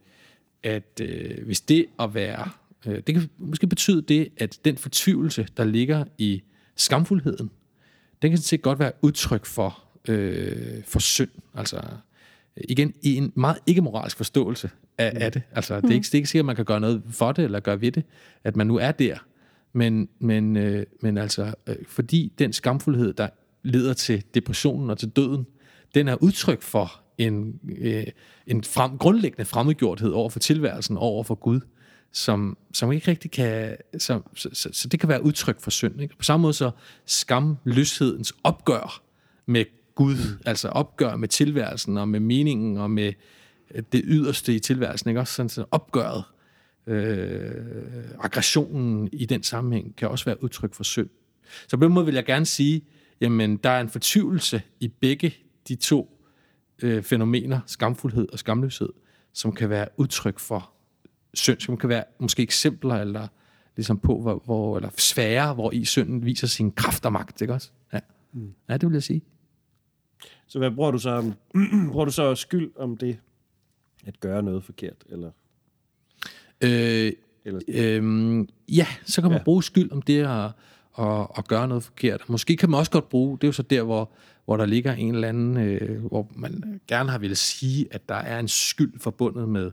at 0.64 1.02
øh, 1.02 1.46
hvis 1.46 1.62
det 1.62 1.86
at 2.00 2.14
være 2.14 2.50
Øh, 2.86 3.02
det 3.08 3.16
kan 3.16 3.30
måske 3.38 3.68
betyde 3.68 4.02
det, 4.02 4.30
at 4.38 4.60
den 4.66 4.78
fortvivlelse, 4.78 5.48
der 5.58 5.64
ligger 5.64 6.06
i 6.18 6.44
skamfuldheden, 6.76 7.50
den 8.22 8.32
kan 8.32 8.38
set 8.38 8.62
godt 8.62 8.80
være 8.80 8.92
udtryk 9.02 9.46
for, 9.46 9.84
øh, 10.08 10.84
for 10.84 11.00
synd. 11.00 11.30
Altså 11.54 11.82
igen, 12.58 12.94
i 13.02 13.16
en 13.16 13.32
meget 13.36 13.58
ikke-moralsk 13.68 14.18
forståelse 14.18 14.70
af, 14.98 15.12
af 15.16 15.32
det. 15.32 15.42
Altså, 15.52 15.82
det, 15.82 15.90
er 15.90 15.94
ikke, 15.94 16.06
det 16.06 16.14
er 16.14 16.18
ikke 16.18 16.30
sikkert, 16.30 16.44
at 16.44 16.46
man 16.46 16.56
kan 16.56 16.66
gøre 16.66 16.80
noget 16.80 17.04
for 17.10 17.32
det, 17.32 17.46
eller 17.46 17.60
gøre 17.60 17.82
ved 17.82 17.92
det, 17.92 18.04
at 18.44 18.56
man 18.56 18.68
nu 18.68 18.78
er 18.78 18.92
der. 18.92 19.18
Men, 19.74 20.10
men, 20.20 20.58
øh, 20.58 20.86
men 21.02 21.18
altså, 21.18 21.54
øh, 21.68 21.76
fordi 21.88 22.34
den 22.40 22.54
skamfuldhed, 22.54 23.14
der 23.14 23.28
leder 23.64 23.94
til 23.94 24.24
depressionen 24.34 24.90
og 24.90 24.98
til 24.98 25.10
døden, 25.10 25.48
den 25.96 26.08
er 26.08 26.16
udtryk 26.24 26.62
for 26.62 27.02
en, 27.18 27.60
øh, 27.78 28.04
en 28.48 28.64
frem, 28.64 28.98
grundlæggende 28.98 29.46
fremmedgjorthed 29.46 30.12
over 30.12 30.30
for 30.30 30.40
tilværelsen, 30.40 30.98
over 30.98 31.24
for 31.24 31.36
Gud 31.36 31.60
som, 32.18 32.58
som 32.74 32.92
ikke 32.92 33.12
rigtig 33.12 33.32
kan... 33.32 33.78
Som, 33.98 34.24
så, 34.36 34.50
så, 34.54 34.70
så 34.74 34.88
det 34.88 35.00
kan 35.00 35.10
være 35.10 35.24
udtryk 35.24 35.62
for 35.62 35.72
synd. 35.72 36.02
Ikke? 36.02 36.18
På 36.18 36.24
samme 36.24 36.42
måde 36.42 36.54
så 36.54 36.72
skamløshedens 37.06 38.34
opgør 38.44 39.02
med 39.46 39.66
Gud, 39.96 40.40
altså 40.46 40.68
opgør 40.70 41.16
med 41.16 41.28
tilværelsen 41.28 41.98
og 41.98 42.10
med 42.10 42.20
meningen 42.20 42.78
og 42.78 42.92
med 42.92 43.14
det 43.92 44.02
yderste 44.04 44.56
i 44.56 44.60
tilværelsen, 44.60 45.10
ikke? 45.10 45.20
også 45.20 45.34
sådan, 45.34 45.50
sådan 45.50 45.68
opgøret, 45.72 46.24
øh, 46.88 47.52
aggressionen 48.20 49.10
i 49.14 49.26
den 49.26 49.44
sammenhæng, 49.44 49.96
kan 49.96 50.10
også 50.10 50.26
være 50.26 50.44
udtryk 50.44 50.74
for 50.74 50.84
synd. 50.84 51.10
Så 51.68 51.78
på 51.78 51.84
den 51.84 51.94
måde 51.94 52.06
vil 52.06 52.16
jeg 52.16 52.26
gerne 52.26 52.46
sige, 52.46 52.82
jamen 53.22 53.58
der 53.58 53.70
er 53.70 53.82
en 53.82 53.90
fortvivlelse 53.90 54.62
i 54.80 54.88
begge 54.88 55.36
de 55.68 55.76
to 55.76 56.24
øh, 56.82 57.04
fænomener, 57.04 57.60
skamfuldhed 57.66 58.28
og 58.34 58.40
skamløshed, 58.40 58.90
som 59.34 59.52
kan 59.52 59.70
være 59.70 59.88
udtryk 59.98 60.40
for 60.40 60.77
synd, 61.34 61.78
kan 61.78 61.90
være 61.90 62.04
måske 62.20 62.44
eksempler 62.44 62.96
eller 62.96 63.28
ligesom 63.76 64.00
på, 64.00 64.22
hvor, 64.22 64.42
hvor 64.46 64.78
eller 64.78 64.90
sfære, 64.98 65.54
hvor 65.54 65.72
i 65.72 65.86
synden 65.86 66.26
viser 66.26 66.48
sin 66.48 66.72
kraft 66.72 67.06
og 67.06 67.14
magt, 67.14 67.42
ikke 67.42 67.54
også? 67.54 67.70
Ja, 67.94 68.00
mm. 68.34 68.54
ja 68.70 68.78
det 68.78 68.90
vil 68.90 68.94
jeg 68.94 69.04
sige. 69.04 69.22
Så 70.48 70.60
hvad 70.60 70.72
bruger 70.72 70.92
du 70.92 70.98
så, 70.98 71.32
bruger 71.92 72.06
du 72.06 72.12
så 72.12 72.36
skyld 72.36 72.72
om 72.76 72.98
det, 72.98 73.20
at 74.06 74.20
gøre 74.20 74.44
noget 74.44 74.64
forkert, 74.64 75.04
eller? 75.10 75.32
Øh, 76.62 77.12
eller? 77.46 77.62
Øh, 77.68 78.46
ja, 78.70 78.88
så 79.06 79.22
kan 79.22 79.32
man 79.32 79.40
ja. 79.40 79.44
bruge 79.44 79.64
skyld 79.64 79.92
om 79.92 80.02
det 80.02 80.24
at, 80.24 80.52
at, 81.00 81.28
at 81.38 81.48
gøre 81.48 81.68
noget 81.68 81.84
forkert. 81.84 82.30
Måske 82.30 82.58
kan 82.58 82.70
man 82.70 82.80
også 82.80 82.92
godt 82.92 83.10
bruge, 83.10 83.38
det 83.38 83.44
er 83.44 83.48
jo 83.48 83.52
så 83.52 83.64
der, 83.64 83.84
hvor, 83.84 84.12
hvor 84.46 84.58
der 84.58 84.66
ligger 84.66 84.94
en 84.94 85.16
eller 85.16 85.28
anden, 85.28 85.58
øh, 85.58 86.06
hvor 86.06 86.32
man 86.36 86.82
gerne 86.88 87.10
har 87.10 87.18
ville 87.18 87.36
sige, 87.36 87.88
at 87.92 88.10
der 88.10 88.16
er 88.16 88.40
en 88.40 88.48
skyld 88.48 89.00
forbundet 89.00 89.50
med, 89.50 89.72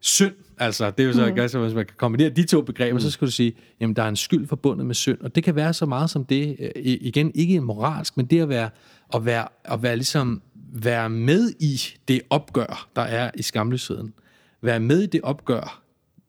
synd, 0.00 0.34
altså 0.58 0.90
det 0.90 1.02
er 1.02 1.06
jo 1.06 1.12
så, 1.12 1.20
mm. 1.20 1.28
ikke, 1.28 1.58
hvis 1.58 1.74
man 1.74 1.86
kan 1.86 1.96
kombinere 1.96 2.30
de 2.30 2.46
to 2.46 2.62
begreber, 2.62 2.94
mm. 2.94 3.00
så 3.00 3.10
skal 3.10 3.26
du 3.26 3.32
sige, 3.32 3.52
jamen 3.80 3.96
der 3.96 4.02
er 4.02 4.08
en 4.08 4.16
skyld 4.16 4.46
forbundet 4.46 4.86
med 4.86 4.94
synd, 4.94 5.20
og 5.20 5.34
det 5.34 5.44
kan 5.44 5.56
være 5.56 5.74
så 5.74 5.86
meget 5.86 6.10
som 6.10 6.24
det, 6.24 6.56
øh, 6.60 6.70
igen 6.84 7.32
ikke 7.34 7.60
moralsk, 7.60 8.16
men 8.16 8.26
det 8.26 8.40
at 8.40 8.48
være, 8.48 8.70
at 9.14 9.24
være, 9.24 9.48
at 9.64 9.82
være 9.82 9.96
ligesom, 9.96 10.42
være 10.72 11.10
med 11.10 11.52
i 11.60 11.80
det 12.08 12.20
opgør, 12.30 12.88
der 12.96 13.02
er 13.02 13.30
i 13.34 13.42
skamløsheden. 13.42 14.14
Være 14.62 14.80
med 14.80 15.02
i 15.02 15.06
det 15.06 15.20
opgør 15.22 15.82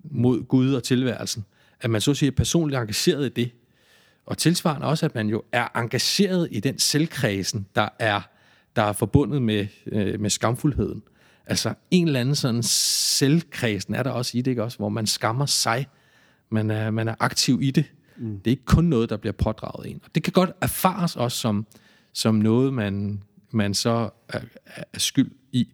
mod 0.04 0.44
Gud 0.44 0.74
og 0.74 0.84
tilværelsen. 0.84 1.46
At 1.82 1.90
man 1.90 2.02
så 2.02 2.14
siger 2.14 2.32
personligt 2.32 2.80
engageret 2.80 3.26
i 3.26 3.30
det. 3.30 3.52
Og 4.26 4.38
tilsvarende 4.38 4.88
også, 4.88 5.06
at 5.06 5.16
man 5.16 5.28
jo 5.28 5.44
er 5.52 5.68
engageret 5.76 6.48
i 6.52 6.60
den 6.60 6.80
selvkredsen, 6.80 7.68
der 7.76 7.90
er, 8.00 8.22
der 8.76 8.82
er 8.82 8.94
forbundet 8.94 9.42
med, 9.42 9.68
øh, 9.86 10.20
med 10.20 10.30
skamfuldheden. 10.30 11.04
Altså 11.52 11.74
en 11.92 12.08
eller 12.08 12.20
anden 12.20 12.36
sådan 12.36 12.64
selvkredsen 12.64 13.96
er 13.96 14.04
der 14.04 14.10
også 14.10 14.38
i 14.38 14.42
det, 14.42 14.52
ikke 14.52 14.64
også? 14.64 14.78
Hvor 14.78 14.90
man 14.90 15.08
skammer 15.08 15.46
sig. 15.46 15.88
Man 16.50 16.72
er, 16.72 16.92
man 16.92 17.08
er 17.08 17.16
aktiv 17.20 17.60
i 17.62 17.72
det. 17.72 17.86
Mm. 18.18 18.40
Det 18.40 18.48
er 18.48 18.52
ikke 18.52 18.66
kun 18.66 18.84
noget, 18.84 19.10
der 19.10 19.18
bliver 19.18 19.34
pådraget 19.34 19.92
en. 19.92 20.00
Og 20.04 20.10
det 20.16 20.24
kan 20.24 20.34
godt 20.34 20.52
erfares 20.62 21.16
også 21.16 21.38
som, 21.38 21.66
som 22.14 22.36
noget, 22.36 22.74
man, 22.74 23.24
man 23.52 23.74
så 23.74 24.10
er, 24.30 24.40
er 24.94 25.00
skyld 25.00 25.32
i. 25.52 25.68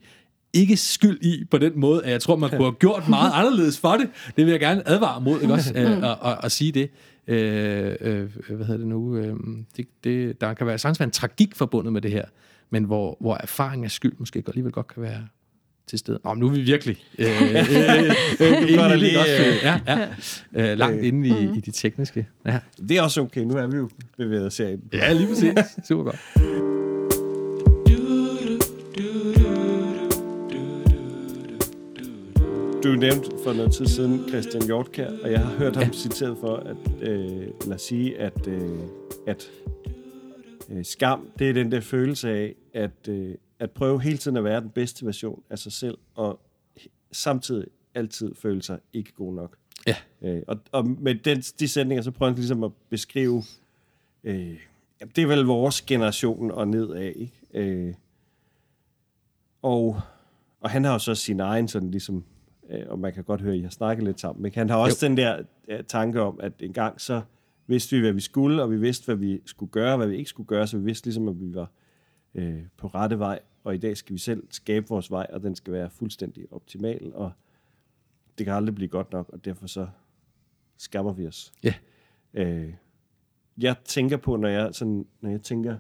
Ikke 0.54 0.78
skyld 0.78 1.22
i 1.22 1.46
på 1.52 1.58
den 1.58 1.80
måde, 1.80 2.06
at 2.06 2.12
jeg 2.12 2.22
tror, 2.22 2.36
man 2.36 2.50
kunne 2.56 2.64
have 2.64 2.74
gjort 2.74 3.10
meget 3.10 3.32
anderledes 3.34 3.80
for 3.80 3.98
det. 3.98 4.10
Det 4.36 4.46
vil 4.46 4.52
jeg 4.52 4.60
gerne 4.60 4.88
advare 4.88 5.22
mod, 5.22 5.42
ikke 5.42 5.54
også? 5.54 5.74
At, 5.76 6.04
at, 6.04 6.18
at, 6.24 6.38
at 6.44 6.52
sige 6.52 6.72
det. 6.72 6.92
Øh, 7.28 7.96
øh, 8.02 8.30
hvad 8.50 8.66
hedder 8.66 8.78
det 8.78 8.88
nu? 8.88 9.18
Øh, 9.18 9.36
det, 9.78 9.88
det, 10.04 10.42
der 10.42 10.54
kan 10.54 10.68
være, 10.68 10.78
sagtens 10.78 11.00
være 11.00 11.08
en 11.08 11.12
tragik 11.12 11.56
forbundet 11.56 11.94
med 11.94 12.02
det 12.02 12.12
her, 12.12 12.26
men 12.70 12.84
hvor, 12.84 13.18
hvor 13.20 13.38
erfaring 13.40 13.84
af 13.84 13.92
skyld 13.92 14.14
måske 14.18 14.44
alligevel 14.48 14.72
godt 14.72 14.88
kan 14.88 15.02
være, 15.02 15.28
til 15.88 16.00
stede. 16.00 16.20
Nå, 16.24 16.34
nu 16.34 16.48
er 16.48 16.52
vi 16.52 16.62
virkelig 16.62 16.98
øh, 17.18 17.28
øh, 17.42 17.56
øh, 18.40 18.92
øh, 18.92 18.98
lige, 18.98 19.20
også, 19.20 19.46
øh, 19.48 19.64
ja, 19.64 19.80
ja, 19.88 20.72
øh, 20.72 20.78
langt 20.78 21.04
inde 21.04 21.28
i, 21.28 21.48
mm. 21.48 21.54
i 21.54 21.60
de 21.60 21.72
tekniske. 21.72 22.28
Ja. 22.46 22.60
Det 22.90 22.98
er 22.98 23.02
også 23.02 23.22
okay. 23.22 23.42
Nu 23.42 23.56
er 23.56 23.68
vi 23.68 23.78
jo 23.78 23.90
bevæget 24.18 24.46
os 24.46 24.60
ind. 24.60 24.82
Ja, 24.94 25.14
lige 25.14 25.28
præcis. 25.28 25.54
Super 25.88 26.04
godt. 26.04 26.20
Du 32.84 32.92
nævnte 32.92 33.30
for 33.44 33.54
noget 33.54 33.74
tid 33.74 33.86
siden 33.86 34.30
Christian 34.30 34.66
Hjortkær, 34.66 35.12
og 35.24 35.32
jeg 35.32 35.40
har 35.40 35.58
hørt 35.58 35.76
ham 35.76 35.84
ja. 35.84 35.92
citeret 35.94 36.38
for 36.40 36.56
at 36.56 37.10
øh, 37.10 37.48
lad 37.68 37.78
sige, 37.78 38.18
at, 38.20 38.48
øh, 38.48 38.80
at 39.28 39.52
øh, 40.72 40.86
skam, 40.86 41.28
det 41.40 41.50
er 41.50 41.54
den 41.54 41.72
der 41.72 41.80
følelse 41.80 42.30
af, 42.30 42.56
at, 42.74 43.08
øh, 43.10 43.36
at 43.60 43.72
prøve 43.72 44.02
hele 44.02 44.18
tiden 44.18 44.38
at 44.38 44.44
være 44.44 44.62
den 44.62 44.70
bedste 44.70 45.06
version 45.06 45.44
af 45.50 45.60
sig 45.60 45.72
selv, 45.72 45.98
og 46.16 46.40
samtidig 47.12 47.68
altid 47.96 48.36
føle 48.36 48.62
sig 48.62 48.80
ikke 48.94 49.12
god 49.12 49.34
nok. 49.34 49.58
Ja. 49.88 49.96
Øh, 50.22 50.42
og, 50.48 50.60
og 50.72 50.88
med 50.88 51.16
den, 51.16 51.42
de 51.42 51.68
sætninger, 51.68 52.02
så 52.02 52.12
prøver 52.12 52.32
han 52.32 52.36
ligesom 52.36 52.64
at 52.64 52.72
beskrive, 52.90 53.44
øh, 54.24 54.58
det 55.16 55.24
er 55.24 55.28
vel 55.28 55.40
vores 55.40 55.82
generation 55.82 56.52
og 56.52 56.68
nedad, 56.68 57.04
ikke? 57.04 57.32
Øh, 57.54 57.94
og, 59.62 60.02
og 60.62 60.70
han 60.70 60.84
har 60.84 60.94
jo 60.94 61.00
så 61.00 61.16
sin 61.16 61.40
egen 61.40 61.68
sådan 61.68 61.92
ligesom, 61.92 62.24
øh, 62.70 62.84
og 62.88 63.00
man 63.00 63.14
kan 63.14 63.24
godt 63.24 63.42
høre, 63.42 63.54
at 63.54 63.60
I 63.60 63.62
har 63.62 63.70
snakket 63.70 64.06
lidt 64.06 64.20
sammen, 64.20 64.44
men 64.44 64.52
han 64.56 64.70
har 64.70 64.78
også 64.78 65.06
jo. 65.06 65.10
den 65.10 65.18
der 65.18 65.42
øh, 65.68 65.84
tanke 65.84 66.22
om, 66.22 66.40
at 66.40 66.54
en 66.60 66.74
gang 66.74 67.02
så 67.02 67.22
vidste 67.68 67.96
vi, 67.96 68.02
hvad 68.02 68.12
vi 68.12 68.22
skulle, 68.22 68.64
og 68.64 68.72
vi 68.72 68.78
vidste, 68.78 69.06
hvad 69.06 69.16
vi 69.16 69.42
skulle 69.46 69.72
gøre, 69.72 69.92
og 69.92 69.98
hvad 69.98 70.08
vi 70.08 70.18
ikke 70.18 70.30
skulle 70.30 70.48
gøre, 70.48 70.68
så 70.68 70.78
vi 70.78 70.84
vidste 70.84 71.06
ligesom, 71.06 71.28
at 71.28 71.42
vi 71.42 71.56
var 71.56 71.72
øh, 72.38 72.64
på 72.78 72.88
rette 72.88 73.20
vej, 73.20 73.40
og 73.64 73.76
i 73.76 73.78
dag 73.78 73.98
skal 73.98 74.14
vi 74.14 74.20
selv 74.20 74.44
skabe 74.50 74.88
vores 74.88 75.12
vej, 75.12 75.28
og 75.30 75.42
den 75.42 75.56
skal 75.56 75.74
være 75.74 75.90
fuldstændig 75.90 76.46
optimal, 76.52 77.12
og 77.16 77.32
det 78.38 78.46
kan 78.46 78.56
aldrig 78.56 78.76
blive 78.76 78.88
godt 78.88 79.12
nok, 79.12 79.30
og 79.30 79.46
derfor 79.46 79.68
så 79.68 79.88
skammer 80.78 81.14
vi 81.14 81.28
os. 81.28 81.54
Ja. 81.64 81.74
Øh, 82.34 82.74
jeg 83.58 83.76
tænker 83.86 84.18
på, 84.18 84.36
når 84.36 84.48
jeg, 84.48 84.76
sådan, 84.76 85.06
når 85.22 85.30
jeg 85.30 85.42
tænker 85.42 85.78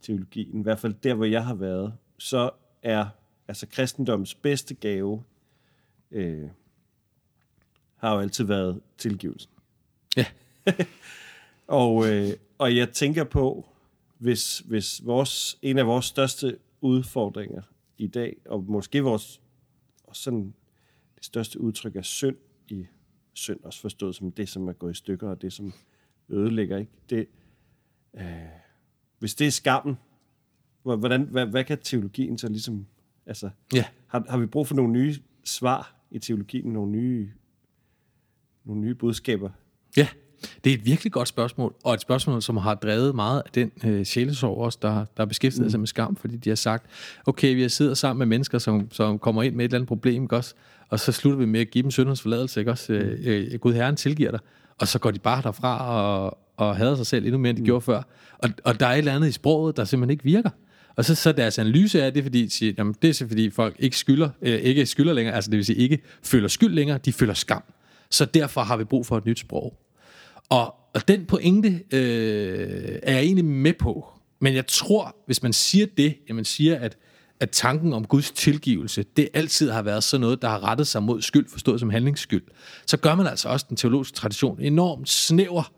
teologien, 0.00 0.60
i 0.60 0.62
hvert 0.62 0.78
fald 0.78 0.94
der, 0.94 1.14
hvor 1.14 1.24
jeg 1.24 1.44
har 1.44 1.54
været, 1.54 1.94
så 2.18 2.50
er 2.82 3.06
altså 3.48 3.66
kristendoms 3.66 4.34
bedste 4.34 4.74
gave, 4.74 5.22
øh, 6.10 6.48
har 7.96 8.14
jo 8.14 8.20
altid 8.20 8.44
været 8.44 8.80
tilgivelsen. 8.98 9.50
Ja. 10.16 10.26
og, 11.66 12.08
øh, 12.08 12.28
og 12.58 12.76
jeg 12.76 12.92
tænker 12.92 13.24
på, 13.24 13.71
hvis, 14.22 14.58
hvis 14.58 15.06
vores, 15.06 15.58
en 15.62 15.78
af 15.78 15.86
vores 15.86 16.06
største 16.06 16.58
udfordringer 16.80 17.62
i 17.98 18.06
dag, 18.06 18.36
og 18.44 18.64
måske 18.64 19.02
vores 19.02 19.40
og 20.04 20.16
sådan 20.16 20.54
det 21.16 21.24
største 21.24 21.60
udtryk 21.60 21.96
er 21.96 22.02
synd 22.02 22.36
i 22.68 22.86
synd, 23.32 23.60
også 23.64 23.80
forstået 23.80 24.14
som 24.14 24.32
det, 24.32 24.48
som 24.48 24.68
er 24.68 24.72
gået 24.72 24.92
i 24.92 24.94
stykker, 24.94 25.28
og 25.28 25.42
det, 25.42 25.52
som 25.52 25.72
ødelægger. 26.28 26.78
Ikke? 26.78 26.92
Det, 27.10 27.28
øh, 28.14 28.24
hvis 29.18 29.34
det 29.34 29.46
er 29.46 29.50
skammen, 29.50 29.96
hvordan, 30.82 31.22
hvad, 31.22 31.46
hvad 31.46 31.64
kan 31.64 31.78
teologien 31.78 32.38
så 32.38 32.48
ligesom... 32.48 32.86
Altså, 33.26 33.50
Ja. 33.74 33.84
har, 34.06 34.24
har 34.28 34.38
vi 34.38 34.46
brug 34.46 34.66
for 34.66 34.74
nogle 34.74 34.92
nye 34.92 35.14
svar 35.44 35.96
i 36.10 36.18
teologien, 36.18 36.72
nogle 36.72 36.92
nye, 36.92 37.32
nogle 38.64 38.80
nye 38.80 38.94
budskaber? 38.94 39.50
Ja, 39.96 40.08
det 40.64 40.70
er 40.70 40.74
et 40.74 40.86
virkelig 40.86 41.12
godt 41.12 41.28
spørgsmål, 41.28 41.74
og 41.84 41.94
et 41.94 42.00
spørgsmål, 42.00 42.42
som 42.42 42.56
har 42.56 42.74
drevet 42.74 43.14
meget 43.14 43.42
af 43.46 43.50
den 43.54 43.72
øh, 43.84 44.04
sjælesorg 44.04 44.58
også, 44.58 44.78
der, 44.82 45.04
der 45.16 45.22
er 45.22 45.24
beskæftiget 45.24 45.66
mm. 45.66 45.70
sig 45.70 45.80
med 45.80 45.86
skam, 45.86 46.16
fordi 46.16 46.36
de 46.36 46.48
har 46.48 46.56
sagt, 46.56 46.86
okay, 47.26 47.54
vi 47.54 47.62
har 47.62 47.68
siddet 47.68 47.98
sammen 47.98 48.18
med 48.18 48.26
mennesker, 48.26 48.58
som, 48.58 48.88
som 48.92 49.18
kommer 49.18 49.42
ind 49.42 49.54
med 49.54 49.64
et 49.64 49.68
eller 49.68 49.78
andet 49.78 49.88
problem, 49.88 50.22
ikke 50.22 50.36
også? 50.36 50.54
og 50.92 51.00
så 51.00 51.12
slutter 51.12 51.38
vi 51.38 51.46
med 51.46 51.60
at 51.60 51.70
give 51.70 51.82
dem 51.82 51.90
syndernes 51.90 52.22
forladelse, 52.22 52.60
ikke 52.60 52.70
også? 52.70 52.92
Øh, 52.92 53.18
øh, 53.24 53.58
Gud 53.58 53.74
Herren 53.74 53.96
tilgiver 53.96 54.30
dig, 54.30 54.40
og 54.78 54.88
så 54.88 54.98
går 54.98 55.10
de 55.10 55.18
bare 55.18 55.42
derfra 55.42 55.96
og, 55.96 56.38
og 56.56 56.76
hader 56.76 56.96
sig 56.96 57.06
selv 57.06 57.24
endnu 57.24 57.38
mere, 57.38 57.50
end 57.50 57.56
de 57.56 57.62
mm. 57.62 57.66
gjorde 57.66 57.80
før. 57.80 58.02
Og, 58.38 58.50
og 58.64 58.80
der 58.80 58.86
er 58.86 58.92
et 58.92 58.98
eller 58.98 59.14
andet 59.14 59.28
i 59.28 59.32
sproget, 59.32 59.76
der 59.76 59.84
simpelthen 59.84 60.10
ikke 60.10 60.24
virker. 60.24 60.50
Og 60.96 61.04
så, 61.04 61.14
så 61.14 61.32
deres 61.32 61.58
analyse 61.58 62.00
er, 62.00 62.10
det 62.10 62.22
fordi, 62.22 62.44
de 62.44 62.50
siger, 62.50 62.72
jamen, 62.78 62.94
det 63.02 63.10
er 63.10 63.14
så 63.14 63.28
fordi 63.28 63.50
folk 63.50 63.76
ikke 63.78 63.96
skylder, 63.96 64.28
øh, 64.42 64.60
ikke 64.60 64.86
skylder 64.86 65.12
længere, 65.12 65.34
altså 65.34 65.50
det 65.50 65.56
vil 65.56 65.64
sige 65.64 65.76
ikke 65.76 65.98
føler 66.22 66.48
skyld 66.48 66.74
længere, 66.74 66.98
de 66.98 67.12
føler 67.12 67.34
skam. 67.34 67.62
Så 68.10 68.24
derfor 68.24 68.60
har 68.60 68.76
vi 68.76 68.84
brug 68.84 69.06
for 69.06 69.16
et 69.16 69.26
nyt 69.26 69.38
sprog. 69.38 69.78
Og, 70.52 70.74
og 70.94 71.08
den 71.08 71.26
pointe 71.26 71.80
øh, 71.92 72.98
er 73.02 73.12
jeg 73.12 73.22
egentlig 73.22 73.44
med 73.44 73.72
på. 73.72 74.06
Men 74.40 74.54
jeg 74.54 74.66
tror, 74.66 75.16
hvis 75.26 75.42
man 75.42 75.52
siger 75.52 75.86
det, 75.96 76.14
at 76.28 76.34
man 76.34 76.44
siger, 76.44 76.78
at, 76.78 76.96
at 77.40 77.50
tanken 77.50 77.92
om 77.92 78.06
Guds 78.06 78.30
tilgivelse, 78.30 79.04
det 79.16 79.28
altid 79.34 79.70
har 79.70 79.82
været 79.82 80.04
sådan 80.04 80.20
noget, 80.20 80.42
der 80.42 80.48
har 80.48 80.64
rettet 80.64 80.86
sig 80.86 81.02
mod 81.02 81.22
skyld, 81.22 81.48
forstået 81.48 81.80
som 81.80 81.90
handlingsskyld, 81.90 82.42
så 82.86 82.96
gør 82.96 83.14
man 83.14 83.26
altså 83.26 83.48
også 83.48 83.66
den 83.68 83.76
teologiske 83.76 84.16
tradition 84.16 84.60
enormt 84.60 85.08
snæver, 85.08 85.72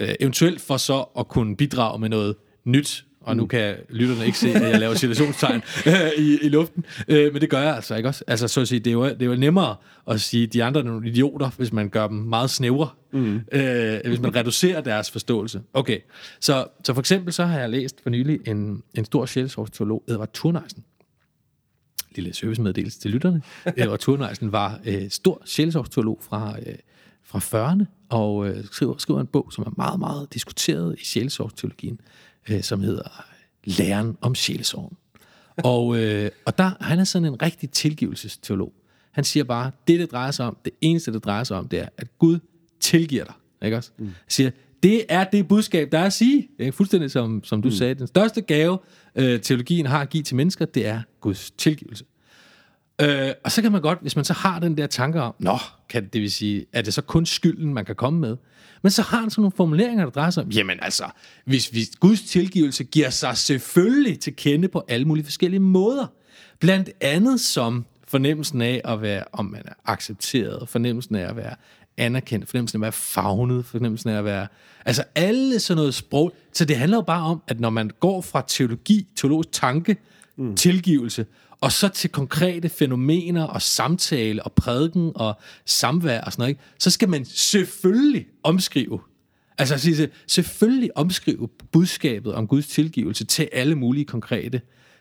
øh, 0.00 0.14
eventuelt 0.20 0.60
for 0.60 0.76
så 0.76 1.04
at 1.18 1.28
kunne 1.28 1.56
bidrage 1.56 1.98
med 1.98 2.08
noget 2.08 2.36
nyt, 2.64 3.04
og 3.24 3.36
nu 3.36 3.46
kan 3.46 3.76
lytterne 3.88 4.26
ikke 4.26 4.38
se, 4.38 4.48
at 4.48 4.70
jeg 4.70 4.80
laver 4.80 4.94
situationstegn 4.94 5.62
i, 6.18 6.38
i 6.42 6.48
luften, 6.48 6.84
øh, 7.08 7.32
men 7.32 7.42
det 7.42 7.50
gør 7.50 7.60
jeg 7.60 7.74
altså 7.74 7.94
ikke 7.96 8.08
også. 8.08 8.24
Altså, 8.26 8.48
så 8.48 8.60
at 8.60 8.68
sige, 8.68 8.78
det, 8.78 8.90
er 8.90 8.94
jo, 8.94 9.04
det 9.04 9.22
er 9.22 9.26
jo 9.26 9.34
nemmere 9.34 9.76
at 10.08 10.20
sige, 10.20 10.46
de 10.46 10.64
andre 10.64 10.80
er 10.80 10.84
nogle 10.84 11.08
idioter, 11.08 11.50
hvis 11.56 11.72
man 11.72 11.88
gør 11.88 12.08
dem 12.08 12.16
meget 12.16 12.50
snævre, 12.50 12.88
mm. 13.12 13.40
øh, 13.52 14.00
hvis 14.04 14.20
man 14.20 14.34
reducerer 14.40 14.80
deres 14.80 15.10
forståelse. 15.10 15.62
Okay, 15.74 15.98
så, 16.40 16.66
så 16.84 16.94
for 16.94 17.00
eksempel 17.00 17.32
så 17.32 17.44
har 17.44 17.60
jeg 17.60 17.70
læst 17.70 17.96
for 18.02 18.10
nylig 18.10 18.48
en, 18.48 18.82
en 18.94 19.04
stor 19.04 19.26
sjælsorgsteolog, 19.26 20.04
Edvard 20.08 20.32
Thurnejsen, 20.34 20.84
lille 22.16 22.34
servicemeddelelse 22.34 23.00
til 23.00 23.10
lytterne. 23.10 23.42
Edvard 23.76 23.98
Thurnejsen 23.98 24.52
var 24.52 24.80
øh, 24.84 25.10
stor 25.10 25.42
sjælsorgsteolog 25.44 26.18
fra, 26.22 26.56
øh, 26.66 26.74
fra 27.24 27.38
40'erne, 27.38 27.84
og 28.08 28.48
øh, 28.48 28.64
skriver, 28.64 28.94
skriver 28.98 29.20
en 29.20 29.26
bog, 29.26 29.52
som 29.52 29.64
er 29.64 29.70
meget, 29.76 30.00
meget 30.00 30.34
diskuteret 30.34 30.96
i 31.00 31.04
sjælsorgsteologien, 31.04 32.00
øh, 32.50 32.62
som 32.62 32.80
hedder 32.80 33.24
Læren 33.64 34.16
om 34.20 34.34
sjælsorgen. 34.34 34.96
Og, 35.56 35.98
øh, 35.98 36.30
og 36.44 36.58
der, 36.58 36.70
han 36.80 36.98
er 36.98 37.04
sådan 37.04 37.28
en 37.28 37.42
rigtig 37.42 37.70
tilgivelsesteolog. 37.70 38.72
Han 39.12 39.24
siger 39.24 39.44
bare, 39.44 39.70
det 39.88 40.00
det 40.00 40.10
drejer 40.10 40.30
sig 40.30 40.46
om, 40.46 40.56
det 40.64 40.72
eneste 40.80 41.12
det 41.12 41.24
drejer 41.24 41.44
sig 41.44 41.56
om, 41.56 41.68
det 41.68 41.78
er, 41.78 41.88
at 41.98 42.18
Gud 42.18 42.38
tilgiver 42.80 43.24
dig. 43.24 43.34
Ikke 43.62 43.76
også? 43.76 43.90
Mm. 43.98 44.04
Han 44.04 44.14
siger, 44.28 44.50
det 44.82 45.04
er 45.08 45.24
det 45.24 45.48
budskab, 45.48 45.92
der 45.92 45.98
er 45.98 46.04
at 46.04 46.12
sige. 46.12 46.48
Ikke? 46.58 46.72
Fuldstændig 46.72 47.10
som, 47.10 47.44
som 47.44 47.62
du 47.62 47.68
mm. 47.68 47.74
sagde. 47.74 47.94
Den 47.94 48.06
største 48.06 48.40
gave, 48.40 48.78
øh, 49.14 49.40
teologien 49.40 49.86
har 49.86 50.00
at 50.00 50.10
give 50.10 50.22
til 50.22 50.36
mennesker, 50.36 50.64
det 50.64 50.86
er 50.86 51.02
Guds 51.20 51.50
tilgivelse. 51.50 52.04
Øh, 53.00 53.30
og 53.44 53.52
så 53.52 53.62
kan 53.62 53.72
man 53.72 53.80
godt, 53.80 53.98
hvis 54.00 54.16
man 54.16 54.24
så 54.24 54.32
har 54.32 54.58
den 54.58 54.76
der 54.76 54.86
tanke 54.86 55.20
om, 55.20 55.34
nå, 55.38 55.58
kan 55.88 56.08
det 56.12 56.20
vil 56.20 56.32
sige, 56.32 56.66
er 56.72 56.82
det 56.82 56.94
så 56.94 57.02
kun 57.02 57.26
skylden, 57.26 57.74
man 57.74 57.84
kan 57.84 57.94
komme 57.94 58.20
med? 58.20 58.36
Men 58.82 58.90
så 58.90 59.02
har 59.02 59.20
han 59.20 59.30
sådan 59.30 59.42
nogle 59.42 59.52
formuleringer, 59.56 60.04
der 60.04 60.10
drejer 60.10 60.30
sig 60.30 60.44
om, 60.44 60.50
jamen 60.50 60.78
altså, 60.82 61.04
hvis, 61.44 61.66
hvis 61.68 61.90
Guds 62.00 62.22
tilgivelse 62.22 62.84
giver 62.84 63.10
sig 63.10 63.36
selvfølgelig 63.36 64.20
til 64.20 64.36
kende 64.36 64.68
på 64.68 64.84
alle 64.88 65.04
mulige 65.06 65.24
forskellige 65.24 65.60
måder. 65.60 66.06
Blandt 66.60 66.90
andet 67.00 67.40
som 67.40 67.86
fornemmelsen 68.08 68.62
af 68.62 68.80
at 68.84 69.02
være, 69.02 69.24
om 69.32 69.44
man 69.44 69.62
er 69.64 69.72
accepteret, 69.84 70.68
fornemmelsen 70.68 71.14
af 71.14 71.28
at 71.28 71.36
være 71.36 71.54
anerkendt, 71.96 72.48
fornemmelsen 72.48 72.76
af 72.76 72.78
at 72.78 72.82
være 72.82 72.92
fagnet, 72.92 73.66
fornemmelsen 73.66 74.10
af 74.10 74.18
at 74.18 74.24
være... 74.24 74.46
Altså 74.84 75.04
alle 75.14 75.60
sådan 75.60 75.76
noget 75.76 75.94
sprog. 75.94 76.34
Så 76.52 76.64
det 76.64 76.76
handler 76.76 76.96
jo 76.96 77.02
bare 77.02 77.22
om, 77.22 77.42
at 77.48 77.60
når 77.60 77.70
man 77.70 77.90
går 78.00 78.20
fra 78.20 78.44
teologi, 78.48 79.06
teologisk 79.16 79.52
tanke, 79.52 79.96
mm. 80.36 80.56
tilgivelse, 80.56 81.26
og 81.60 81.72
så 81.72 81.88
til 81.88 82.10
konkrete 82.10 82.68
fænomener 82.68 83.44
og 83.44 83.62
samtale 83.62 84.42
og 84.42 84.52
prædiken 84.52 85.12
og 85.14 85.34
samvær 85.66 86.20
og 86.20 86.32
sådan 86.32 86.42
noget, 86.42 86.50
ikke? 86.50 86.62
så 86.78 86.90
skal 86.90 87.08
man 87.08 87.24
selvfølgelig 87.24 88.26
omskrive 88.42 89.00
Altså 89.58 89.78
sige, 89.78 90.08
selvfølgelig 90.26 90.96
omskrive 90.96 91.48
budskabet 91.72 92.34
om 92.34 92.46
Guds 92.46 92.66
tilgivelse 92.66 93.24
til 93.24 93.48
alle 93.52 93.74
mulige 93.74 94.04
konkrete 94.04 94.60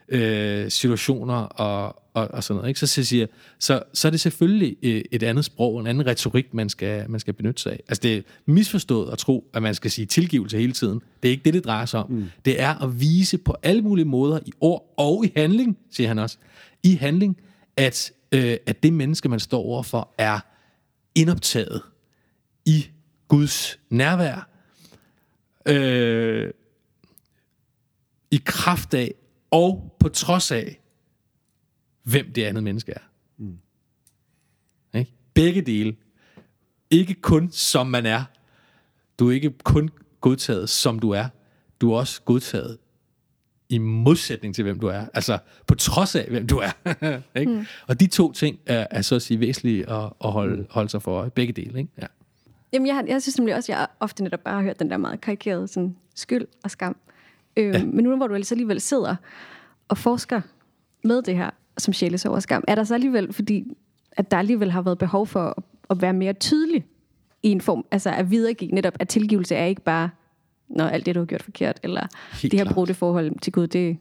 øh, 0.09 0.71
situationer 0.71 1.35
og, 1.35 2.03
og, 2.13 2.27
og 2.31 2.43
sådan 2.43 2.57
noget. 2.57 2.69
Ikke? 2.69 2.79
Så, 2.79 2.87
så, 2.87 3.03
siger, 3.03 3.27
så, 3.59 3.83
så 3.93 4.07
er 4.07 4.09
det 4.09 4.19
selvfølgelig 4.19 4.77
øh, 4.83 5.01
et 5.11 5.23
andet 5.23 5.45
sprog, 5.45 5.79
en 5.79 5.87
anden 5.87 6.05
retorik, 6.07 6.53
man 6.53 6.69
skal, 6.69 7.09
man 7.09 7.19
skal 7.19 7.33
benytte 7.33 7.61
sig 7.61 7.71
af. 7.71 7.79
Altså 7.87 8.01
det 8.01 8.17
er 8.17 8.21
misforstået 8.45 9.11
at 9.11 9.17
tro, 9.17 9.49
at 9.53 9.61
man 9.61 9.75
skal 9.75 9.91
sige 9.91 10.05
tilgivelse 10.05 10.57
hele 10.57 10.73
tiden. 10.73 11.01
Det 11.23 11.29
er 11.29 11.31
ikke 11.31 11.43
det, 11.43 11.53
det 11.53 11.65
drejer 11.65 11.85
sig 11.85 11.99
om. 11.99 12.11
Mm. 12.11 12.25
Det 12.45 12.61
er 12.61 12.83
at 12.83 12.99
vise 12.99 13.37
på 13.37 13.55
alle 13.63 13.81
mulige 13.81 14.05
måder, 14.05 14.39
i 14.45 14.51
ord 14.61 14.93
og 14.97 15.25
i 15.25 15.31
handling, 15.35 15.77
siger 15.91 16.07
han 16.07 16.19
også, 16.19 16.37
i 16.83 16.95
handling, 16.95 17.37
at, 17.77 18.11
øh, 18.31 18.57
at 18.65 18.83
det 18.83 18.93
menneske, 18.93 19.29
man 19.29 19.39
står 19.39 19.61
overfor, 19.61 20.13
er 20.17 20.39
indoptaget 21.15 21.81
i 22.65 22.85
Guds 23.27 23.79
nærvær, 23.89 24.49
øh, 25.65 26.51
i 28.31 28.41
kraft 28.45 28.93
af 28.93 29.13
og 29.53 29.95
på 29.99 30.09
trods 30.09 30.51
af, 30.51 30.79
hvem 32.03 32.33
det 32.33 32.43
andet 32.43 32.63
menneske 32.63 32.91
er. 32.91 32.99
Mm. 33.37 33.57
Ikke? 34.93 35.11
Begge 35.33 35.61
dele. 35.61 35.95
Ikke 36.89 37.13
kun 37.13 37.51
som 37.51 37.87
man 37.87 38.05
er. 38.05 38.23
Du 39.19 39.29
er 39.29 39.33
ikke 39.33 39.53
kun 39.63 39.89
godtaget 40.21 40.69
som 40.69 40.99
du 40.99 41.09
er. 41.09 41.25
Du 41.81 41.91
er 41.91 41.97
også 41.97 42.21
godtaget 42.21 42.77
i 43.69 43.77
modsætning 43.77 44.55
til, 44.55 44.63
hvem 44.63 44.79
du 44.79 44.87
er. 44.87 45.05
Altså, 45.13 45.37
på 45.67 45.75
trods 45.75 46.15
af, 46.15 46.25
hvem 46.29 46.47
du 46.47 46.57
er. 46.57 46.71
ikke? 47.39 47.51
Mm. 47.51 47.65
Og 47.87 47.99
de 47.99 48.07
to 48.07 48.31
ting 48.31 48.59
er, 48.65 48.87
er 48.91 49.01
så 49.01 49.15
at 49.15 49.21
sige 49.21 49.39
væsentlige 49.39 49.89
at, 49.89 50.13
at 50.23 50.31
holde, 50.31 50.55
mm. 50.55 50.67
holde 50.69 50.89
sig 50.89 51.01
for. 51.01 51.29
Begge 51.29 51.53
dele, 51.53 51.79
ikke? 51.79 51.91
Ja. 52.01 52.07
Jamen, 52.73 52.87
jeg, 52.87 53.03
jeg 53.07 53.21
synes 53.21 53.37
nemlig 53.37 53.55
også, 53.55 53.71
at 53.71 53.77
jeg 53.77 53.87
ofte 53.99 54.23
netop 54.23 54.39
bare 54.39 54.55
har 54.55 54.61
hørt 54.61 54.79
den 54.79 54.89
der 54.89 54.97
meget 54.97 55.21
karikerede 55.21 55.67
sådan, 55.67 55.95
skyld 56.15 56.47
og 56.63 56.71
skam. 56.71 56.95
Øh, 57.57 57.73
ja. 57.73 57.85
Men 57.85 58.03
nu 58.03 58.15
hvor 58.17 58.27
du 58.27 58.33
altså 58.33 58.53
alligevel 58.53 58.81
sidder 58.81 59.15
og 59.87 59.97
forsker 59.97 60.41
med 61.03 61.21
det 61.21 61.35
her 61.35 61.49
som 61.77 61.93
sjælesorg 61.93 62.33
og 62.33 62.41
skam, 62.41 62.63
er 62.67 62.75
der 62.75 62.83
så 62.83 62.93
alligevel, 62.93 63.33
fordi 63.33 63.77
at 64.11 64.31
der 64.31 64.37
alligevel 64.37 64.71
har 64.71 64.81
været 64.81 64.97
behov 64.97 65.27
for 65.27 65.39
at, 65.39 65.63
at 65.89 66.01
være 66.01 66.13
mere 66.13 66.33
tydelig 66.33 66.85
i 67.43 67.49
en 67.49 67.61
form, 67.61 67.85
altså 67.91 68.09
at 68.09 68.31
videregive 68.31 68.71
netop, 68.71 68.93
at 68.99 69.09
tilgivelse 69.09 69.55
er 69.55 69.65
ikke 69.65 69.81
bare, 69.81 70.09
når 70.67 70.87
alt 70.87 71.05
det, 71.05 71.15
du 71.15 71.19
har 71.19 71.25
gjort 71.25 71.43
forkert, 71.43 71.79
eller 71.83 72.07
Helt 72.41 72.51
det 72.51 72.59
her 72.59 72.73
brudte 72.73 72.93
forhold 72.93 73.39
til 73.39 73.53
Gud, 73.53 73.67
det, 73.67 73.97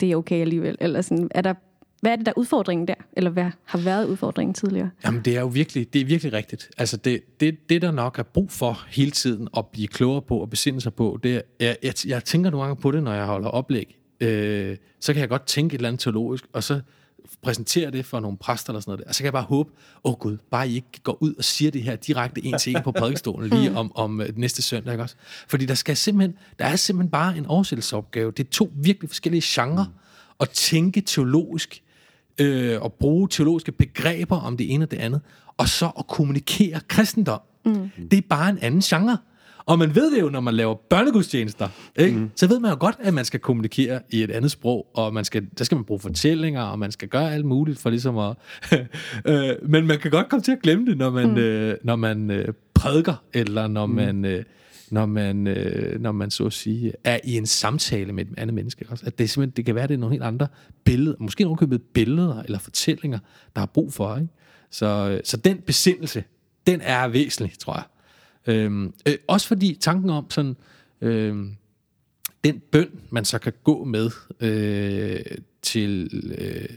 det 0.00 0.12
er 0.12 0.16
okay 0.16 0.40
alligevel, 0.40 0.76
eller 0.80 1.00
sådan, 1.00 1.30
er 1.30 1.40
der 1.40 1.54
hvad 2.00 2.12
er 2.12 2.16
det, 2.16 2.26
der 2.26 2.32
er 2.32 2.38
udfordringen 2.38 2.88
der? 2.88 2.94
Eller 3.12 3.30
hvad 3.30 3.50
har 3.64 3.78
været 3.78 4.06
udfordringen 4.06 4.54
tidligere? 4.54 4.90
Jamen, 5.04 5.22
det 5.22 5.36
er 5.36 5.40
jo 5.40 5.46
virkelig, 5.46 5.92
det 5.92 6.00
er 6.00 6.04
virkelig 6.04 6.32
rigtigt. 6.32 6.70
Altså, 6.78 6.96
det, 6.96 7.40
det, 7.40 7.68
det, 7.68 7.82
der 7.82 7.90
nok 7.90 8.18
er 8.18 8.22
brug 8.22 8.50
for 8.50 8.84
hele 8.88 9.10
tiden 9.10 9.48
at 9.56 9.66
blive 9.66 9.88
klogere 9.88 10.22
på 10.22 10.38
og 10.38 10.50
besinde 10.50 10.80
sig 10.80 10.94
på, 10.94 11.18
det 11.22 11.34
er, 11.34 11.40
jeg, 11.60 11.76
jeg, 11.82 11.94
jeg 12.06 12.24
tænker 12.24 12.50
nogle 12.50 12.66
gange 12.66 12.80
på 12.80 12.90
det, 12.90 13.02
når 13.02 13.12
jeg 13.12 13.26
holder 13.26 13.48
oplæg. 13.48 13.98
Øh, 14.20 14.76
så 15.00 15.12
kan 15.12 15.20
jeg 15.20 15.28
godt 15.28 15.46
tænke 15.46 15.74
et 15.74 15.78
eller 15.78 15.88
andet 15.88 16.00
teologisk, 16.00 16.44
og 16.52 16.62
så 16.62 16.80
præsenterer 17.42 17.90
det 17.90 18.06
for 18.06 18.20
nogle 18.20 18.36
præster 18.36 18.70
eller 18.70 18.80
sådan 18.80 18.90
noget, 18.90 19.06
der, 19.06 19.12
så 19.12 19.18
kan 19.18 19.24
jeg 19.24 19.32
bare 19.32 19.42
håbe, 19.42 19.70
åh 20.04 20.12
oh 20.12 20.18
gud, 20.18 20.36
bare 20.50 20.68
I 20.68 20.74
ikke 20.74 21.00
går 21.02 21.18
ud 21.20 21.34
og 21.34 21.44
siger 21.44 21.70
det 21.70 21.82
her 21.82 21.96
direkte 21.96 22.44
en 22.44 22.58
til 22.58 22.76
en 22.76 22.82
på 22.82 22.92
prædikestolen 22.92 23.50
lige 23.58 23.76
om, 23.76 23.92
om 23.94 24.20
øh, 24.20 24.28
næste 24.36 24.62
søndag, 24.62 24.92
ikke 24.92 25.02
også? 25.02 25.14
Fordi 25.48 25.66
der 25.66 25.74
skal 25.74 25.96
simpelthen, 25.96 26.38
der 26.58 26.64
er 26.64 26.76
simpelthen 26.76 27.10
bare 27.10 27.38
en 27.38 27.46
oversættelsesopgave. 27.46 28.30
Det 28.30 28.46
er 28.46 28.50
to 28.50 28.72
virkelig 28.74 29.10
forskellige 29.10 29.42
genrer 29.44 29.84
at 30.40 30.50
tænke 30.50 31.00
teologisk, 31.00 31.82
øh, 32.40 32.82
og 32.82 32.92
bruge 32.92 33.28
teologiske 33.28 33.72
begreber 33.72 34.36
om 34.36 34.56
det 34.56 34.74
ene 34.74 34.84
og 34.84 34.90
det 34.90 34.96
andet, 34.96 35.20
og 35.56 35.68
så 35.68 35.90
at 35.98 36.06
kommunikere 36.06 36.80
kristendom. 36.88 37.40
Mm. 37.64 37.90
Det 38.10 38.16
er 38.16 38.22
bare 38.28 38.50
en 38.50 38.58
anden 38.58 38.80
genre. 38.80 39.18
Og 39.66 39.78
man 39.78 39.94
ved 39.94 40.14
det 40.14 40.20
jo, 40.20 40.28
når 40.28 40.40
man 40.40 40.54
laver 40.54 40.74
børnegudstjenester, 40.74 41.68
ikke? 41.96 42.18
Mm. 42.18 42.30
så 42.36 42.46
ved 42.46 42.60
man 42.60 42.70
jo 42.70 42.76
godt, 42.80 42.96
at 43.00 43.14
man 43.14 43.24
skal 43.24 43.40
kommunikere 43.40 44.00
i 44.10 44.22
et 44.22 44.30
andet 44.30 44.50
sprog, 44.50 44.86
og 44.94 45.14
man 45.14 45.24
skal, 45.24 45.46
der 45.58 45.64
skal 45.64 45.76
man 45.76 45.84
bruge 45.84 46.00
fortællinger, 46.00 46.62
og 46.62 46.78
man 46.78 46.92
skal 46.92 47.08
gøre 47.08 47.32
alt 47.34 47.44
muligt 47.44 47.78
for 47.78 47.90
ligesom 47.90 48.18
at... 48.18 48.36
øh, 49.24 49.50
men 49.62 49.86
man 49.86 49.98
kan 49.98 50.10
godt 50.10 50.28
komme 50.28 50.42
til 50.42 50.52
at 50.52 50.62
glemme 50.62 50.86
det, 50.86 50.98
når 50.98 51.10
man, 51.10 51.30
mm. 51.30 51.36
øh, 51.36 51.76
når 51.84 51.96
man 51.96 52.30
øh, 52.30 52.48
prædiker, 52.74 53.22
eller 53.32 53.66
når 53.66 53.86
mm. 53.86 53.94
man... 53.94 54.24
Øh, 54.24 54.44
når 54.90 55.06
man, 55.06 55.46
øh, 55.46 56.00
når 56.00 56.12
man 56.12 56.30
så 56.30 56.46
at 56.46 56.52
sige, 56.52 56.92
er 57.04 57.20
i 57.24 57.36
en 57.36 57.46
samtale 57.46 58.12
med 58.12 58.26
et 58.26 58.34
andet 58.36 58.54
menneske. 58.54 58.86
Også. 58.88 59.06
At 59.06 59.18
det, 59.18 59.30
simpelthen, 59.30 59.56
det 59.56 59.64
kan 59.64 59.74
være, 59.74 59.84
at 59.84 59.88
det 59.88 59.94
er 59.94 59.98
nogle 59.98 60.14
helt 60.14 60.24
andre 60.24 60.48
billeder, 60.84 61.16
måske 61.20 61.44
nogle 61.44 61.56
købet 61.56 61.82
billeder 61.82 62.42
eller 62.42 62.58
fortællinger, 62.58 63.18
der 63.54 63.60
har 63.60 63.66
brug 63.66 63.92
for. 63.92 64.16
Ikke? 64.16 64.28
Så, 64.70 64.86
øh, 64.86 65.20
så 65.24 65.36
den 65.36 65.58
besindelse, 65.58 66.24
den 66.66 66.80
er 66.80 67.08
væsentlig, 67.08 67.58
tror 67.58 67.74
jeg. 67.74 67.84
Øhm, 68.54 68.94
øh, 69.08 69.14
også 69.26 69.46
fordi 69.46 69.78
tanken 69.80 70.10
om 70.10 70.30
sådan, 70.30 70.56
øh, 71.00 71.46
den 72.44 72.62
bøn, 72.72 72.90
man 73.10 73.24
så 73.24 73.38
kan 73.38 73.52
gå 73.64 73.84
med 73.84 74.10
øh, 74.40 75.38
til, 75.62 76.10
øh, 76.38 76.76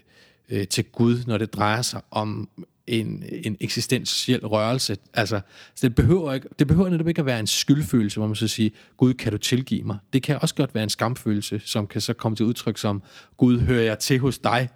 øh, 0.49 0.67
til 0.67 0.85
Gud, 0.85 1.23
når 1.27 1.37
det 1.37 1.53
drejer 1.53 1.81
sig 1.81 2.01
om 2.11 2.49
en, 2.87 3.23
en 3.45 3.57
eksistentiel 3.59 4.47
rørelse. 4.47 4.97
Altså, 5.13 5.41
så 5.75 5.87
det 5.87 5.95
behøver, 5.95 6.33
ikke, 6.33 6.47
det 6.59 6.67
behøver 6.67 6.89
netop 6.89 7.07
ikke 7.07 7.19
at 7.19 7.25
være 7.25 7.39
en 7.39 7.47
skyldfølelse, 7.47 8.17
hvor 8.17 8.27
man 8.27 8.35
så 8.35 8.47
siger, 8.47 8.69
Gud, 8.97 9.13
kan 9.13 9.31
du 9.31 9.37
tilgive 9.37 9.83
mig? 9.83 9.97
Det 10.13 10.23
kan 10.23 10.37
også 10.41 10.55
godt 10.55 10.75
være 10.75 10.83
en 10.83 10.89
skamfølelse, 10.89 11.61
som 11.65 11.87
kan 11.87 12.01
så 12.01 12.13
komme 12.13 12.35
til 12.35 12.45
udtryk 12.45 12.77
som, 12.77 13.03
Gud, 13.37 13.59
hører 13.59 13.83
jeg 13.83 13.99
til 13.99 14.19
hos 14.19 14.39
dig? 14.39 14.69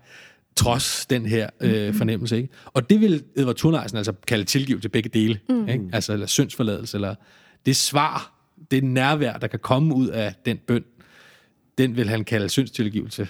trods 0.55 1.05
den 1.05 1.25
her 1.25 1.49
øh, 1.61 1.87
mm. 1.87 1.93
fornemmelse. 1.93 2.37
Ikke? 2.37 2.49
Og 2.65 2.89
det 2.89 3.01
vil 3.01 3.23
Edvard 3.35 3.55
Thunheisen 3.55 3.97
altså 3.97 4.13
kalde 4.27 4.43
tilgiv 4.43 4.81
til 4.81 4.89
begge 4.89 5.09
dele. 5.09 5.39
Mm. 5.49 5.67
Ikke? 5.69 5.89
Altså 5.93 6.13
eller 6.13 6.25
syndsforladelse, 6.25 6.97
eller 6.97 7.15
det 7.65 7.75
svar, 7.75 8.33
det 8.71 8.83
nærvær, 8.83 9.37
der 9.37 9.47
kan 9.47 9.59
komme 9.59 9.95
ud 9.95 10.07
af 10.07 10.33
den 10.45 10.57
bøn, 10.57 10.83
den 11.77 11.95
vil 11.95 12.09
han 12.09 12.23
kalde 12.23 12.49
syndstilgivelse 12.49 13.27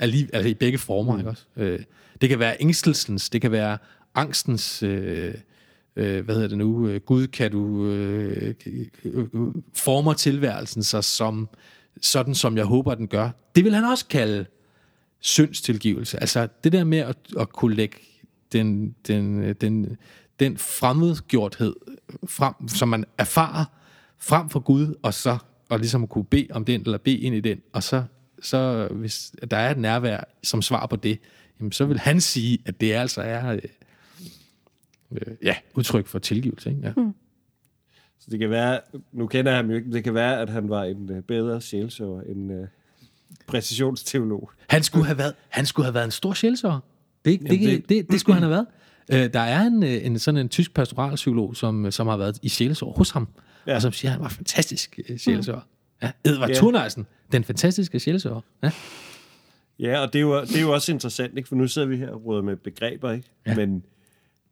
altså 0.00 0.48
i 0.48 0.54
begge 0.54 0.78
former. 0.78 1.12
Mm. 1.12 1.18
Ikke 1.18 1.30
også? 1.30 1.44
Øh, 1.56 1.80
det 2.20 2.28
kan 2.28 2.38
være 2.38 2.56
ængstelsens, 2.60 3.30
det 3.30 3.40
kan 3.40 3.52
være 3.52 3.78
angstens... 4.14 4.82
Øh, 4.82 5.34
øh, 5.96 6.24
hvad 6.24 6.34
hedder 6.34 6.48
det 6.48 6.58
nu, 6.58 6.88
øh, 6.88 7.00
Gud, 7.00 7.26
kan 7.26 7.50
du 7.50 7.86
øh, 7.86 8.54
former 9.74 10.12
tilværelsen 10.12 10.82
sig 10.82 11.04
som 11.04 11.48
sådan, 12.00 12.34
som 12.34 12.56
jeg 12.56 12.64
håber, 12.64 12.94
den 12.94 13.08
gør. 13.08 13.30
Det 13.54 13.64
vil 13.64 13.74
han 13.74 13.84
også 13.84 14.06
kalde 14.06 14.46
syndstilgivelse. 15.20 16.20
Altså 16.20 16.48
det 16.64 16.72
der 16.72 16.84
med 16.84 16.98
at, 16.98 17.16
at 17.38 17.48
kunne 17.52 17.74
lægge 17.74 17.96
den, 18.52 18.94
den, 19.06 19.52
den, 19.54 19.96
den 20.40 20.58
fremmedgjorthed 20.58 21.74
frem, 22.28 22.54
som 22.68 22.88
man 22.88 23.04
erfarer 23.18 23.64
frem 24.18 24.48
for 24.48 24.60
Gud, 24.60 24.94
og 25.02 25.14
så 25.14 25.38
og 25.68 25.78
ligesom 25.78 26.06
kunne 26.06 26.24
bede 26.24 26.46
om 26.50 26.64
den, 26.64 26.80
eller 26.80 26.98
bede 26.98 27.18
ind 27.18 27.34
i 27.34 27.40
den, 27.40 27.60
og 27.72 27.82
så, 27.82 28.04
så 28.42 28.88
hvis 28.90 29.32
der 29.50 29.56
er 29.56 29.70
et 29.70 29.78
nærvær 29.78 30.20
som 30.42 30.62
svar 30.62 30.86
på 30.86 30.96
det, 30.96 31.18
jamen, 31.60 31.72
så 31.72 31.84
vil 31.84 31.98
han 31.98 32.20
sige, 32.20 32.58
at 32.66 32.80
det 32.80 32.92
altså 32.92 33.20
er 33.20 33.52
øh, 33.52 33.60
øh, 35.12 35.34
ja, 35.42 35.54
udtryk 35.74 36.06
for 36.06 36.18
tilgivelse. 36.18 36.70
Ikke? 36.70 36.82
Ja. 36.82 36.92
Mm. 36.96 37.14
Så 38.20 38.30
det 38.30 38.38
kan 38.38 38.50
være, 38.50 38.80
nu 39.12 39.26
kender 39.26 39.52
jeg 39.52 39.58
ham 39.58 39.70
jo 39.70 39.76
ikke, 39.76 39.92
det 39.92 40.04
kan 40.04 40.14
være, 40.14 40.40
at 40.40 40.48
han 40.48 40.68
var 40.68 40.84
en 40.84 41.10
uh, 41.10 41.20
bedre 41.20 41.60
sjælsøver 41.60 42.22
end, 42.22 42.52
uh, 42.52 42.66
præcisionsteolog. 43.46 44.50
Han 44.66 44.82
skulle 44.82 45.06
have 45.06 45.18
været, 45.18 45.34
han 45.48 45.66
skulle 45.66 45.86
have 45.86 45.94
været 45.94 46.04
en 46.04 46.10
stor 46.10 46.34
sjælsår. 46.34 46.88
Det, 47.24 47.40
det, 47.40 47.50
det, 47.50 47.88
det, 47.88 48.10
det 48.10 48.20
skulle 48.20 48.34
han 48.34 48.42
have 48.42 48.50
været. 48.50 48.66
Uh, 49.26 49.32
der 49.32 49.40
er 49.40 49.62
en, 49.62 49.82
øh, 49.82 50.06
en 50.06 50.18
sådan 50.18 50.40
en 50.40 50.48
tysk 50.48 50.74
pastoralpsykolog, 50.74 51.56
som, 51.56 51.90
som 51.90 52.06
har 52.06 52.16
været 52.16 52.38
i 52.42 52.48
sjælsår 52.48 52.92
hos 52.92 53.10
ham, 53.10 53.28
ja. 53.66 53.74
og 53.74 53.82
som 53.82 53.92
siger, 53.92 54.10
at 54.10 54.12
han 54.12 54.22
var 54.22 54.28
fantastisk 54.28 54.98
sjælsår. 55.16 55.54
Mm. 55.54 55.60
Ja, 56.02 56.12
Edvard 56.24 56.50
ja. 56.50 56.54
Thunheisen, 56.54 57.06
den 57.32 57.44
fantastiske 57.44 58.00
sjælsår. 58.00 58.44
Ja. 58.62 58.72
Ja, 59.78 60.00
og 60.00 60.12
det 60.12 60.18
er, 60.18 60.22
jo, 60.22 60.40
det 60.40 60.56
er 60.56 60.60
jo 60.60 60.72
også 60.72 60.92
interessant, 60.92 61.36
ikke? 61.36 61.48
for 61.48 61.56
nu 61.56 61.68
sidder 61.68 61.88
vi 61.88 61.96
her 61.96 62.10
og 62.10 62.24
råder 62.24 62.42
med 62.42 62.56
begreber, 62.56 63.12
ikke? 63.12 63.28
Ja. 63.46 63.56
Men, 63.56 63.84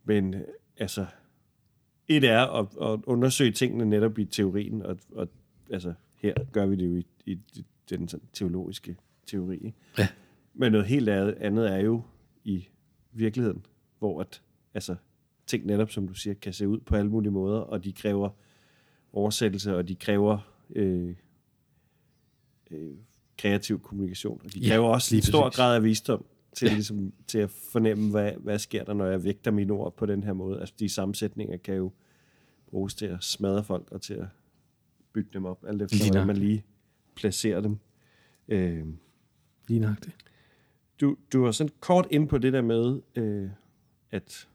men 0.05 0.35
altså, 0.77 1.07
et 2.09 2.25
er 2.25 2.41
at, 2.41 2.67
at 2.93 3.01
undersøge 3.07 3.53
tingene 3.53 3.85
netop 3.85 4.19
i 4.19 4.25
teorien, 4.25 4.83
og, 4.83 4.99
og 5.13 5.29
altså, 5.71 5.95
her 6.17 6.35
gør 6.53 6.67
vi 6.67 6.77
det 6.77 6.87
jo 6.87 6.97
i, 6.97 7.07
i 7.27 7.65
den 7.91 8.09
sådan, 8.09 8.27
teologiske 8.33 8.97
teori. 9.27 9.55
Ikke? 9.55 9.77
Ja. 9.99 10.09
Men 10.55 10.73
noget 10.73 10.87
helt 10.87 11.09
andet 11.09 11.73
er 11.73 11.79
jo 11.79 12.03
i 12.45 12.69
virkeligheden, 13.13 13.67
hvor 13.99 14.21
at, 14.21 14.43
altså, 14.75 14.95
ting 15.47 15.67
netop, 15.67 15.91
som 15.91 16.09
du 16.09 16.15
siger, 16.15 16.35
kan 16.35 16.53
se 16.53 16.69
ud 16.69 16.79
på 16.79 16.97
alle 16.97 17.11
mulige 17.11 17.33
måder, 17.33 17.59
og 17.59 17.85
de 17.85 17.93
kræver 17.93 18.29
oversættelse, 19.13 19.77
og 19.77 19.89
de 19.89 19.95
kræver 19.95 20.39
øh, 20.75 21.15
øh, 22.70 22.94
kreativ 23.38 23.81
kommunikation. 23.83 24.40
Og 24.44 24.54
de 24.54 24.61
ja, 24.61 24.68
kræver 24.68 24.88
også 24.88 25.16
en 25.16 25.22
stor 25.22 25.42
præcis. 25.42 25.57
grad 25.57 25.76
af 25.76 25.85
visdom 25.85 26.24
til, 26.52 26.66
ja. 26.66 26.74
ligesom, 26.74 27.12
til 27.26 27.38
at 27.38 27.50
fornemme, 27.50 28.11
hvad, 28.11 28.33
hvad 28.33 28.59
sker 28.59 28.85
der, 28.85 28.94
når 28.94 29.07
jeg 29.07 29.24
vægter 29.24 29.50
mine 29.50 29.72
ord 29.72 29.96
på 29.96 30.07
den 30.07 30.24
her 30.24 30.33
måde. 30.33 30.61
Altså, 30.61 30.74
de 30.78 30.88
sammensætninger 30.88 31.57
kan 31.57 31.74
jo 31.74 31.92
bruges 32.70 32.94
til 32.94 33.07
at 33.07 33.24
smadre 33.24 33.64
folk 33.64 33.88
og 33.90 34.02
til 34.02 34.14
at 34.14 34.26
bygge 35.12 35.31
dem 35.33 35.44
op, 35.44 35.64
alt 35.68 35.83
efter, 35.83 36.04
hvordan 36.11 36.26
man 36.26 36.37
lige 36.37 36.64
placere 37.14 37.62
dem. 37.62 37.78
Øh, 38.48 38.87
Lige 39.68 39.96
det. 40.04 40.12
Du, 41.00 41.16
du 41.33 41.42
var 41.42 41.50
sådan 41.50 41.72
kort 41.81 42.07
ind 42.11 42.28
på 42.28 42.38
det 42.38 42.52
der 42.52 42.62
med, 42.62 43.00
øh, 43.16 43.50
at 44.11 44.48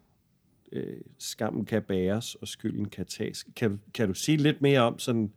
øh, 0.72 1.02
skammen 1.18 1.66
kan 1.66 1.84
bæres, 1.84 2.36
og 2.36 2.48
skylden 2.48 2.90
kan 2.90 3.06
tages. 3.06 3.46
Kan, 3.56 3.82
kan 3.94 4.08
du 4.08 4.14
sige 4.14 4.38
lidt 4.38 4.62
mere 4.62 4.80
om, 4.80 5.00
sådan, 5.00 5.32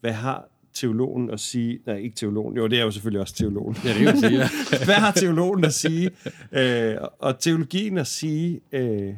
hvad 0.00 0.12
har 0.12 0.48
teologen 0.74 1.30
at 1.30 1.40
sige? 1.40 1.78
Nej, 1.86 1.96
ikke 1.96 2.16
teologen. 2.16 2.56
Jo, 2.56 2.66
det 2.66 2.78
er 2.78 2.84
jo 2.84 2.90
selvfølgelig 2.90 3.20
også 3.20 3.34
teologen. 3.34 3.76
Ja, 3.84 3.88
det 3.88 3.98
kan 3.98 4.18
sige, 4.18 4.38
ja. 4.38 4.48
hvad 4.84 4.94
har 4.94 5.12
teologen 5.12 5.64
at 5.64 5.74
sige? 5.74 6.10
Øh, 6.52 6.96
og 7.18 7.38
teologien 7.38 7.98
at 7.98 8.06
sige 8.06 8.60
øh, 8.72 9.14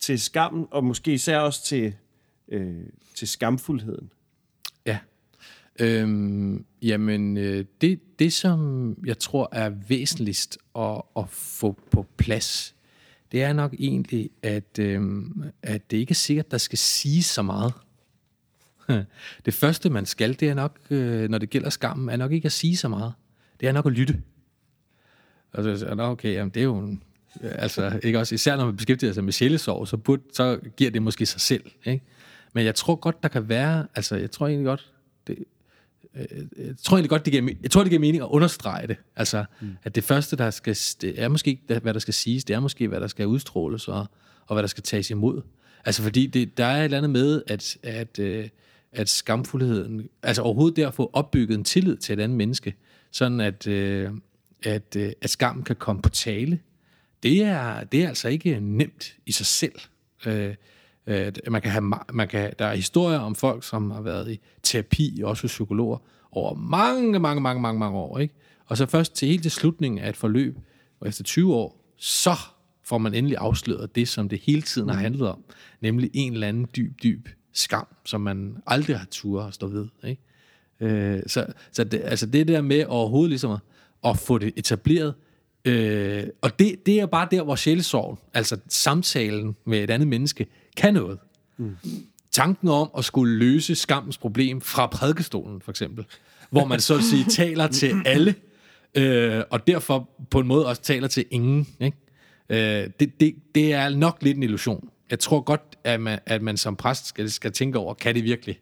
til 0.00 0.20
skammen, 0.20 0.66
og 0.70 0.84
måske 0.84 1.12
især 1.12 1.38
også 1.38 1.64
til, 1.64 1.94
øh, 2.48 2.86
til 3.14 3.28
skamfuldheden? 3.28 4.10
Øhm, 5.80 6.64
jamen, 6.82 7.36
øh, 7.36 7.64
det, 7.80 8.00
det 8.18 8.32
som 8.32 8.96
jeg 9.06 9.18
tror 9.18 9.48
er 9.52 9.70
væsentligst 9.88 10.58
at, 10.78 11.02
at 11.16 11.28
få 11.28 11.78
på 11.90 12.06
plads, 12.16 12.74
det 13.32 13.42
er 13.42 13.52
nok 13.52 13.74
egentlig, 13.78 14.30
at, 14.42 14.78
øhm, 14.78 15.42
at 15.62 15.90
det 15.90 15.96
ikke 15.96 16.10
er 16.10 16.14
sikkert, 16.14 16.50
der 16.50 16.58
skal 16.58 16.78
sige 16.78 17.22
så 17.22 17.42
meget. 17.42 17.72
Det 19.46 19.54
første, 19.54 19.90
man 19.90 20.06
skal, 20.06 20.40
det 20.40 20.48
er 20.48 20.54
nok, 20.54 20.78
øh, 20.90 21.28
når 21.28 21.38
det 21.38 21.50
gælder 21.50 21.70
skammen, 21.70 22.08
er 22.08 22.16
nok 22.16 22.32
ikke 22.32 22.46
at 22.46 22.52
sige 22.52 22.76
så 22.76 22.88
meget. 22.88 23.12
Det 23.60 23.68
er 23.68 23.72
nok 23.72 23.86
at 23.86 23.92
lytte. 23.92 24.22
Altså, 25.54 25.94
okay, 25.98 26.32
jamen, 26.32 26.50
det 26.50 26.60
er 26.60 26.64
jo 26.64 26.78
en, 26.78 27.02
altså, 27.42 28.00
ikke 28.02 28.18
også, 28.18 28.34
især 28.34 28.56
når 28.56 28.64
man 28.64 28.76
beskæftiger 28.76 29.12
sig 29.12 29.24
med 29.24 29.32
sjælesorg, 29.32 29.88
så, 29.88 29.96
burde, 29.96 30.22
så 30.32 30.58
giver 30.76 30.90
det 30.90 31.02
måske 31.02 31.26
sig 31.26 31.40
selv. 31.40 31.64
Ikke? 31.84 32.04
Men 32.52 32.64
jeg 32.64 32.74
tror 32.74 32.94
godt, 32.94 33.22
der 33.22 33.28
kan 33.28 33.48
være, 33.48 33.86
altså 33.94 34.16
jeg 34.16 34.30
tror 34.30 34.46
egentlig 34.46 34.66
godt, 34.66 34.92
det, 35.26 35.38
Øh, 36.16 36.66
jeg 36.66 36.74
tror 36.82 36.96
egentlig 36.96 37.10
godt, 37.10 37.24
det 37.24 37.32
giver, 37.32 37.54
jeg 37.62 37.70
tror, 37.70 37.82
det 37.82 37.90
giver 37.90 38.00
mening 38.00 38.22
at 38.22 38.28
understrege 38.28 38.86
det. 38.86 38.96
Altså, 39.16 39.44
mm. 39.60 39.76
at 39.82 39.94
det 39.94 40.04
første, 40.04 40.36
der 40.36 40.50
skal, 40.50 40.76
det 41.00 41.22
er 41.22 41.28
måske 41.28 41.50
ikke, 41.50 41.78
hvad 41.82 41.94
der 41.94 42.00
skal 42.00 42.14
siges, 42.14 42.44
det 42.44 42.54
er 42.54 42.60
måske, 42.60 42.88
hvad 42.88 43.00
der 43.00 43.06
skal 43.06 43.26
udstråles, 43.26 43.88
og, 43.88 44.06
og 44.46 44.54
hvad 44.54 44.62
der 44.62 44.66
skal 44.66 44.82
tages 44.82 45.10
imod. 45.10 45.42
Altså, 45.84 46.02
fordi 46.02 46.26
det, 46.26 46.58
der 46.58 46.64
er 46.64 46.78
et 46.78 46.84
eller 46.84 46.98
andet 46.98 47.10
med, 47.10 47.42
at, 47.46 47.76
at, 47.82 48.18
øh, 48.18 48.48
at 48.94 49.08
skamfuldheden, 49.08 50.08
altså 50.22 50.42
overhovedet 50.42 50.76
der 50.76 50.88
at 50.88 50.94
få 50.94 51.10
opbygget 51.12 51.58
en 51.58 51.64
tillid 51.64 51.96
til 51.96 52.12
et 52.12 52.22
andet 52.22 52.38
menneske, 52.38 52.74
sådan 53.10 53.40
at, 53.40 53.66
øh, 53.66 54.10
at, 54.62 54.96
øh, 54.96 55.12
at 55.20 55.30
skam 55.30 55.62
kan 55.62 55.76
komme 55.76 56.02
på 56.02 56.08
tale, 56.08 56.60
det 57.22 57.42
er, 57.42 57.84
det 57.84 58.02
er 58.02 58.08
altså 58.08 58.28
ikke 58.28 58.60
nemt 58.60 59.16
i 59.26 59.32
sig 59.32 59.46
selv. 59.46 59.80
Øh, 60.26 60.54
øh 61.06 61.32
man 61.50 61.62
kan 61.62 61.70
have, 61.70 61.92
man 62.12 62.28
kan, 62.28 62.52
der 62.58 62.64
er 62.64 62.74
historier 62.74 63.18
om 63.18 63.34
folk, 63.34 63.64
som 63.64 63.90
har 63.90 64.00
været 64.00 64.32
i 64.32 64.40
terapi, 64.62 65.22
også 65.24 65.46
psykologer, 65.46 65.98
over 66.32 66.54
mange, 66.54 67.18
mange, 67.18 67.40
mange, 67.40 67.62
mange, 67.62 67.78
mange 67.78 67.98
år. 67.98 68.18
Ikke? 68.18 68.34
Og 68.66 68.76
så 68.76 68.86
først 68.86 69.14
til 69.14 69.28
helt 69.28 69.42
til 69.42 69.50
slutningen 69.50 69.98
af 69.98 70.08
et 70.08 70.16
forløb, 70.16 70.58
og 71.00 71.08
efter 71.08 71.24
20 71.24 71.54
år, 71.54 71.94
så 71.96 72.36
får 72.82 72.98
man 72.98 73.14
endelig 73.14 73.38
afsløret 73.38 73.94
det, 73.94 74.08
som 74.08 74.28
det 74.28 74.40
hele 74.40 74.62
tiden 74.62 74.88
har 74.88 74.96
handlet 74.96 75.28
om. 75.28 75.44
Nemlig 75.80 76.10
en 76.14 76.32
eller 76.32 76.48
anden 76.48 76.68
dyb, 76.76 77.02
dyb 77.02 77.28
skam, 77.54 77.86
som 78.04 78.20
man 78.20 78.56
aldrig 78.66 78.98
har 78.98 79.06
tur 79.10 79.42
at 79.42 79.54
stå 79.54 79.66
ved. 79.66 79.88
Ikke? 80.04 80.22
Øh, 80.80 81.22
så 81.26 81.46
så 81.72 81.84
det, 81.84 82.00
altså 82.04 82.26
det 82.26 82.48
der 82.48 82.60
med 82.60 82.84
overhovedet 82.86 83.30
ligesom 83.30 83.50
at, 83.50 83.58
at 84.04 84.18
få 84.18 84.38
det 84.38 84.52
etableret, 84.56 85.14
Øh, 85.64 86.26
og 86.40 86.58
det, 86.58 86.86
det 86.86 87.00
er 87.00 87.06
bare 87.06 87.28
der, 87.30 87.42
hvor 87.42 87.56
sjælesorgen, 87.56 88.18
altså 88.34 88.56
samtalen 88.68 89.56
med 89.64 89.84
et 89.84 89.90
andet 89.90 90.08
menneske, 90.08 90.46
kan 90.76 90.94
noget. 90.94 91.18
Mm. 91.56 91.76
Tanken 92.30 92.68
om 92.68 92.90
at 92.98 93.04
skulle 93.04 93.36
løse 93.36 93.74
skammens 93.74 94.18
problem 94.18 94.60
fra 94.60 94.86
prædikestolen, 94.86 95.60
for 95.60 95.72
eksempel, 95.72 96.04
hvor 96.50 96.64
man 96.64 96.80
så 96.80 96.94
at 96.94 97.02
sige 97.02 97.24
taler 97.30 97.66
til 97.66 97.94
alle, 98.06 98.34
øh, 98.94 99.42
og 99.50 99.66
derfor 99.66 100.08
på 100.30 100.40
en 100.40 100.46
måde 100.46 100.66
også 100.66 100.82
taler 100.82 101.08
til 101.08 101.24
ingen. 101.30 101.68
Ikke? 101.80 101.96
Øh, 102.48 102.90
det, 103.00 103.20
det, 103.20 103.34
det 103.54 103.72
er 103.72 103.88
nok 103.88 104.18
lidt 104.22 104.36
en 104.36 104.42
illusion. 104.42 104.88
Jeg 105.14 105.18
tror 105.20 105.40
godt, 105.40 105.62
at 105.84 106.00
man, 106.00 106.18
at 106.26 106.42
man 106.42 106.56
som 106.56 106.76
præst 106.76 107.06
skal, 107.06 107.30
skal 107.30 107.52
tænke 107.52 107.78
over, 107.78 107.94
kan 107.94 108.14
det 108.14 108.24
virkelig? 108.24 108.60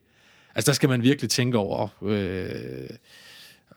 Altså 0.54 0.70
der 0.70 0.74
skal 0.74 0.88
man 0.88 1.02
virkelig 1.02 1.30
tænke 1.30 1.58
over... 1.58 1.88
Øh, 2.02 2.90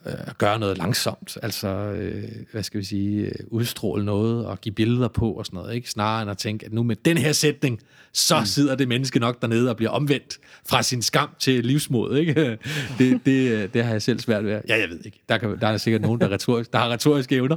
øh, 0.05 0.13
gøre 0.37 0.59
noget 0.59 0.77
langsomt, 0.77 1.37
altså, 1.43 1.67
øh, 1.67 2.23
hvad 2.51 2.63
skal 2.63 2.79
vi 2.79 2.85
sige, 2.85 3.31
udstråle 3.47 4.05
noget 4.05 4.45
og 4.45 4.61
give 4.61 4.75
billeder 4.75 5.07
på 5.07 5.31
og 5.31 5.45
sådan 5.45 5.57
noget, 5.57 5.75
ikke? 5.75 5.89
Snarere 5.89 6.21
end 6.21 6.31
at 6.31 6.37
tænke, 6.37 6.65
at 6.65 6.73
nu 6.73 6.83
med 6.83 6.95
den 6.95 7.17
her 7.17 7.31
sætning, 7.31 7.79
så 8.13 8.39
mm. 8.39 8.45
sidder 8.45 8.75
det 8.75 8.87
menneske 8.87 9.19
nok 9.19 9.41
dernede 9.41 9.69
og 9.69 9.77
bliver 9.77 9.89
omvendt 9.89 10.39
fra 10.69 10.83
sin 10.83 11.01
skam 11.01 11.29
til 11.39 11.65
livsmod, 11.65 12.17
ikke? 12.17 12.33
Det, 12.99 13.21
det, 13.25 13.73
det 13.73 13.83
har 13.83 13.91
jeg 13.91 14.01
selv 14.01 14.19
svært 14.19 14.45
ved. 14.45 14.61
Ja, 14.67 14.79
jeg 14.79 14.89
ved 14.89 14.99
ikke. 15.05 15.21
Der, 15.29 15.37
kan, 15.37 15.59
der 15.59 15.67
er 15.67 15.77
sikkert 15.77 16.01
nogen, 16.01 16.21
der, 16.21 16.31
retorisk, 16.31 16.73
der 16.73 16.79
har 16.79 16.89
retoriske 16.89 17.35
evner, 17.35 17.55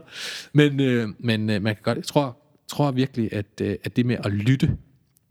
men, 0.52 0.80
øh, 0.80 1.08
men 1.18 1.50
øh, 1.50 1.62
man 1.62 1.74
kan 1.74 1.82
godt, 1.82 1.96
jeg 1.96 2.04
tror, 2.04 2.38
tror 2.68 2.90
virkelig, 2.90 3.32
at, 3.32 3.46
øh, 3.62 3.76
at 3.84 3.96
det 3.96 4.06
med 4.06 4.16
at 4.24 4.32
lytte, 4.32 4.76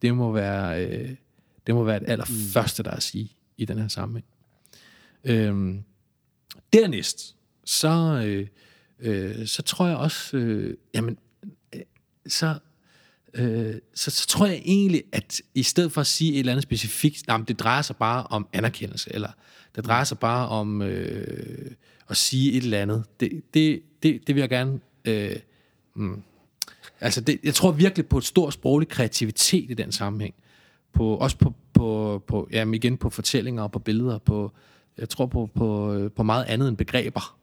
det 0.01 0.15
må 0.15 0.31
være, 0.31 0.85
øh, 0.85 1.15
det 1.67 1.75
må 1.75 1.83
være 1.83 1.99
det 1.99 2.09
allerførste, 2.09 2.83
der 2.83 2.91
er 2.91 2.95
at 2.95 3.03
sige 3.03 3.31
i 3.57 3.65
den 3.65 3.77
her 3.77 3.87
sammenhæng. 3.87 4.25
Øh, 5.23 5.75
Dernæst, 6.73 7.35
så, 7.65 8.23
øh, 8.25 8.47
øh, 8.99 9.47
så 9.47 9.61
tror 9.61 9.87
jeg 9.87 9.97
også, 9.97 10.37
øh, 10.37 10.77
jamen, 10.93 11.17
øh, 11.75 11.81
så, 12.27 12.55
øh, 13.33 13.75
så, 13.93 14.11
så 14.11 14.27
tror 14.27 14.45
jeg 14.45 14.61
egentlig, 14.65 15.03
at 15.11 15.41
i 15.53 15.63
stedet 15.63 15.91
for 15.91 16.01
at 16.01 16.07
sige 16.07 16.33
et 16.33 16.39
eller 16.39 16.51
andet 16.51 16.63
specifikt, 16.63 17.23
jamen, 17.27 17.47
det 17.47 17.59
drejer 17.59 17.81
sig 17.81 17.95
bare 17.95 18.23
om 18.23 18.47
anerkendelse, 18.53 19.13
eller 19.13 19.29
det 19.75 19.85
drejer 19.85 20.03
sig 20.03 20.19
bare 20.19 20.49
om 20.49 20.81
øh, 20.81 21.71
at 22.09 22.17
sige 22.17 22.51
et 22.51 22.63
eller 22.63 22.81
andet, 22.81 23.03
det, 23.19 23.41
det, 23.53 23.81
det, 24.03 24.27
det 24.27 24.35
vil 24.35 24.41
jeg 24.41 24.49
gerne... 24.49 24.79
Øh, 25.05 25.35
mm, 25.95 26.23
altså, 27.01 27.21
det, 27.21 27.39
jeg 27.43 27.53
tror 27.53 27.71
virkelig 27.71 28.07
på 28.07 28.17
et 28.17 28.23
stort 28.23 28.53
sproglig 28.53 28.89
kreativitet 28.89 29.71
i 29.71 29.73
den 29.73 29.91
sammenhæng. 29.91 30.35
På, 30.93 31.15
også 31.15 31.37
på, 31.37 31.53
på, 31.73 32.23
på 32.27 32.47
jamen 32.51 32.73
igen 32.73 32.97
på 32.97 33.09
fortællinger 33.09 33.63
og 33.63 33.71
på 33.71 33.79
billeder, 33.79 34.17
på, 34.17 34.51
jeg 34.97 35.09
tror 35.09 35.25
på, 35.25 35.49
på, 35.55 36.09
på 36.15 36.23
meget 36.23 36.45
andet 36.45 36.67
end 36.69 36.77
begreber, 36.77 37.37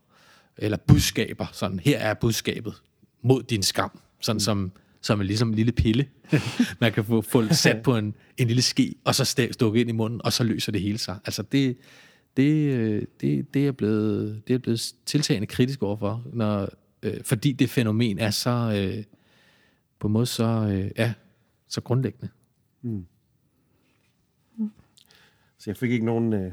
eller 0.57 0.77
budskaber. 0.77 1.47
Sådan, 1.53 1.79
her 1.79 1.99
er 1.99 2.15
budskabet 2.15 2.75
mod 3.23 3.43
din 3.43 3.63
skam. 3.63 4.01
Sådan 4.21 4.37
mm. 4.37 4.41
som, 4.41 4.73
som 5.01 5.21
en, 5.21 5.27
ligesom 5.27 5.49
en 5.49 5.55
lille 5.55 5.73
pille, 5.73 6.07
man 6.81 6.93
kan 6.93 7.05
få, 7.05 7.21
få 7.21 7.55
sat 7.55 7.83
på 7.83 7.97
en, 7.97 8.15
en 8.37 8.47
lille 8.47 8.63
ske, 8.63 8.95
og 9.05 9.15
så 9.15 9.49
stukke 9.53 9.81
ind 9.81 9.89
i 9.89 9.93
munden, 9.93 10.21
og 10.25 10.33
så 10.33 10.45
løser 10.45 10.73
det 10.73 10.81
hele 10.81 10.99
sig. 10.99 11.19
Altså 11.25 11.43
det, 11.43 11.77
det, 12.37 13.07
det, 13.21 13.55
det, 13.55 13.67
er, 13.67 13.73
blevet, 13.73 14.43
det 14.49 14.55
er 14.55 14.59
blevet 14.59 14.93
tiltagende 15.07 15.47
kritisk 15.47 15.83
overfor, 15.83 16.23
når, 16.33 16.69
øh, 17.03 17.25
fordi 17.25 17.53
det 17.53 17.71
fænomen 17.71 18.19
er 18.19 18.31
så, 18.31 18.51
øh, 18.51 19.05
på 20.05 20.09
en 20.09 20.13
måde 20.13 20.27
så, 20.27 20.45
øh, 20.45 20.91
ja, 20.97 21.13
så 21.69 21.81
grundlæggende. 21.81 22.29
Mm. 22.83 23.07
Så 25.59 25.71
jeg 25.71 25.77
fik 25.77 25.91
ikke 25.91 26.07
nogen... 26.07 26.33
Øh 26.33 26.53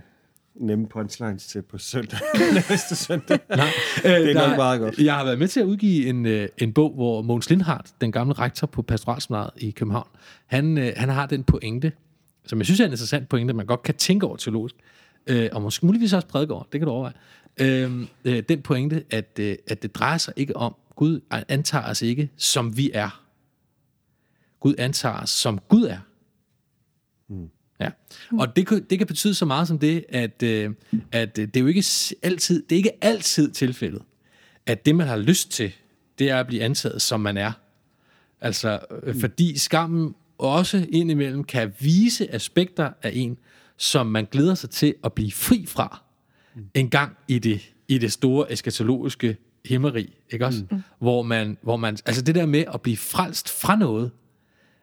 nemme 0.56 0.88
punchlines 0.88 1.48
til 1.48 1.62
på 1.62 1.78
søndag. 1.78 2.20
Næste 2.70 2.96
søndag. 2.96 3.40
Nej, 3.50 3.68
det 4.04 4.12
er 4.12 4.30
øh, 4.30 4.36
nok 4.36 4.58
meget 4.58 4.80
godt. 4.80 4.98
Jeg 4.98 5.16
har 5.16 5.24
været 5.24 5.40
med 5.40 5.48
til 5.48 5.60
at 5.60 5.66
udgive 5.66 6.08
en, 6.08 6.26
øh, 6.26 6.50
en 6.58 6.74
bog, 6.74 6.94
hvor 6.94 7.22
Mogens 7.22 7.50
Lindhardt, 7.50 8.02
den 8.02 8.12
gamle 8.12 8.34
rektor 8.34 8.68
på 8.68 8.82
Pastoralsmanaret 8.82 9.52
i 9.58 9.72
København, 9.72 10.08
han, 10.46 10.78
øh, 10.78 10.94
han 10.98 11.10
har 11.10 11.26
den 11.26 11.44
pointe, 11.44 11.92
som 12.46 12.60
jeg 12.60 12.66
synes 12.66 12.80
er 12.80 12.86
en 12.86 12.92
interessant 12.92 13.30
pointe, 13.30 13.54
man 13.54 13.66
godt 13.66 13.84
kan 13.84 13.96
tænke 13.96 14.28
over 14.28 14.36
teologisk, 14.36 14.76
øh, 15.28 15.50
og 15.52 15.62
måske 15.62 15.86
muligvis 15.86 16.14
også 16.14 16.28
prædike 16.28 16.54
over, 16.54 16.64
det 16.72 16.80
kan 16.80 16.88
du 16.88 16.92
overveje. 16.92 17.14
Øh, 17.60 18.08
øh, 18.26 18.44
den 18.50 18.62
pointe, 18.62 19.04
at, 19.10 19.40
øh, 19.40 19.56
at 19.68 19.84
det 19.84 19.96
drejer 19.96 20.18
sig 20.18 20.34
ikke 20.38 20.56
om, 20.56 20.76
Gud 20.96 21.20
antager 21.48 21.90
os 21.90 22.02
ikke, 22.02 22.30
som 22.38 22.78
vi 22.78 22.92
er. 22.94 23.22
Gud 24.62 24.76
antager 24.78 25.22
os, 25.22 25.30
som 25.30 25.60
Gud 25.70 25.84
er. 25.84 26.00
Mm. 27.30 27.50
Ja. 27.80 27.90
Og 28.40 28.56
det 28.56 28.68
kan, 28.68 28.86
det 28.90 28.98
kan 28.98 29.08
betyde 29.08 29.34
så 29.34 29.46
meget 29.46 29.68
som 29.68 29.80
det, 29.80 30.06
at, 30.10 30.44
øh, 30.44 30.72
at 31.12 31.36
det 31.36 31.58
er 31.58 31.62
jo 31.62 31.68
ikke 31.68 31.86
altid, 32.22 32.64
det 32.64 32.76
er 32.76 32.78
ikke 32.78 33.04
altid 33.04 33.52
tilfældet, 33.52 34.02
at 34.66 34.86
det, 34.86 34.96
man 34.96 35.08
har 35.08 35.18
lyst 35.18 35.52
til, 35.52 35.72
det 36.20 36.30
er 36.30 36.40
at 36.40 36.48
blive 36.48 36.64
antaget, 36.64 37.02
som 37.02 37.20
man 37.20 37.38
er. 37.38 37.52
Altså, 38.42 38.80
øh, 39.04 39.20
fordi 39.20 39.58
skammen 39.58 40.16
også 40.38 40.86
indimellem 40.90 41.44
kan 41.44 41.74
vise 41.80 42.34
aspekter 42.34 42.92
af 43.04 43.12
en, 43.14 43.38
som 43.78 44.08
man 44.08 44.28
glæder 44.32 44.56
sig 44.56 44.70
til 44.70 44.96
at 45.04 45.14
blive 45.14 45.32
fri 45.32 45.66
fra 45.66 46.04
en 46.74 46.90
gang 46.90 47.18
i 47.28 47.40
det, 47.40 47.74
i 47.88 47.98
det 47.98 48.12
store 48.12 48.52
eskatologiske 48.52 49.38
himmeri, 49.66 50.14
ikke 50.30 50.46
også? 50.46 50.64
Mm. 50.72 50.82
Hvor 51.00 51.22
man, 51.22 51.58
hvor 51.62 51.78
man, 51.78 51.98
altså 52.06 52.22
det 52.22 52.36
der 52.36 52.46
med 52.46 52.64
at 52.74 52.82
blive 52.82 52.98
frelst 52.98 53.62
fra 53.62 53.76
noget, 53.76 54.12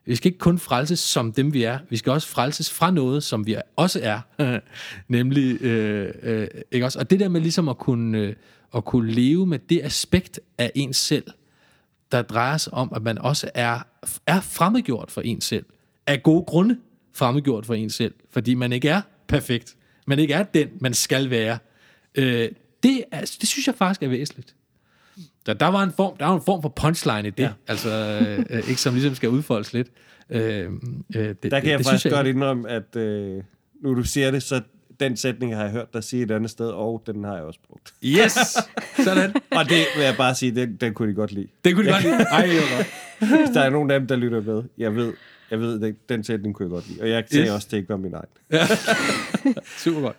vi 0.09 0.16
skal 0.16 0.28
ikke 0.28 0.38
kun 0.38 0.59
frelses 0.59 0.98
som 0.98 1.32
dem, 1.32 1.54
vi 1.54 1.62
er. 1.62 1.78
Vi 1.90 1.96
skal 1.96 2.12
også 2.12 2.28
frelses 2.28 2.70
fra 2.70 2.90
noget, 2.90 3.22
som 3.22 3.46
vi 3.46 3.56
også 3.76 4.00
er. 4.02 4.20
Nemlig, 5.09 5.62
øh, 5.62 6.14
øh, 6.22 6.48
ikke 6.72 6.86
også? 6.86 6.98
Og 6.98 7.11
det 7.11 7.20
der 7.20 7.28
med 7.28 7.40
ligesom 7.40 7.68
at 7.68 7.78
kunne, 7.78 8.18
øh, 8.18 8.34
at 8.74 8.84
kunne 8.84 9.12
leve 9.12 9.46
med 9.46 9.59
det 9.59 9.80
aspekt 9.84 10.40
af 10.59 10.72
ens 10.74 10.96
selv, 10.96 11.24
der 12.12 12.22
drejer 12.22 12.56
sig 12.56 12.74
om, 12.74 12.92
at 12.96 13.02
man 13.02 13.18
også 13.18 13.50
er, 13.54 13.80
er 14.26 14.40
fremmedgjort 14.40 15.11
for 15.11 15.20
ens 15.20 15.44
selv. 15.44 15.64
Af 16.06 16.22
gode 16.22 16.44
grunde 16.44 16.78
fremmedgjort 17.14 17.66
for 17.66 17.74
ens 17.74 17.94
selv. 17.94 18.14
Fordi 18.30 18.54
man 18.54 18.72
ikke 18.72 18.88
er 18.88 19.00
perfekt. 19.26 19.76
Man 20.06 20.18
ikke 20.18 20.34
er 20.34 20.42
den, 20.42 20.68
man 20.80 20.94
skal 20.94 21.30
være. 21.30 21.59
Øh, 22.14 22.48
det, 22.82 23.04
er, 23.12 23.20
det 23.20 23.48
synes 23.48 23.66
jeg 23.66 23.74
faktisk 23.74 24.02
er 24.02 24.09
væsentligt. 24.09 24.54
Der, 25.49 25.55
der 25.55 25.66
var 25.66 25.82
en 25.82 25.92
form, 25.92 26.16
der 26.16 26.26
var 26.26 26.34
en 26.34 26.42
form 26.42 26.62
for 26.62 26.68
punchline 26.68 27.28
i 27.28 27.30
det, 27.30 27.42
ja. 27.42 27.51
altså 27.68 27.90
øh, 28.51 28.68
ikke 28.68 28.80
som 28.80 28.94
ligesom 28.94 29.14
skal 29.14 29.28
udfoldes 29.28 29.72
lidt. 29.72 29.88
Øh, 30.30 30.40
øh, 30.40 30.68
det, 31.16 31.42
der 31.42 31.51
kan 31.51 31.62
det, 31.62 31.70
jeg 31.70 31.78
det, 31.78 31.86
faktisk 31.86 32.05
jeg, 32.05 32.12
godt 32.12 32.26
indrømme, 32.26 32.68
at 32.70 32.96
øh, 32.96 33.42
nu 33.82 33.94
du 33.94 34.03
siger 34.03 34.30
det, 34.30 34.42
så 34.42 34.61
den 35.01 35.16
sætning 35.16 35.57
har 35.57 35.62
jeg 35.62 35.72
hørt 35.72 35.94
dig 35.94 36.05
sige 36.05 36.22
et 36.22 36.30
andet 36.30 36.51
sted, 36.51 36.66
og 36.66 37.03
den 37.07 37.24
har 37.24 37.34
jeg 37.34 37.42
også 37.42 37.61
brugt. 37.68 37.94
Yes! 38.05 38.32
Sådan. 39.05 39.34
og 39.59 39.64
det 39.64 39.84
vil 39.96 40.05
jeg 40.05 40.14
bare 40.16 40.34
sige, 40.34 40.55
den, 40.55 40.76
den 40.76 40.94
kunne 40.94 41.11
de 41.11 41.14
godt 41.14 41.32
lide. 41.32 41.49
Den 41.64 41.74
kunne 41.74 41.86
de 41.86 41.92
godt 41.92 42.03
lide? 42.03 42.14
Ej, 42.14 42.49
godt. 42.76 42.86
Hvis 43.18 43.51
der 43.55 43.61
er 43.61 43.70
nogen 43.70 43.90
af 43.90 44.01
dem, 44.01 44.09
der 44.09 44.16
lytter 44.16 44.40
med, 44.40 44.62
jeg 44.78 44.96
ved, 44.96 45.12
jeg 45.51 45.61
ved 45.61 45.80
den, 45.80 45.96
den 46.09 46.24
sætning 46.24 46.55
kunne 46.55 46.64
jeg 46.64 46.70
godt 46.70 46.88
lide. 46.88 47.01
Og 47.03 47.09
jeg 47.09 47.24
sagde 47.30 47.44
yes. 47.44 47.53
også, 47.53 47.68
det 47.70 47.76
ikke 47.76 47.88
var 47.88 47.96
min 47.96 48.14
egen. 48.14 48.28
Ja. 48.53 48.66
Super 49.84 50.01
godt. 50.01 50.16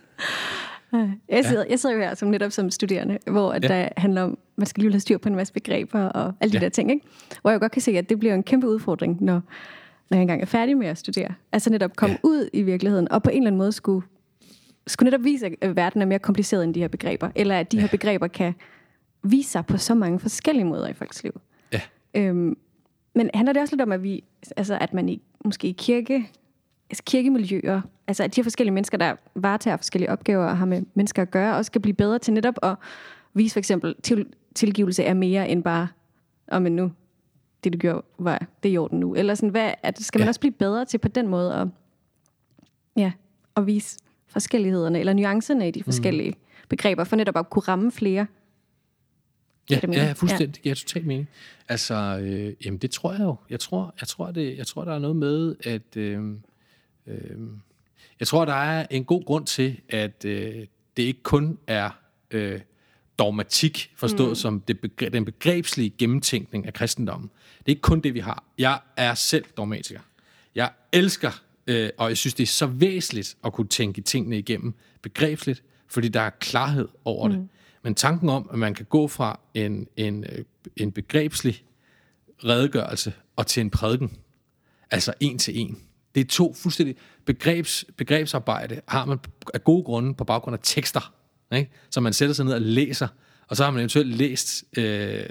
Jeg 1.30 1.46
sidder, 1.46 1.64
ja. 1.64 1.70
jeg 1.70 1.80
sidder 1.80 1.96
jo 1.96 2.02
her 2.02 2.16
som 2.16 2.30
netop 2.30 2.52
som 2.52 2.72
studerende, 2.72 3.18
hvor 3.28 3.54
ja. 3.54 3.60
der 3.60 3.90
handler 3.98 4.22
om, 4.22 4.38
man 4.56 4.66
skal 4.68 4.82
lige 4.84 4.92
have 4.92 5.00
styr 5.00 5.18
på 5.18 5.30
en 5.30 5.36
masse 5.36 5.54
begreber 5.54 6.00
og 6.00 6.34
alle 6.40 6.52
de 6.52 6.58
ja. 6.58 6.64
der 6.64 6.70
ting. 6.70 6.92
Ikke? 6.92 7.06
Hvor 7.42 7.52
jeg 7.52 7.60
godt 7.60 7.72
kan 7.72 7.82
se, 7.82 7.98
at 7.98 8.10
det 8.10 8.20
bliver 8.20 8.34
en 8.34 8.44
kæmpe 8.44 8.68
udfordring, 8.68 9.24
når, 9.24 9.42
når 10.10 10.18
jeg 10.18 10.22
engang 10.22 10.42
er 10.42 10.46
færdig 10.46 10.78
med 10.78 10.88
at 10.88 10.98
studere. 10.98 11.34
Altså 11.52 11.70
netop 11.70 11.96
komme 11.96 12.14
ja. 12.24 12.28
ud 12.30 12.50
i 12.54 12.62
virkeligheden, 12.62 13.12
og 13.12 13.24
på 13.24 13.30
en 13.30 13.38
eller 13.38 13.48
anden 13.48 13.58
måde 13.58 13.72
skulle, 13.72 14.06
skulle 14.88 15.08
netop 15.08 15.24
vise, 15.24 15.52
at 15.62 15.76
verden 15.76 16.02
er 16.02 16.06
mere 16.06 16.20
kompliceret 16.20 16.64
end 16.64 16.74
de 16.74 16.80
her 16.80 16.88
begreber. 16.88 17.30
Eller 17.36 17.60
at 17.60 17.72
de 17.72 17.78
ja. 17.78 17.82
her 17.82 17.88
begreber 17.90 18.28
kan 18.28 18.54
vise 19.24 19.50
sig 19.52 19.66
på 19.66 19.78
så 19.78 19.96
mange 19.96 20.20
forskellige 20.20 20.66
måder 20.66 20.88
i 20.88 20.94
folks 20.94 21.24
liv. 21.24 21.42
Ja. 21.74 21.82
Øhm, 22.14 22.58
men 23.16 23.30
handler 23.34 23.54
det 23.54 23.62
også 23.62 23.76
lidt 23.76 23.82
om, 23.82 23.92
at, 23.92 24.04
vi, 24.04 24.24
altså, 24.58 24.78
at 24.82 24.94
man 24.94 25.10
i, 25.10 25.22
måske 25.46 25.68
i 25.68 25.76
kirke 25.78 26.30
kirkemiljøer, 27.06 27.82
altså 28.08 28.24
at 28.24 28.36
de 28.36 28.42
her 28.42 28.44
forskellige 28.44 28.74
mennesker, 28.74 28.98
der 28.98 29.16
varetager 29.36 29.78
forskellige 29.78 30.12
opgaver 30.12 30.46
og 30.46 30.58
har 30.58 30.66
med 30.66 30.82
mennesker 30.94 31.22
at 31.22 31.32
gøre, 31.32 31.56
også 31.56 31.70
skal 31.70 31.82
blive 31.82 31.94
bedre 31.94 32.20
til 32.20 32.34
netop 32.34 32.56
at 32.64 32.76
vise 33.34 33.54
for 33.54 33.60
eksempel, 33.60 33.96
til, 34.04 34.26
tilgivelse 34.56 35.04
er 35.04 35.14
mere 35.14 35.50
end 35.50 35.64
bare, 35.64 35.88
om 36.48 36.56
oh, 36.58 36.64
men 36.64 36.76
nu, 36.76 36.92
det 37.64 37.74
du 37.74 37.78
gjorde, 37.78 38.06
var 38.20 38.48
det 38.64 38.74
i 38.74 38.78
orden 38.78 39.00
nu. 39.00 39.16
Eller 39.16 39.36
sådan, 39.36 39.50
hvad, 39.50 39.72
at 39.84 40.00
skal 40.00 40.20
man 40.20 40.26
ja. 40.26 40.30
også 40.30 40.40
blive 40.40 40.52
bedre 40.52 40.86
til 40.86 40.98
på 40.98 41.08
den 41.08 41.28
måde 41.28 41.56
at, 41.56 41.68
ja, 42.98 43.12
at 43.56 43.68
vise 43.68 44.00
forskellighederne, 44.28 45.00
eller 45.00 45.14
nuancerne 45.14 45.68
i 45.68 45.72
de 45.72 45.84
forskellige 45.84 46.30
mm. 46.30 46.68
begreber, 46.70 47.04
for 47.04 47.16
netop 47.16 47.38
at 47.38 47.50
kunne 47.50 47.64
ramme 47.64 47.92
flere. 47.92 48.28
Ja, 49.70 49.80
det 49.82 49.96
ja, 49.96 50.12
fuldstændig. 50.12 50.56
Det 50.56 50.62
giver 50.62 50.76
totalt 50.76 51.06
mening. 51.06 51.30
Altså, 51.70 52.20
øh, 52.22 52.54
jamen 52.66 52.78
det 52.78 52.92
tror 52.92 53.12
jeg 53.12 53.22
jo. 53.22 53.36
Jeg 53.50 53.60
tror, 53.60 53.94
jeg 54.02 54.08
tror, 54.08 54.32
det, 54.32 54.58
jeg 54.58 54.68
tror 54.68 54.84
der 54.84 54.94
er 54.94 55.00
noget 55.00 55.16
med, 55.16 55.56
at, 55.64 55.98
øh, 55.98 56.36
Øh, 57.08 57.38
jeg 58.20 58.28
tror, 58.28 58.46
der 58.46 58.54
er 58.54 58.86
en 58.92 59.06
god 59.06 59.26
grund 59.26 59.46
til, 59.46 59.80
at 59.90 60.26
øh, 60.26 60.66
det 60.98 61.04
ikke 61.04 61.24
kun 61.24 61.60
er 61.68 61.90
øh, 62.32 62.62
dogmatik, 63.20 63.94
forstået 63.96 64.30
mm. 64.30 64.36
som 64.36 64.62
det 64.62 64.78
begre- 64.80 65.10
den 65.10 65.26
begrebslige 65.26 65.90
gennemtænkning 65.90 66.66
af 66.66 66.74
kristendommen. 66.74 67.30
Det 67.60 67.66
er 67.66 67.70
ikke 67.70 67.82
kun 67.82 68.00
det, 68.02 68.14
vi 68.14 68.20
har. 68.20 68.44
Jeg 68.58 68.80
er 68.98 69.14
selv 69.14 69.46
dogmatiker. 69.58 70.00
Jeg 70.56 70.72
elsker, 70.92 71.44
øh, 71.68 71.90
og 71.98 72.10
jeg 72.10 72.18
synes, 72.18 72.34
det 72.34 72.44
er 72.44 72.48
så 72.48 72.66
væsentligt 72.66 73.38
at 73.44 73.54
kunne 73.54 73.68
tænke 73.68 74.02
tingene 74.02 74.38
igennem 74.38 74.74
begrebsligt, 75.02 75.64
fordi 75.88 76.08
der 76.08 76.22
er 76.22 76.30
klarhed 76.30 76.88
over 77.06 77.28
mm. 77.28 77.34
det. 77.34 77.48
Men 77.84 77.96
tanken 77.96 78.30
om, 78.30 78.50
at 78.54 78.60
man 78.60 78.74
kan 78.74 78.86
gå 78.86 79.08
fra 79.08 79.40
en, 79.54 79.88
en, 79.98 80.24
øh, 80.24 80.46
en 80.76 80.92
begrebslig 80.92 81.64
redegørelse 82.44 83.14
og 83.36 83.48
til 83.48 83.62
en 83.62 83.70
prædiken, 83.70 84.18
altså 84.92 85.14
en 85.20 85.38
til 85.38 85.60
en, 85.60 85.80
det 86.16 86.22
er 86.22 86.26
to 86.26 86.54
fuldstændig 86.54 86.96
begrebs, 87.26 87.86
begrebsarbejde, 87.98 88.82
har 88.88 89.06
man 89.06 89.20
af 89.54 89.64
gode 89.64 89.84
grunde 89.84 90.14
på 90.14 90.24
baggrund 90.24 90.54
af 90.54 90.60
tekster, 90.64 91.14
ikke? 91.56 91.72
så 91.90 92.02
man 92.02 92.14
sætter 92.14 92.36
sig 92.36 92.46
ned 92.46 92.54
og 92.54 92.62
læser, 92.62 93.08
og 93.48 93.58
så 93.58 93.64
har 93.64 93.72
man 93.72 93.80
eventuelt 93.80 94.16
læst 94.16 94.64
øh, 94.78 95.26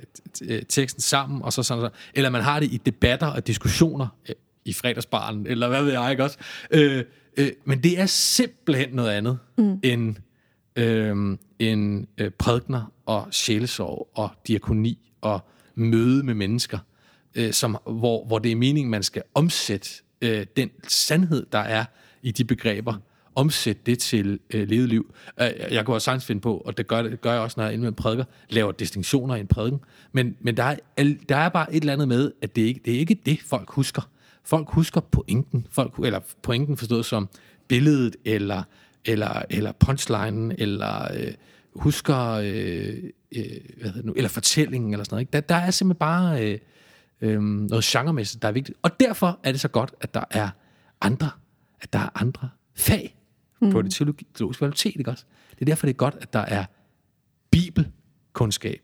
teksten 0.68 1.02
sammen, 1.02 1.42
og 1.42 1.52
så 1.52 1.62
sådan 1.62 1.84
så. 1.84 1.90
Eller 2.14 2.30
man 2.30 2.42
har 2.42 2.60
det 2.60 2.72
i 2.72 2.76
debatter 2.76 3.26
og 3.26 3.46
diskussioner 3.46 4.08
øh, 4.28 4.34
i 4.64 4.72
fredagsbaren, 4.72 5.46
eller 5.46 5.68
hvad 5.68 5.82
ved 5.82 5.92
jeg 5.92 6.10
ikke 6.10 6.24
også. 6.24 6.38
Øh, 6.70 7.04
øh, 7.36 7.52
men 7.64 7.82
det 7.82 8.00
er 8.00 8.06
simpelthen 8.06 8.88
noget 8.92 9.10
andet 9.10 9.38
mm. 9.58 9.80
end, 9.82 10.16
øh, 10.76 11.38
end 11.58 12.06
øh, 12.18 12.30
prædikner 12.30 12.92
og 13.06 13.26
sjælesorg 13.30 14.08
og 14.14 14.30
diakoni 14.46 14.98
og 15.20 15.40
møde 15.74 16.22
med 16.22 16.34
mennesker, 16.34 16.78
øh, 17.34 17.52
som, 17.52 17.76
hvor, 17.86 18.26
hvor 18.26 18.38
det 18.38 18.52
er 18.52 18.56
meningen, 18.56 18.90
man 18.90 19.02
skal 19.02 19.22
omsætte 19.34 19.90
øh, 20.22 20.46
den 20.56 20.70
sandhed, 20.88 21.46
der 21.52 21.58
er 21.58 21.84
i 22.22 22.30
de 22.30 22.44
begreber, 22.44 22.94
omsætte 23.34 23.82
det 23.86 23.98
til 23.98 24.40
øh, 24.54 24.68
levet 24.68 24.88
liv. 24.88 25.14
Øh, 25.40 25.50
jeg 25.70 25.84
kunne 25.84 25.96
også 25.96 26.04
sagtens 26.04 26.24
finde 26.24 26.40
på, 26.40 26.56
og 26.56 26.76
det 26.76 26.86
gør, 26.86 27.02
det 27.02 27.20
gør 27.20 27.32
jeg 27.32 27.40
også, 27.40 27.54
når 27.60 27.64
jeg 27.64 27.74
er 27.74 27.78
med 27.78 27.92
prædiker, 27.92 28.24
laver 28.48 28.72
distinktioner 28.72 29.34
i 29.34 29.40
en 29.40 29.46
prædiken. 29.46 29.80
Men, 30.12 30.36
men 30.40 30.56
der, 30.56 30.74
er, 30.96 31.14
der 31.28 31.36
er 31.36 31.48
bare 31.48 31.74
et 31.74 31.80
eller 31.80 31.92
andet 31.92 32.08
med, 32.08 32.32
at 32.42 32.56
det 32.56 32.62
ikke 32.62 32.80
det 32.84 32.94
er 32.94 32.98
ikke 32.98 33.18
det, 33.26 33.38
folk 33.46 33.70
husker. 33.70 34.10
Folk 34.44 34.68
husker 34.68 35.00
pointen, 35.00 35.66
folk, 35.70 35.98
eller 36.04 36.20
pointen 36.42 36.76
forstået 36.76 37.04
som 37.04 37.28
billedet, 37.68 38.16
eller, 38.24 38.62
eller, 39.04 39.42
eller 39.50 39.72
punchlinen, 39.72 40.52
eller 40.58 41.14
øh, 41.14 41.32
husker, 41.76 42.30
øh, 42.30 42.94
øh, 43.36 43.44
hvad 43.80 43.90
hedder 43.90 44.06
nu, 44.06 44.12
eller 44.16 44.28
fortællingen, 44.28 44.92
eller 44.92 45.04
sådan 45.04 45.14
noget. 45.14 45.22
Ikke? 45.22 45.32
Der, 45.32 45.40
der 45.40 45.54
er 45.54 45.70
simpelthen 45.70 45.98
bare 45.98 46.52
øh, 46.52 46.58
øh, 47.20 47.42
noget 47.42 47.84
genremæssigt, 47.84 48.42
der 48.42 48.48
er 48.48 48.52
vigtigt. 48.52 48.78
Og 48.82 49.00
derfor 49.00 49.38
er 49.42 49.52
det 49.52 49.60
så 49.60 49.68
godt, 49.68 49.94
at 50.00 50.14
der 50.14 50.24
er 50.30 50.48
andre, 51.00 51.30
at 51.80 51.92
der 51.92 51.98
er 51.98 52.08
andre 52.14 52.50
fag 52.74 53.16
mm. 53.60 53.70
på 53.70 53.82
det 53.82 53.92
teologiske 53.92 54.58
fakultet, 54.58 54.84
ikke 54.84 55.10
også? 55.10 55.24
Det 55.50 55.60
er 55.60 55.64
derfor, 55.64 55.86
det 55.86 55.92
er 55.92 55.96
godt, 55.96 56.16
at 56.20 56.32
der 56.32 56.38
er 56.38 56.64
bibelkundskab. 57.50 58.80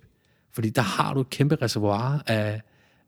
Fordi 0.53 0.71
der 0.71 0.83
har 0.83 1.15
du 1.15 1.21
et 1.21 1.31
kæmpe 1.31 1.57
reservoir 1.63 2.23
af, 2.27 2.63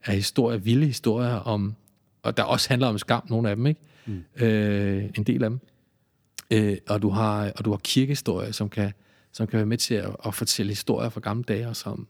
af 0.05 0.14
historier, 0.14 0.59
vilde 0.59 0.87
historier 0.87 1.35
om, 1.35 1.74
og 2.22 2.37
der 2.37 2.43
også 2.43 2.68
handler 2.68 2.89
om 2.89 2.99
skam, 2.99 3.22
nogle 3.29 3.51
af 3.51 3.57
dem, 3.57 3.66
ikke? 3.66 3.81
Mm. 4.07 4.24
Øh, 4.37 5.05
en 5.16 5.24
del 5.24 5.45
af 5.45 5.51
dem. 5.51 5.61
Øh, 6.51 6.77
og, 6.89 7.03
du 7.03 7.11
har, 7.11 7.53
og 7.57 7.64
du 7.64 7.70
har 7.70 7.81
kirkehistorier, 7.85 8.53
som 8.53 8.68
kan, 8.68 8.93
som 9.33 9.47
kan 9.47 9.57
være 9.57 9.66
med 9.66 9.79
til 9.79 9.95
at, 9.95 10.16
at 10.27 10.35
fortælle 10.35 10.70
historier 10.70 11.09
fra 11.09 11.20
gamle 11.20 11.45
dage, 11.45 11.68
og 11.68 11.77
som, 11.77 12.09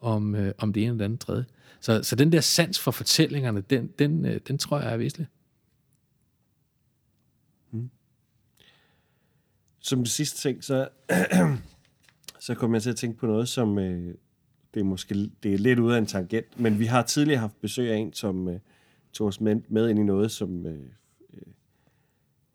om, 0.00 0.34
øh, 0.34 0.52
om 0.58 0.72
det 0.72 0.82
ene 0.82 0.90
eller 0.90 0.98
det 0.98 1.04
andet 1.04 1.20
tredje. 1.20 1.44
Så, 1.80 2.02
så 2.02 2.16
den 2.16 2.32
der 2.32 2.40
sans 2.40 2.80
for 2.80 2.90
fortællingerne, 2.90 3.60
den, 3.60 3.86
den, 3.98 4.26
øh, 4.26 4.40
den 4.48 4.58
tror 4.58 4.80
jeg 4.80 4.92
er 4.92 4.96
væsentlig. 4.96 5.26
Mm. 7.70 7.90
Som 9.80 9.98
det 9.98 10.10
sidste 10.10 10.38
ting, 10.38 10.64
så, 10.64 10.88
så 12.46 12.54
kommer 12.54 12.76
jeg 12.76 12.82
til 12.82 12.90
at 12.90 12.96
tænke 12.96 13.18
på 13.18 13.26
noget, 13.26 13.48
som 13.48 13.78
øh, 13.78 14.14
det 14.74 14.80
er 14.80 14.84
måske 14.84 15.30
det 15.42 15.54
er 15.54 15.58
lidt 15.58 15.78
ude 15.78 15.94
af 15.94 15.98
en 15.98 16.06
tangent, 16.06 16.60
men 16.60 16.78
vi 16.78 16.86
har 16.86 17.02
tidligere 17.02 17.40
haft 17.40 17.60
besøg 17.60 17.92
af 17.92 17.96
en, 17.96 18.12
som 18.12 18.48
øh, 18.48 18.60
tog 19.12 19.26
os 19.26 19.40
med, 19.40 19.56
med 19.68 19.88
ind 19.88 19.98
i 19.98 20.02
noget, 20.02 20.30
som 20.30 20.66
øh, 20.66 20.72
øh 21.34 21.42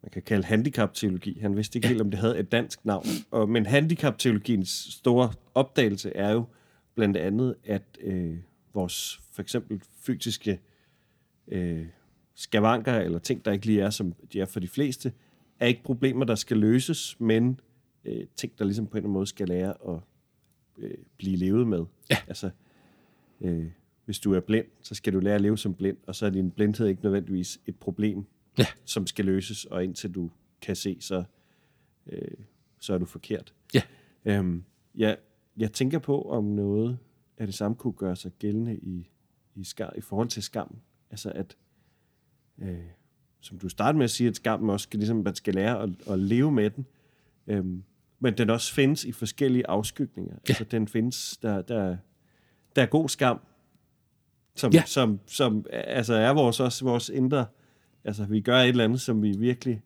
man 0.03 0.09
kan 0.11 0.21
kalde 0.21 0.43
handicapteologi. 0.43 1.39
Han 1.39 1.55
vidste 1.55 1.77
ikke 1.77 1.87
ja. 1.87 1.89
helt, 1.89 2.01
om 2.01 2.11
det 2.11 2.19
havde 2.19 2.39
et 2.39 2.51
dansk 2.51 2.85
navn. 2.85 3.05
Og, 3.31 3.49
men 3.49 3.65
handicapteologiens 3.65 4.69
store 4.89 5.33
opdagelse 5.53 6.15
er 6.15 6.31
jo 6.31 6.45
blandt 6.95 7.17
andet, 7.17 7.55
at 7.63 7.83
øh, 8.01 8.37
vores 8.73 9.21
for 9.31 9.41
eksempel 9.41 9.81
fysiske 10.01 10.59
øh, 11.47 11.85
skavanker 12.35 12.93
eller 12.93 13.19
ting, 13.19 13.45
der 13.45 13.51
ikke 13.51 13.65
lige 13.65 13.81
er, 13.81 13.89
som 13.89 14.13
de 14.33 14.41
er 14.41 14.45
for 14.45 14.59
de 14.59 14.67
fleste, 14.67 15.13
er 15.59 15.67
ikke 15.67 15.83
problemer, 15.83 16.25
der 16.25 16.35
skal 16.35 16.57
løses, 16.57 17.19
men 17.19 17.59
øh, 18.05 18.25
ting, 18.35 18.59
der 18.59 18.65
ligesom 18.65 18.87
på 18.87 18.91
en 18.91 18.97
eller 18.97 19.05
anden 19.05 19.13
måde 19.13 19.27
skal 19.27 19.47
lære 19.47 19.73
at 19.89 19.99
øh, 20.77 20.97
blive 21.17 21.37
levet 21.37 21.67
med. 21.67 21.85
Ja. 22.09 22.17
Altså, 22.27 22.49
øh, 23.41 23.65
hvis 24.05 24.19
du 24.19 24.33
er 24.33 24.39
blind, 24.39 24.65
så 24.81 24.95
skal 24.95 25.13
du 25.13 25.19
lære 25.19 25.35
at 25.35 25.41
leve 25.41 25.57
som 25.57 25.73
blind, 25.73 25.97
og 26.07 26.15
så 26.15 26.25
er 26.25 26.29
din 26.29 26.51
blindhed 26.51 26.87
ikke 26.87 27.03
nødvendigvis 27.03 27.59
et 27.65 27.75
problem, 27.75 28.25
ja. 28.57 28.65
som 28.85 29.07
skal 29.07 29.25
løses, 29.25 29.65
og 29.65 29.83
indtil 29.83 30.11
du 30.11 30.29
kan 30.61 30.75
se, 30.75 30.97
så, 30.99 31.23
øh, 32.07 32.37
så 32.79 32.93
er 32.93 32.97
du 32.97 33.05
forkert. 33.05 33.53
Ja. 33.73 33.81
Øhm, 34.25 34.63
ja, 34.97 35.15
jeg 35.57 35.71
tænker 35.71 35.99
på, 35.99 36.21
om 36.21 36.43
noget 36.43 36.97
af 37.41 37.47
det 37.47 37.55
samme 37.55 37.75
kunne 37.75 37.93
gøre 37.93 38.15
sig 38.15 38.31
gældende 38.39 38.77
i, 38.77 39.09
i, 39.55 39.63
skar, 39.63 39.93
i 39.97 40.01
forhold 40.01 40.27
til 40.27 40.43
skam. 40.43 40.75
Altså 41.11 41.31
at, 41.35 41.57
øh, 42.57 42.79
som 43.39 43.59
du 43.59 43.69
startede 43.69 43.97
med 43.97 44.03
at 44.03 44.11
sige, 44.11 44.29
at 44.29 44.35
skammen 44.35 44.69
også 44.69 44.83
skal, 44.83 44.99
ligesom, 44.99 45.17
man 45.17 45.35
skal 45.35 45.53
lære 45.53 45.83
at, 45.83 45.89
at 46.09 46.19
leve 46.19 46.51
med 46.51 46.69
den. 46.69 46.85
Øhm, 47.47 47.83
men 48.19 48.37
den 48.37 48.49
også 48.49 48.73
findes 48.73 49.05
i 49.05 49.11
forskellige 49.11 49.67
afskygninger. 49.67 50.33
Ja. 50.33 50.51
Altså 50.51 50.63
den 50.63 50.87
findes, 50.87 51.37
der, 51.37 51.61
der, 51.61 51.97
der 52.75 52.81
er 52.81 52.85
god 52.85 53.09
skam, 53.09 53.39
som, 54.55 54.71
ja. 54.71 54.83
som, 54.85 55.19
som 55.25 55.65
altså 55.71 56.13
er 56.13 56.33
vores, 56.33 56.59
også 56.59 56.85
vores 56.85 57.09
indre, 57.09 57.45
altså 58.03 58.25
vi 58.25 58.41
gør 58.41 58.57
et 58.57 58.69
eller 58.69 58.83
andet, 58.83 59.01
som 59.01 59.23
vi 59.23 59.37
virkelig, 59.37 59.81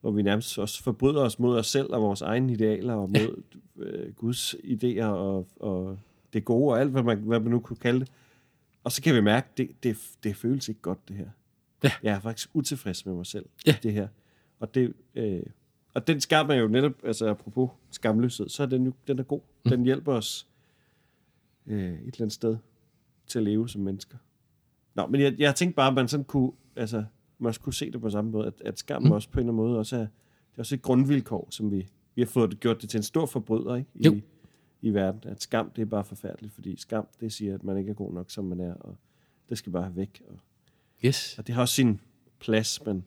hvor 0.00 0.10
vi 0.10 0.22
nærmest 0.22 0.58
også 0.58 0.82
forbryder 0.82 1.20
os 1.22 1.38
mod 1.38 1.58
os 1.58 1.66
selv 1.66 1.92
og 1.92 2.02
vores 2.02 2.22
egne 2.22 2.52
idealer 2.52 2.94
og 2.94 3.10
mod 3.10 3.42
ja. 3.78 3.82
øh, 3.82 4.14
Guds 4.14 4.54
idéer 4.54 5.04
og, 5.04 5.48
og 5.56 5.98
det 6.34 6.44
gode 6.44 6.74
og 6.74 6.80
alt, 6.80 6.90
hvad 6.90 7.02
man, 7.02 7.18
hvad 7.18 7.40
man 7.40 7.50
nu 7.50 7.60
kunne 7.60 7.76
kalde 7.76 8.00
det. 8.00 8.12
Og 8.84 8.92
så 8.92 9.02
kan 9.02 9.14
vi 9.14 9.20
mærke, 9.20 9.48
det, 9.56 9.70
det, 9.82 9.96
det 10.22 10.36
føles 10.36 10.68
ikke 10.68 10.80
godt, 10.80 11.08
det 11.08 11.16
her. 11.16 11.28
Ja. 11.82 11.92
Jeg 12.02 12.14
er 12.14 12.20
faktisk 12.20 12.50
utilfreds 12.54 13.06
med 13.06 13.14
mig 13.14 13.26
selv, 13.26 13.46
ja. 13.66 13.76
det 13.82 13.92
her. 13.92 14.08
Og, 14.58 14.74
det, 14.74 14.92
øh, 15.14 15.42
og 15.94 16.06
den 16.06 16.20
skam 16.20 16.50
er 16.50 16.54
jo 16.54 16.68
netop, 16.68 16.92
altså 17.04 17.28
apropos 17.28 17.70
skamløshed, 17.90 18.48
så 18.48 18.62
er 18.62 18.66
den 18.66 18.84
jo 18.84 18.92
den 19.06 19.18
er 19.18 19.22
god. 19.22 19.40
Mm. 19.64 19.70
Den 19.70 19.84
hjælper 19.84 20.12
os 20.12 20.48
øh, 21.66 21.78
et 21.78 21.98
eller 21.98 22.20
andet 22.20 22.32
sted 22.32 22.56
til 23.26 23.38
at 23.38 23.44
leve 23.44 23.68
som 23.68 23.82
mennesker. 23.82 24.18
Nå, 24.94 25.06
men 25.06 25.20
jeg, 25.20 25.34
jeg 25.38 25.54
tænkte 25.54 25.76
bare, 25.76 25.88
at 25.88 25.94
man 25.94 26.08
sådan 26.08 26.24
kunne, 26.24 26.52
altså, 26.76 27.04
man 27.38 27.48
også 27.48 27.60
kunne 27.60 27.74
se 27.74 27.90
det 27.90 28.00
på 28.00 28.10
samme 28.10 28.30
måde, 28.30 28.46
at, 28.46 28.54
at 28.64 28.78
skam 28.78 29.02
mm. 29.02 29.10
også 29.10 29.28
på 29.30 29.40
en 29.40 29.46
eller 29.46 29.52
anden 29.52 29.66
måde 29.66 29.78
også 29.78 29.96
er, 29.96 30.00
det 30.00 30.56
er 30.56 30.58
også 30.58 30.74
et 30.74 30.82
grundvilkår, 30.82 31.48
som 31.50 31.70
vi, 31.70 31.88
vi 32.14 32.22
har 32.22 32.26
fået 32.26 32.50
det, 32.50 32.60
gjort 32.60 32.82
det 32.82 32.90
til 32.90 32.98
en 32.98 33.02
stor 33.02 33.26
forbryder, 33.26 33.74
ikke? 33.76 33.90
I, 33.94 34.04
jo. 34.06 34.20
I 34.84 34.90
verden. 34.90 35.30
At 35.30 35.42
skam, 35.42 35.70
det 35.70 35.82
er 35.82 35.86
bare 35.86 36.04
forfærdeligt, 36.04 36.54
fordi 36.54 36.80
skam, 36.80 37.06
det 37.20 37.32
siger, 37.32 37.54
at 37.54 37.64
man 37.64 37.78
ikke 37.78 37.90
er 37.90 37.94
god 37.94 38.12
nok, 38.12 38.30
som 38.30 38.44
man 38.44 38.60
er, 38.60 38.74
og 38.74 38.96
det 39.48 39.58
skal 39.58 39.72
bare 39.72 39.82
have 39.82 39.96
væk. 39.96 40.22
Og, 40.28 40.38
yes. 41.04 41.38
og 41.38 41.46
det 41.46 41.54
har 41.54 41.62
også 41.62 41.74
sin 41.74 42.00
plads, 42.40 42.80
men 42.86 42.94
man 42.94 43.04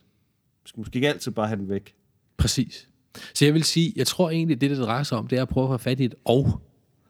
skal 0.66 0.80
måske 0.80 0.96
ikke 0.96 1.10
altid 1.10 1.32
bare 1.32 1.48
have 1.48 1.60
den 1.60 1.70
væk. 1.70 1.96
Præcis. 2.38 2.90
Så 3.34 3.46
jeg 3.46 3.54
vil 3.54 3.64
sige, 3.64 3.94
jeg 3.96 4.08
tror 4.08 4.30
egentlig, 4.30 4.62
det, 4.62 4.70
det 4.70 4.78
drejer 4.78 5.04
sig 5.04 5.18
om, 5.18 5.28
det 5.28 5.38
er 5.38 5.42
at 5.42 5.50
prøve 5.50 5.74
at 5.74 5.80
få 5.80 5.84
fat 5.84 6.00
i 6.00 6.06
et 6.06 6.16
og. 6.26 6.62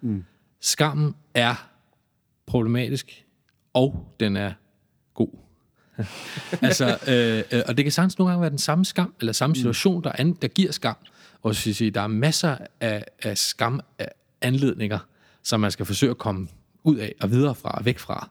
Mm. 0.01 0.23
Skammen 0.59 1.15
er 1.33 1.69
problematisk, 2.45 3.25
og 3.73 4.15
den 4.19 4.35
er 4.35 4.53
god. 5.13 5.29
altså, 6.61 6.97
øh, 7.07 7.59
øh, 7.59 7.63
og 7.67 7.77
det 7.77 7.85
kan 7.85 7.91
sagtens 7.91 8.17
nogle 8.17 8.31
gange 8.31 8.41
være 8.41 8.49
den 8.49 8.57
samme 8.57 8.85
skam, 8.85 9.13
eller 9.19 9.33
samme 9.33 9.55
situation, 9.55 10.03
der, 10.03 10.11
an, 10.11 10.33
der 10.33 10.47
giver 10.47 10.71
skam. 10.71 10.95
Og 11.41 11.55
så 11.55 11.73
sige, 11.73 11.91
der 11.91 12.01
er 12.01 12.07
masser 12.07 12.57
af, 12.79 13.05
af 13.23 13.37
skam 13.37 13.81
af 13.99 14.11
anledninger, 14.41 14.99
som 15.43 15.59
man 15.59 15.71
skal 15.71 15.85
forsøge 15.85 16.09
at 16.09 16.17
komme 16.17 16.47
ud 16.83 16.97
af 16.97 17.15
og 17.21 17.31
videre 17.31 17.55
fra 17.55 17.69
og 17.69 17.85
væk 17.85 17.99
fra. 17.99 18.29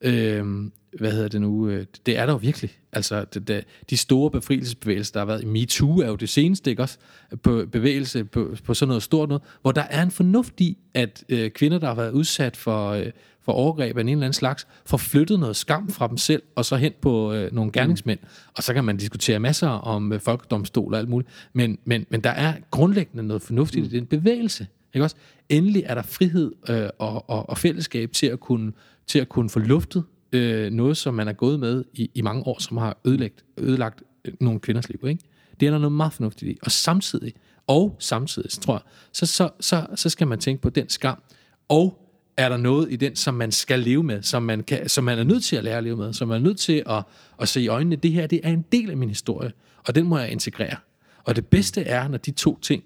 Øh, 0.00 0.70
hvad 0.98 1.12
hedder 1.12 1.28
det 1.28 1.40
nu? 1.40 1.68
Øh, 1.68 1.86
det 2.06 2.18
er 2.18 2.26
der 2.26 2.32
jo 2.32 2.38
virkelig. 2.38 2.70
Altså, 2.92 3.24
det, 3.24 3.48
det, 3.48 3.64
de 3.90 3.96
store 3.96 4.30
befrielsesbevægelser, 4.30 5.12
der 5.12 5.20
har 5.20 5.26
været 5.26 5.42
i 5.42 5.46
MeToo, 5.46 5.98
er 5.98 6.06
jo 6.06 6.16
det 6.16 6.28
seneste, 6.28 6.70
ikke 6.70 6.82
også? 6.82 6.98
På 7.42 7.64
bevægelse 7.72 8.24
på, 8.24 8.54
på 8.64 8.74
sådan 8.74 8.88
noget 8.88 9.02
stort 9.02 9.28
noget, 9.28 9.42
hvor 9.62 9.72
der 9.72 9.82
er 9.82 10.02
en 10.02 10.10
fornuft 10.10 10.60
i, 10.60 10.78
at 10.94 11.24
øh, 11.28 11.50
kvinder, 11.50 11.78
der 11.78 11.86
har 11.86 11.94
været 11.94 12.12
udsat 12.12 12.56
for, 12.56 12.90
øh, 12.90 13.06
for 13.42 13.52
overgreb 13.52 13.96
af 13.96 14.00
en 14.00 14.08
eller 14.08 14.26
anden 14.26 14.32
slags, 14.32 14.66
får 14.86 14.96
flyttet 14.96 15.40
noget 15.40 15.56
skam 15.56 15.88
fra 15.88 16.08
dem 16.08 16.16
selv, 16.16 16.42
og 16.54 16.64
så 16.64 16.76
hen 16.76 16.92
på 17.00 17.32
øh, 17.32 17.52
nogle 17.52 17.72
gerningsmænd. 17.72 18.18
Mm. 18.22 18.28
Og 18.56 18.62
så 18.62 18.74
kan 18.74 18.84
man 18.84 18.96
diskutere 18.96 19.38
masser 19.38 19.68
om 19.68 20.12
øh, 20.12 20.20
folkedomstol 20.20 20.94
og 20.94 20.98
alt 20.98 21.08
muligt. 21.08 21.30
Men, 21.52 21.78
men, 21.84 22.06
men 22.08 22.20
der 22.20 22.30
er 22.30 22.54
grundlæggende 22.70 23.22
noget 23.22 23.42
fornuftigt 23.42 23.82
mm. 23.82 23.94
i 23.94 23.98
den 23.98 24.06
bevægelse. 24.06 24.66
Ikke 24.96 25.04
også? 25.04 25.16
Endelig 25.48 25.82
er 25.86 25.94
der 25.94 26.02
frihed 26.02 26.52
øh, 26.70 26.88
og, 26.98 27.30
og, 27.30 27.48
og 27.48 27.58
fællesskab 27.58 28.12
til 28.12 28.26
at 28.26 28.40
kunne, 28.40 28.72
til 29.06 29.18
at 29.18 29.28
kunne 29.28 29.50
få 29.50 29.58
luftet 29.58 30.04
øh, 30.32 30.70
noget, 30.70 30.96
som 30.96 31.14
man 31.14 31.28
er 31.28 31.32
gået 31.32 31.60
med 31.60 31.84
i, 31.94 32.10
i 32.14 32.22
mange 32.22 32.46
år, 32.46 32.62
som 32.62 32.76
har 32.76 32.98
ødelagt, 33.04 33.44
ødelagt 33.58 34.02
øh, 34.24 34.34
nogle 34.40 34.60
kvinders 34.60 34.88
liv. 34.88 35.00
Ikke? 35.08 35.22
Det 35.60 35.66
er 35.66 35.70
der 35.70 35.78
noget 35.78 35.92
meget 35.92 36.12
fornuftigt 36.12 36.50
i. 36.50 36.58
Og 36.62 36.70
samtidig, 36.70 37.32
og 37.66 37.96
samtidig, 37.98 38.50
tror 38.50 38.74
jeg, 38.74 38.82
så, 39.12 39.26
så, 39.26 39.50
så, 39.60 39.86
så 39.94 40.08
skal 40.08 40.26
man 40.26 40.38
tænke 40.38 40.62
på 40.62 40.70
den 40.70 40.88
skam. 40.88 41.22
Og 41.68 42.02
er 42.36 42.48
der 42.48 42.56
noget 42.56 42.92
i 42.92 42.96
den, 42.96 43.16
som 43.16 43.34
man 43.34 43.52
skal 43.52 43.80
leve 43.80 44.02
med, 44.02 44.22
som 44.22 44.42
man, 44.42 44.62
kan, 44.62 44.88
som 44.88 45.04
man 45.04 45.18
er 45.18 45.24
nødt 45.24 45.44
til 45.44 45.56
at 45.56 45.64
lære 45.64 45.76
at 45.76 45.84
leve 45.84 45.96
med, 45.96 46.12
som 46.12 46.28
man 46.28 46.36
er 46.36 46.44
nødt 46.44 46.58
til 46.58 46.82
at, 46.86 47.02
at 47.40 47.48
se 47.48 47.60
i 47.60 47.68
øjnene, 47.68 47.96
det 47.96 48.12
her 48.12 48.26
det 48.26 48.40
er 48.44 48.50
en 48.50 48.64
del 48.72 48.90
af 48.90 48.96
min 48.96 49.08
historie, 49.08 49.52
og 49.86 49.94
den 49.94 50.06
må 50.06 50.18
jeg 50.18 50.30
integrere. 50.30 50.76
Og 51.24 51.36
det 51.36 51.46
bedste 51.46 51.82
er, 51.82 52.08
når 52.08 52.18
de 52.18 52.30
to 52.30 52.58
ting 52.60 52.84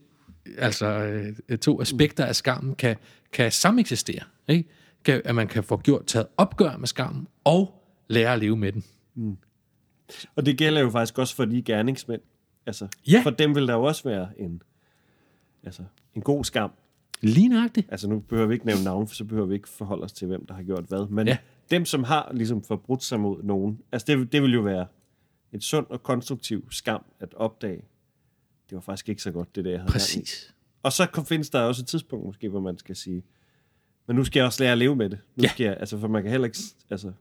altså 0.59 0.87
øh, 1.49 1.59
to 1.59 1.81
aspekter 1.81 2.25
af 2.25 2.37
skammen 2.37 2.75
kan, 2.75 2.97
kan 3.33 3.53
sameksistere. 3.53 4.23
Ikke? 4.49 4.69
Kan, 5.05 5.23
at 5.25 5.35
man 5.35 5.49
kan 5.49 5.65
få 5.65 5.77
gjort 5.81 6.07
taget 6.07 6.27
opgør 6.37 6.77
med 6.77 6.87
skammen 6.87 7.27
og 7.45 7.85
lære 8.09 8.33
at 8.33 8.39
leve 8.39 8.57
med 8.57 8.73
den. 8.73 8.85
Og 10.37 10.47
det 10.47 10.59
gælder 10.59 10.81
jo 10.81 10.91
faktisk 10.91 11.19
også 11.19 11.37
for 11.37 11.45
de 11.45 11.63
gerningsmænd. 11.63 12.21
Altså, 12.67 12.89
Ja. 13.09 13.21
For 13.25 13.31
dem 13.31 13.55
vil 13.55 13.67
der 13.69 13.75
jo 13.75 13.83
også 13.83 14.05
være 14.09 14.29
en, 14.37 14.63
altså, 15.65 15.83
en 16.15 16.23
god 16.23 16.45
skam. 16.45 16.71
Lige 17.21 17.49
nøjagtigt. 17.49 17.87
Altså 17.91 18.09
nu 18.09 18.19
behøver 18.19 18.49
vi 18.49 18.55
ikke 18.55 18.67
nævne 18.67 18.85
navn, 18.85 19.09
for 19.09 19.15
så 19.15 19.25
behøver 19.25 19.47
vi 19.47 19.55
ikke 19.55 19.69
forholde 19.69 20.05
os 20.05 20.13
til, 20.13 20.27
hvem 20.27 20.47
der 20.47 20.55
har 20.55 20.63
gjort 20.63 20.85
hvad. 20.89 21.07
Men 21.09 21.27
Ja. 21.27 21.37
dem, 21.71 21.85
som 21.85 22.05
har 22.05 22.31
ligesom 22.35 22.63
forbrudt 22.63 23.03
sig 23.03 23.21
mod 23.21 23.43
nogen, 23.43 23.81
altså 23.93 24.07
det, 24.07 24.33
det 24.33 24.43
vil 24.43 24.55
jo 24.55 24.61
være 24.61 24.87
en 25.53 25.61
sund 25.61 25.87
og 25.91 26.03
konstruktiv 26.03 26.73
skam 26.73 27.05
at 27.21 27.35
opdage. 27.35 27.83
Det 28.71 28.77
var 28.77 28.81
faktisk 28.81 29.09
ikke 29.09 29.23
så 29.23 29.31
godt, 29.31 29.57
det 29.57 29.65
der, 29.65 29.71
jeg 29.71 29.81
havde. 29.81 29.93
Præcis. 29.93 30.55
Og 30.83 30.93
så 30.93 31.25
findes 31.29 31.51
der 31.51 31.61
også 31.61 31.83
et 31.83 31.87
tidspunkt 31.89 32.27
måske, 32.27 32.49
hvor 32.49 32.61
man 32.61 32.79
skal 32.79 32.97
sige, 32.97 33.23
men 34.07 34.17
nu 34.17 34.25
skal 34.25 34.41
jeg 34.41 34.47
også 34.47 34.63
lære 34.63 34.73
at 34.73 34.79
leve 34.79 34.97
med 34.97 35.11
det. 35.11 35.19
Nu 35.37 35.43
Ja. 35.43 35.49
skal 35.49 35.65
jeg, 35.65 35.77
altså 35.81 35.99
for 35.99 36.09
man 36.09 36.23
kan 36.23 36.31
heller 36.31 36.45
ikke, 36.47 36.59
altså, 36.91 37.13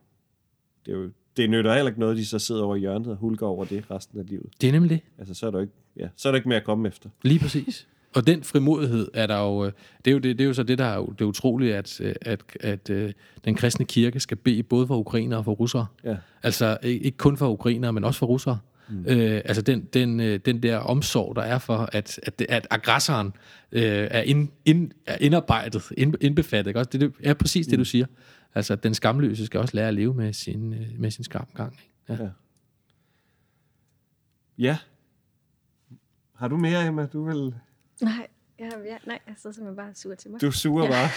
det, 0.86 0.92
er 0.94 0.98
jo, 0.98 1.10
det 1.36 1.50
nytter 1.50 1.74
heller 1.74 1.88
ikke 1.90 2.00
noget, 2.00 2.16
de 2.16 2.26
så 2.26 2.38
sidder 2.38 2.62
over 2.62 2.76
i 2.76 2.78
hjørnet 2.78 3.06
og 3.08 3.16
hulker 3.16 3.46
over 3.46 3.64
det 3.64 3.90
resten 3.90 4.18
af 4.18 4.26
livet. 4.26 4.46
Det 4.60 4.68
er 4.68 4.72
nemlig 4.72 4.90
det. 4.90 5.00
Altså 5.18 5.34
så 5.34 5.46
er 5.46 5.50
der 5.50 5.60
ikke, 5.60 5.72
ja, 5.96 6.08
så 6.16 6.28
er 6.28 6.32
der 6.32 6.36
ikke 6.36 6.48
mere 6.48 6.58
at 6.58 6.64
komme 6.64 6.88
efter. 6.88 7.08
Lige 7.22 7.40
præcis. 7.40 7.88
Og 8.14 8.26
den 8.26 8.44
frimodighed 8.44 9.08
er 9.14 9.26
der 9.26 9.38
jo, 9.38 9.64
øh, 9.64 9.72
det 10.04 10.10
er 10.10 10.12
jo, 10.12 10.18
det, 10.18 10.38
det 10.38 10.44
er 10.44 10.48
jo 10.48 10.54
så 10.54 10.62
det, 10.62 10.78
der 10.78 10.84
er 10.84 10.96
jo, 10.96 11.06
det 11.06 11.20
er 11.20 11.24
utroligt, 11.24 11.74
at, 11.74 12.00
øh, 12.00 12.14
at, 12.22 12.42
at, 12.60 12.90
at 12.90 13.14
den 13.44 13.54
kristne 13.54 13.84
kirke 13.84 14.20
skal 14.20 14.36
bede 14.36 14.62
både 14.62 14.86
for 14.86 14.96
ukrainere 14.98 15.38
og 15.38 15.44
for 15.44 15.52
russere. 15.52 15.86
Ja. 16.04 16.16
Altså 16.42 16.78
ikke 16.82 17.04
ikke 17.04 17.18
kun 17.18 17.36
for 17.36 17.48
ukrainere, 17.50 17.92
men 17.92 18.04
også 18.04 18.18
for 18.18 18.26
russere. 18.26 18.58
Mm. 18.90 19.04
Øh, 19.06 19.42
altså 19.44 19.62
den, 19.62 19.84
den, 19.84 20.20
øh, 20.20 20.40
den 20.44 20.62
der 20.62 20.76
omsorg, 20.76 21.36
der 21.36 21.42
er 21.42 21.58
for, 21.58 21.88
at, 21.92 22.20
at, 22.22 22.42
at 22.48 22.66
aggressoren 22.70 23.32
øh, 23.72 23.82
er, 24.10 24.22
ind, 24.22 24.48
ind, 24.64 24.90
er 25.06 25.16
indarbejdet, 25.20 25.92
ind, 25.96 26.14
indbefattet. 26.20 26.70
Ikke? 26.70 26.80
Også 26.80 26.90
det, 26.92 27.00
det 27.00 27.12
er 27.22 27.34
præcis 27.34 27.66
mm. 27.66 27.70
det, 27.70 27.78
du 27.78 27.84
siger. 27.84 28.06
Altså 28.54 28.76
den 28.76 28.94
skamløse 28.94 29.46
skal 29.46 29.60
også 29.60 29.76
lære 29.76 29.88
at 29.88 29.94
leve 29.94 30.14
med 30.14 30.32
sin, 30.32 30.74
øh, 30.74 30.88
med 30.98 31.10
sin 31.10 31.24
skamgang. 31.24 31.72
Ikke? 32.10 32.22
Ja. 32.22 32.24
Ja. 32.24 32.30
Ja. 34.58 34.78
Har 36.34 36.48
du 36.48 36.56
mere, 36.56 36.86
Emma? 36.86 37.06
Du 37.06 37.24
vil... 37.24 37.54
Nej, 38.02 38.26
ja, 38.60 38.64
ja, 38.64 38.96
nej, 39.06 39.18
jeg 39.26 39.34
sidder 39.42 39.54
simpelthen 39.54 39.76
bare 39.76 39.94
sur 39.94 40.14
til 40.14 40.30
mig. 40.30 40.40
Du 40.40 40.46
er 40.46 40.50
sur 40.50 40.84
Ja. 40.84 40.90
bare. 40.90 41.08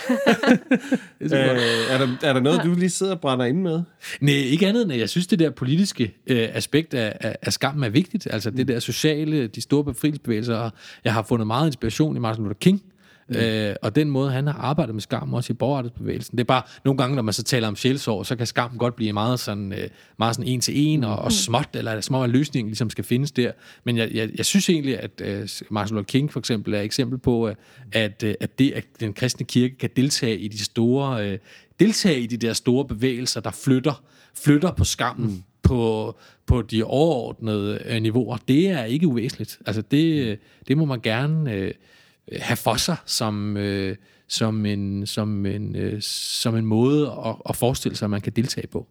Det 1.20 1.34
er 1.34 1.54
øh, 1.54 1.60
er, 1.94 1.98
der, 1.98 2.08
er 2.24 2.34
der 2.34 2.40
noget, 2.40 2.62
du 2.64 2.74
lige 2.74 2.90
sidder 2.90 3.12
og 3.14 3.22
brænder 3.22 3.46
ind 3.46 3.62
med? 3.62 3.82
Nej, 4.22 4.34
ikke 4.34 4.68
andet 4.68 4.84
end, 4.84 4.92
at 4.94 5.00
jeg 5.00 5.10
synes, 5.10 5.28
det 5.28 5.40
der 5.40 5.50
politiske 5.50 6.04
øh, 6.28 6.50
aspekt 6.54 6.94
af, 6.94 7.18
af, 7.20 7.36
af 7.42 7.54
skammen 7.54 7.84
er 7.84 7.90
vigtigt. 7.90 8.28
Altså 8.32 8.52
det 8.52 8.68
der 8.68 8.80
sociale, 8.80 9.48
de 9.48 9.62
store 9.62 9.84
befrielsesbevægelser. 9.84 10.56
Og 10.56 10.72
jeg 11.04 11.14
har 11.14 11.24
fundet 11.24 11.48
meget 11.48 11.68
inspiration 11.68 12.16
i 12.16 12.20
Martin 12.20 12.44
Luther 12.44 12.58
King. 12.60 12.84
Mm. 13.34 13.40
Øh, 13.40 13.76
og 13.82 13.96
den 13.96 14.10
måde, 14.10 14.32
han 14.32 14.48
har 14.48 14.54
arbejdet 14.54 14.96
med 14.96 15.02
skam, 15.02 15.34
også 15.34 15.54
i 15.54 15.56
borgerrettighedsbevægelsen. 15.56 16.38
Det 16.38 16.44
er 16.44 16.46
bare, 16.46 16.62
nogle 16.86 16.98
gange, 16.98 17.16
når 17.16 17.22
man 17.22 17.34
så 17.34 17.44
taler 17.44 17.68
om 17.68 17.76
sjælsår, 17.76 18.24
så 18.24 18.36
kan 18.36 18.48
skammen 18.48 18.78
godt 18.78 18.96
blive 18.96 19.14
meget 19.14 19.40
sådan, 19.40 19.74
øh, 19.74 19.90
meget 20.20 20.36
sådan 20.36 20.52
en 20.52 20.62
til 20.62 20.88
en 20.88 21.04
og, 21.04 21.16
og 21.16 21.32
småt, 21.32 21.70
eller 21.74 22.02
som 22.02 22.16
om, 22.16 22.22
at 22.22 22.30
løsningen 22.30 22.70
ligesom 22.70 22.90
skal 22.90 23.04
findes 23.04 23.32
der. 23.32 23.52
Men 23.84 23.98
jeg, 23.98 24.12
jeg, 24.14 24.30
jeg 24.38 24.46
synes 24.46 24.70
egentlig, 24.70 25.00
at 25.00 25.22
øh, 25.22 25.50
Martin 25.72 25.96
Luther 25.96 26.08
King 26.08 26.32
for 26.32 26.40
eksempel 26.40 26.74
er 26.74 26.80
et 26.80 26.86
eksempel 26.86 27.20
på, 27.20 27.48
øh, 27.48 27.56
at, 27.92 28.24
øh, 28.24 28.36
at 28.40 28.60
det, 28.60 28.72
at 28.72 28.86
den 29.00 29.14
kristne 29.14 29.46
kirke 29.46 29.78
kan 29.78 29.90
deltage 29.96 30.38
i 30.38 30.48
de 30.48 30.64
store, 30.64 31.30
øh, 31.30 31.38
deltage 31.80 32.20
i 32.20 32.28
de 32.28 32.38
der 32.38 32.54
store 32.54 32.86
bevægelser, 32.86 33.42
der 33.42 33.52
flytter, 33.52 34.04
flytter 34.44 34.72
på 34.72 34.84
skammen, 34.84 35.28
mm. 35.28 35.44
på, 35.64 36.16
på 36.46 36.62
de 36.62 36.84
overordnede 36.84 37.82
øh, 37.86 38.02
niveauer, 38.02 38.38
det 38.48 38.70
er 38.70 38.84
ikke 38.84 39.08
uvæsentligt. 39.08 39.60
Altså 39.66 39.82
det, 39.82 40.26
øh, 40.26 40.38
det 40.68 40.78
må 40.78 40.86
man 40.86 41.00
gerne 41.02 41.54
øh, 41.54 41.72
have 42.32 42.58
for 42.58 42.76
sig 42.76 42.98
som, 43.06 43.58
øh, 43.58 43.96
som, 44.28 44.66
en, 44.66 45.06
som, 45.08 45.46
en, 45.46 45.76
øh, 45.76 46.02
som 46.02 46.56
en 46.56 46.66
måde 46.66 47.12
at, 47.26 47.36
at 47.50 47.56
forestille 47.56 47.98
sig, 47.98 48.06
at 48.06 48.10
man 48.10 48.22
kan 48.22 48.34
deltage 48.36 48.68
på. 48.68 48.88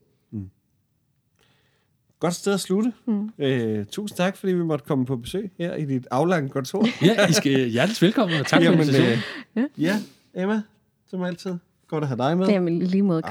Godt 2.21 2.35
sted 2.35 2.53
at 2.55 2.61
slutte. 2.61 2.93
Mm. 3.07 3.31
Øh, 3.39 3.87
tusind 3.87 4.17
tak, 4.17 4.37
fordi 4.37 4.53
vi 4.53 4.63
måtte 4.65 4.85
komme 4.85 5.07
på 5.07 5.17
besøg 5.17 5.51
her 5.59 5.75
i 5.75 5.85
dit 5.85 6.07
aflange 6.11 6.49
kontor. 6.49 6.87
Ja, 7.07 7.29
I 7.29 7.33
skal 7.33 7.69
hjertelig 7.69 7.97
velkommen, 8.01 8.41
og 8.41 8.47
tak 8.47 8.59
for 8.59 8.65
Jamen, 8.65 8.81
invitationen. 8.81 9.19
øh, 9.57 9.65
ja, 9.79 9.97
Emma, 10.35 10.63
som 11.07 11.23
altid. 11.23 11.55
Godt 11.89 12.05
at 12.05 12.09
have 12.09 12.19
dig 12.19 12.39
med. 12.39 12.47
Det 12.47 12.55
er 12.55 12.67
i 12.67 12.71
lige 12.71 13.03
måde, 13.03 13.23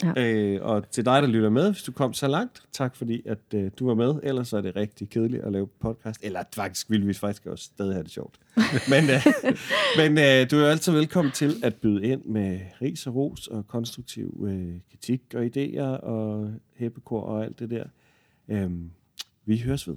Christian. 0.00 0.26
Øh, 0.36 0.62
og 0.62 0.90
til 0.90 1.04
dig, 1.04 1.22
der 1.22 1.28
lytter 1.28 1.50
med, 1.50 1.72
hvis 1.72 1.82
du 1.82 1.92
kom 1.92 2.12
så 2.12 2.28
langt, 2.28 2.62
tak 2.72 2.96
fordi, 2.96 3.22
at 3.26 3.38
øh, 3.54 3.70
du 3.78 3.86
var 3.86 3.94
med. 3.94 4.14
Ellers 4.22 4.52
er 4.52 4.60
det 4.60 4.76
rigtig 4.76 5.10
kedeligt 5.10 5.44
at 5.44 5.52
lave 5.52 5.66
podcast. 5.66 6.20
Eller 6.22 6.42
faktisk 6.54 6.90
ville 6.90 7.06
vi 7.06 7.14
faktisk 7.14 7.46
også 7.46 7.64
stadig 7.64 7.92
have 7.92 8.02
det 8.02 8.10
sjovt. 8.10 8.40
men 8.92 9.04
øh, 9.10 9.26
men 9.96 10.18
øh, 10.18 10.50
du 10.50 10.56
er 10.56 10.60
jo 10.60 10.66
altid 10.66 10.92
velkommen 10.92 11.32
til 11.32 11.54
at 11.62 11.74
byde 11.74 12.02
ind 12.02 12.24
med 12.24 12.60
ris 12.82 13.06
og 13.06 13.14
ros 13.14 13.46
og 13.46 13.66
konstruktiv 13.68 14.46
øh, 14.48 14.74
kritik 14.90 15.22
og 15.34 15.44
idéer 15.44 16.00
og 16.02 16.52
hæppekor 16.74 17.20
og 17.20 17.44
alt 17.44 17.58
det 17.58 17.70
der. 17.70 17.84
Øh, 18.48 18.70
vi 19.44 19.58
høres 19.58 19.88
ved. 19.88 19.96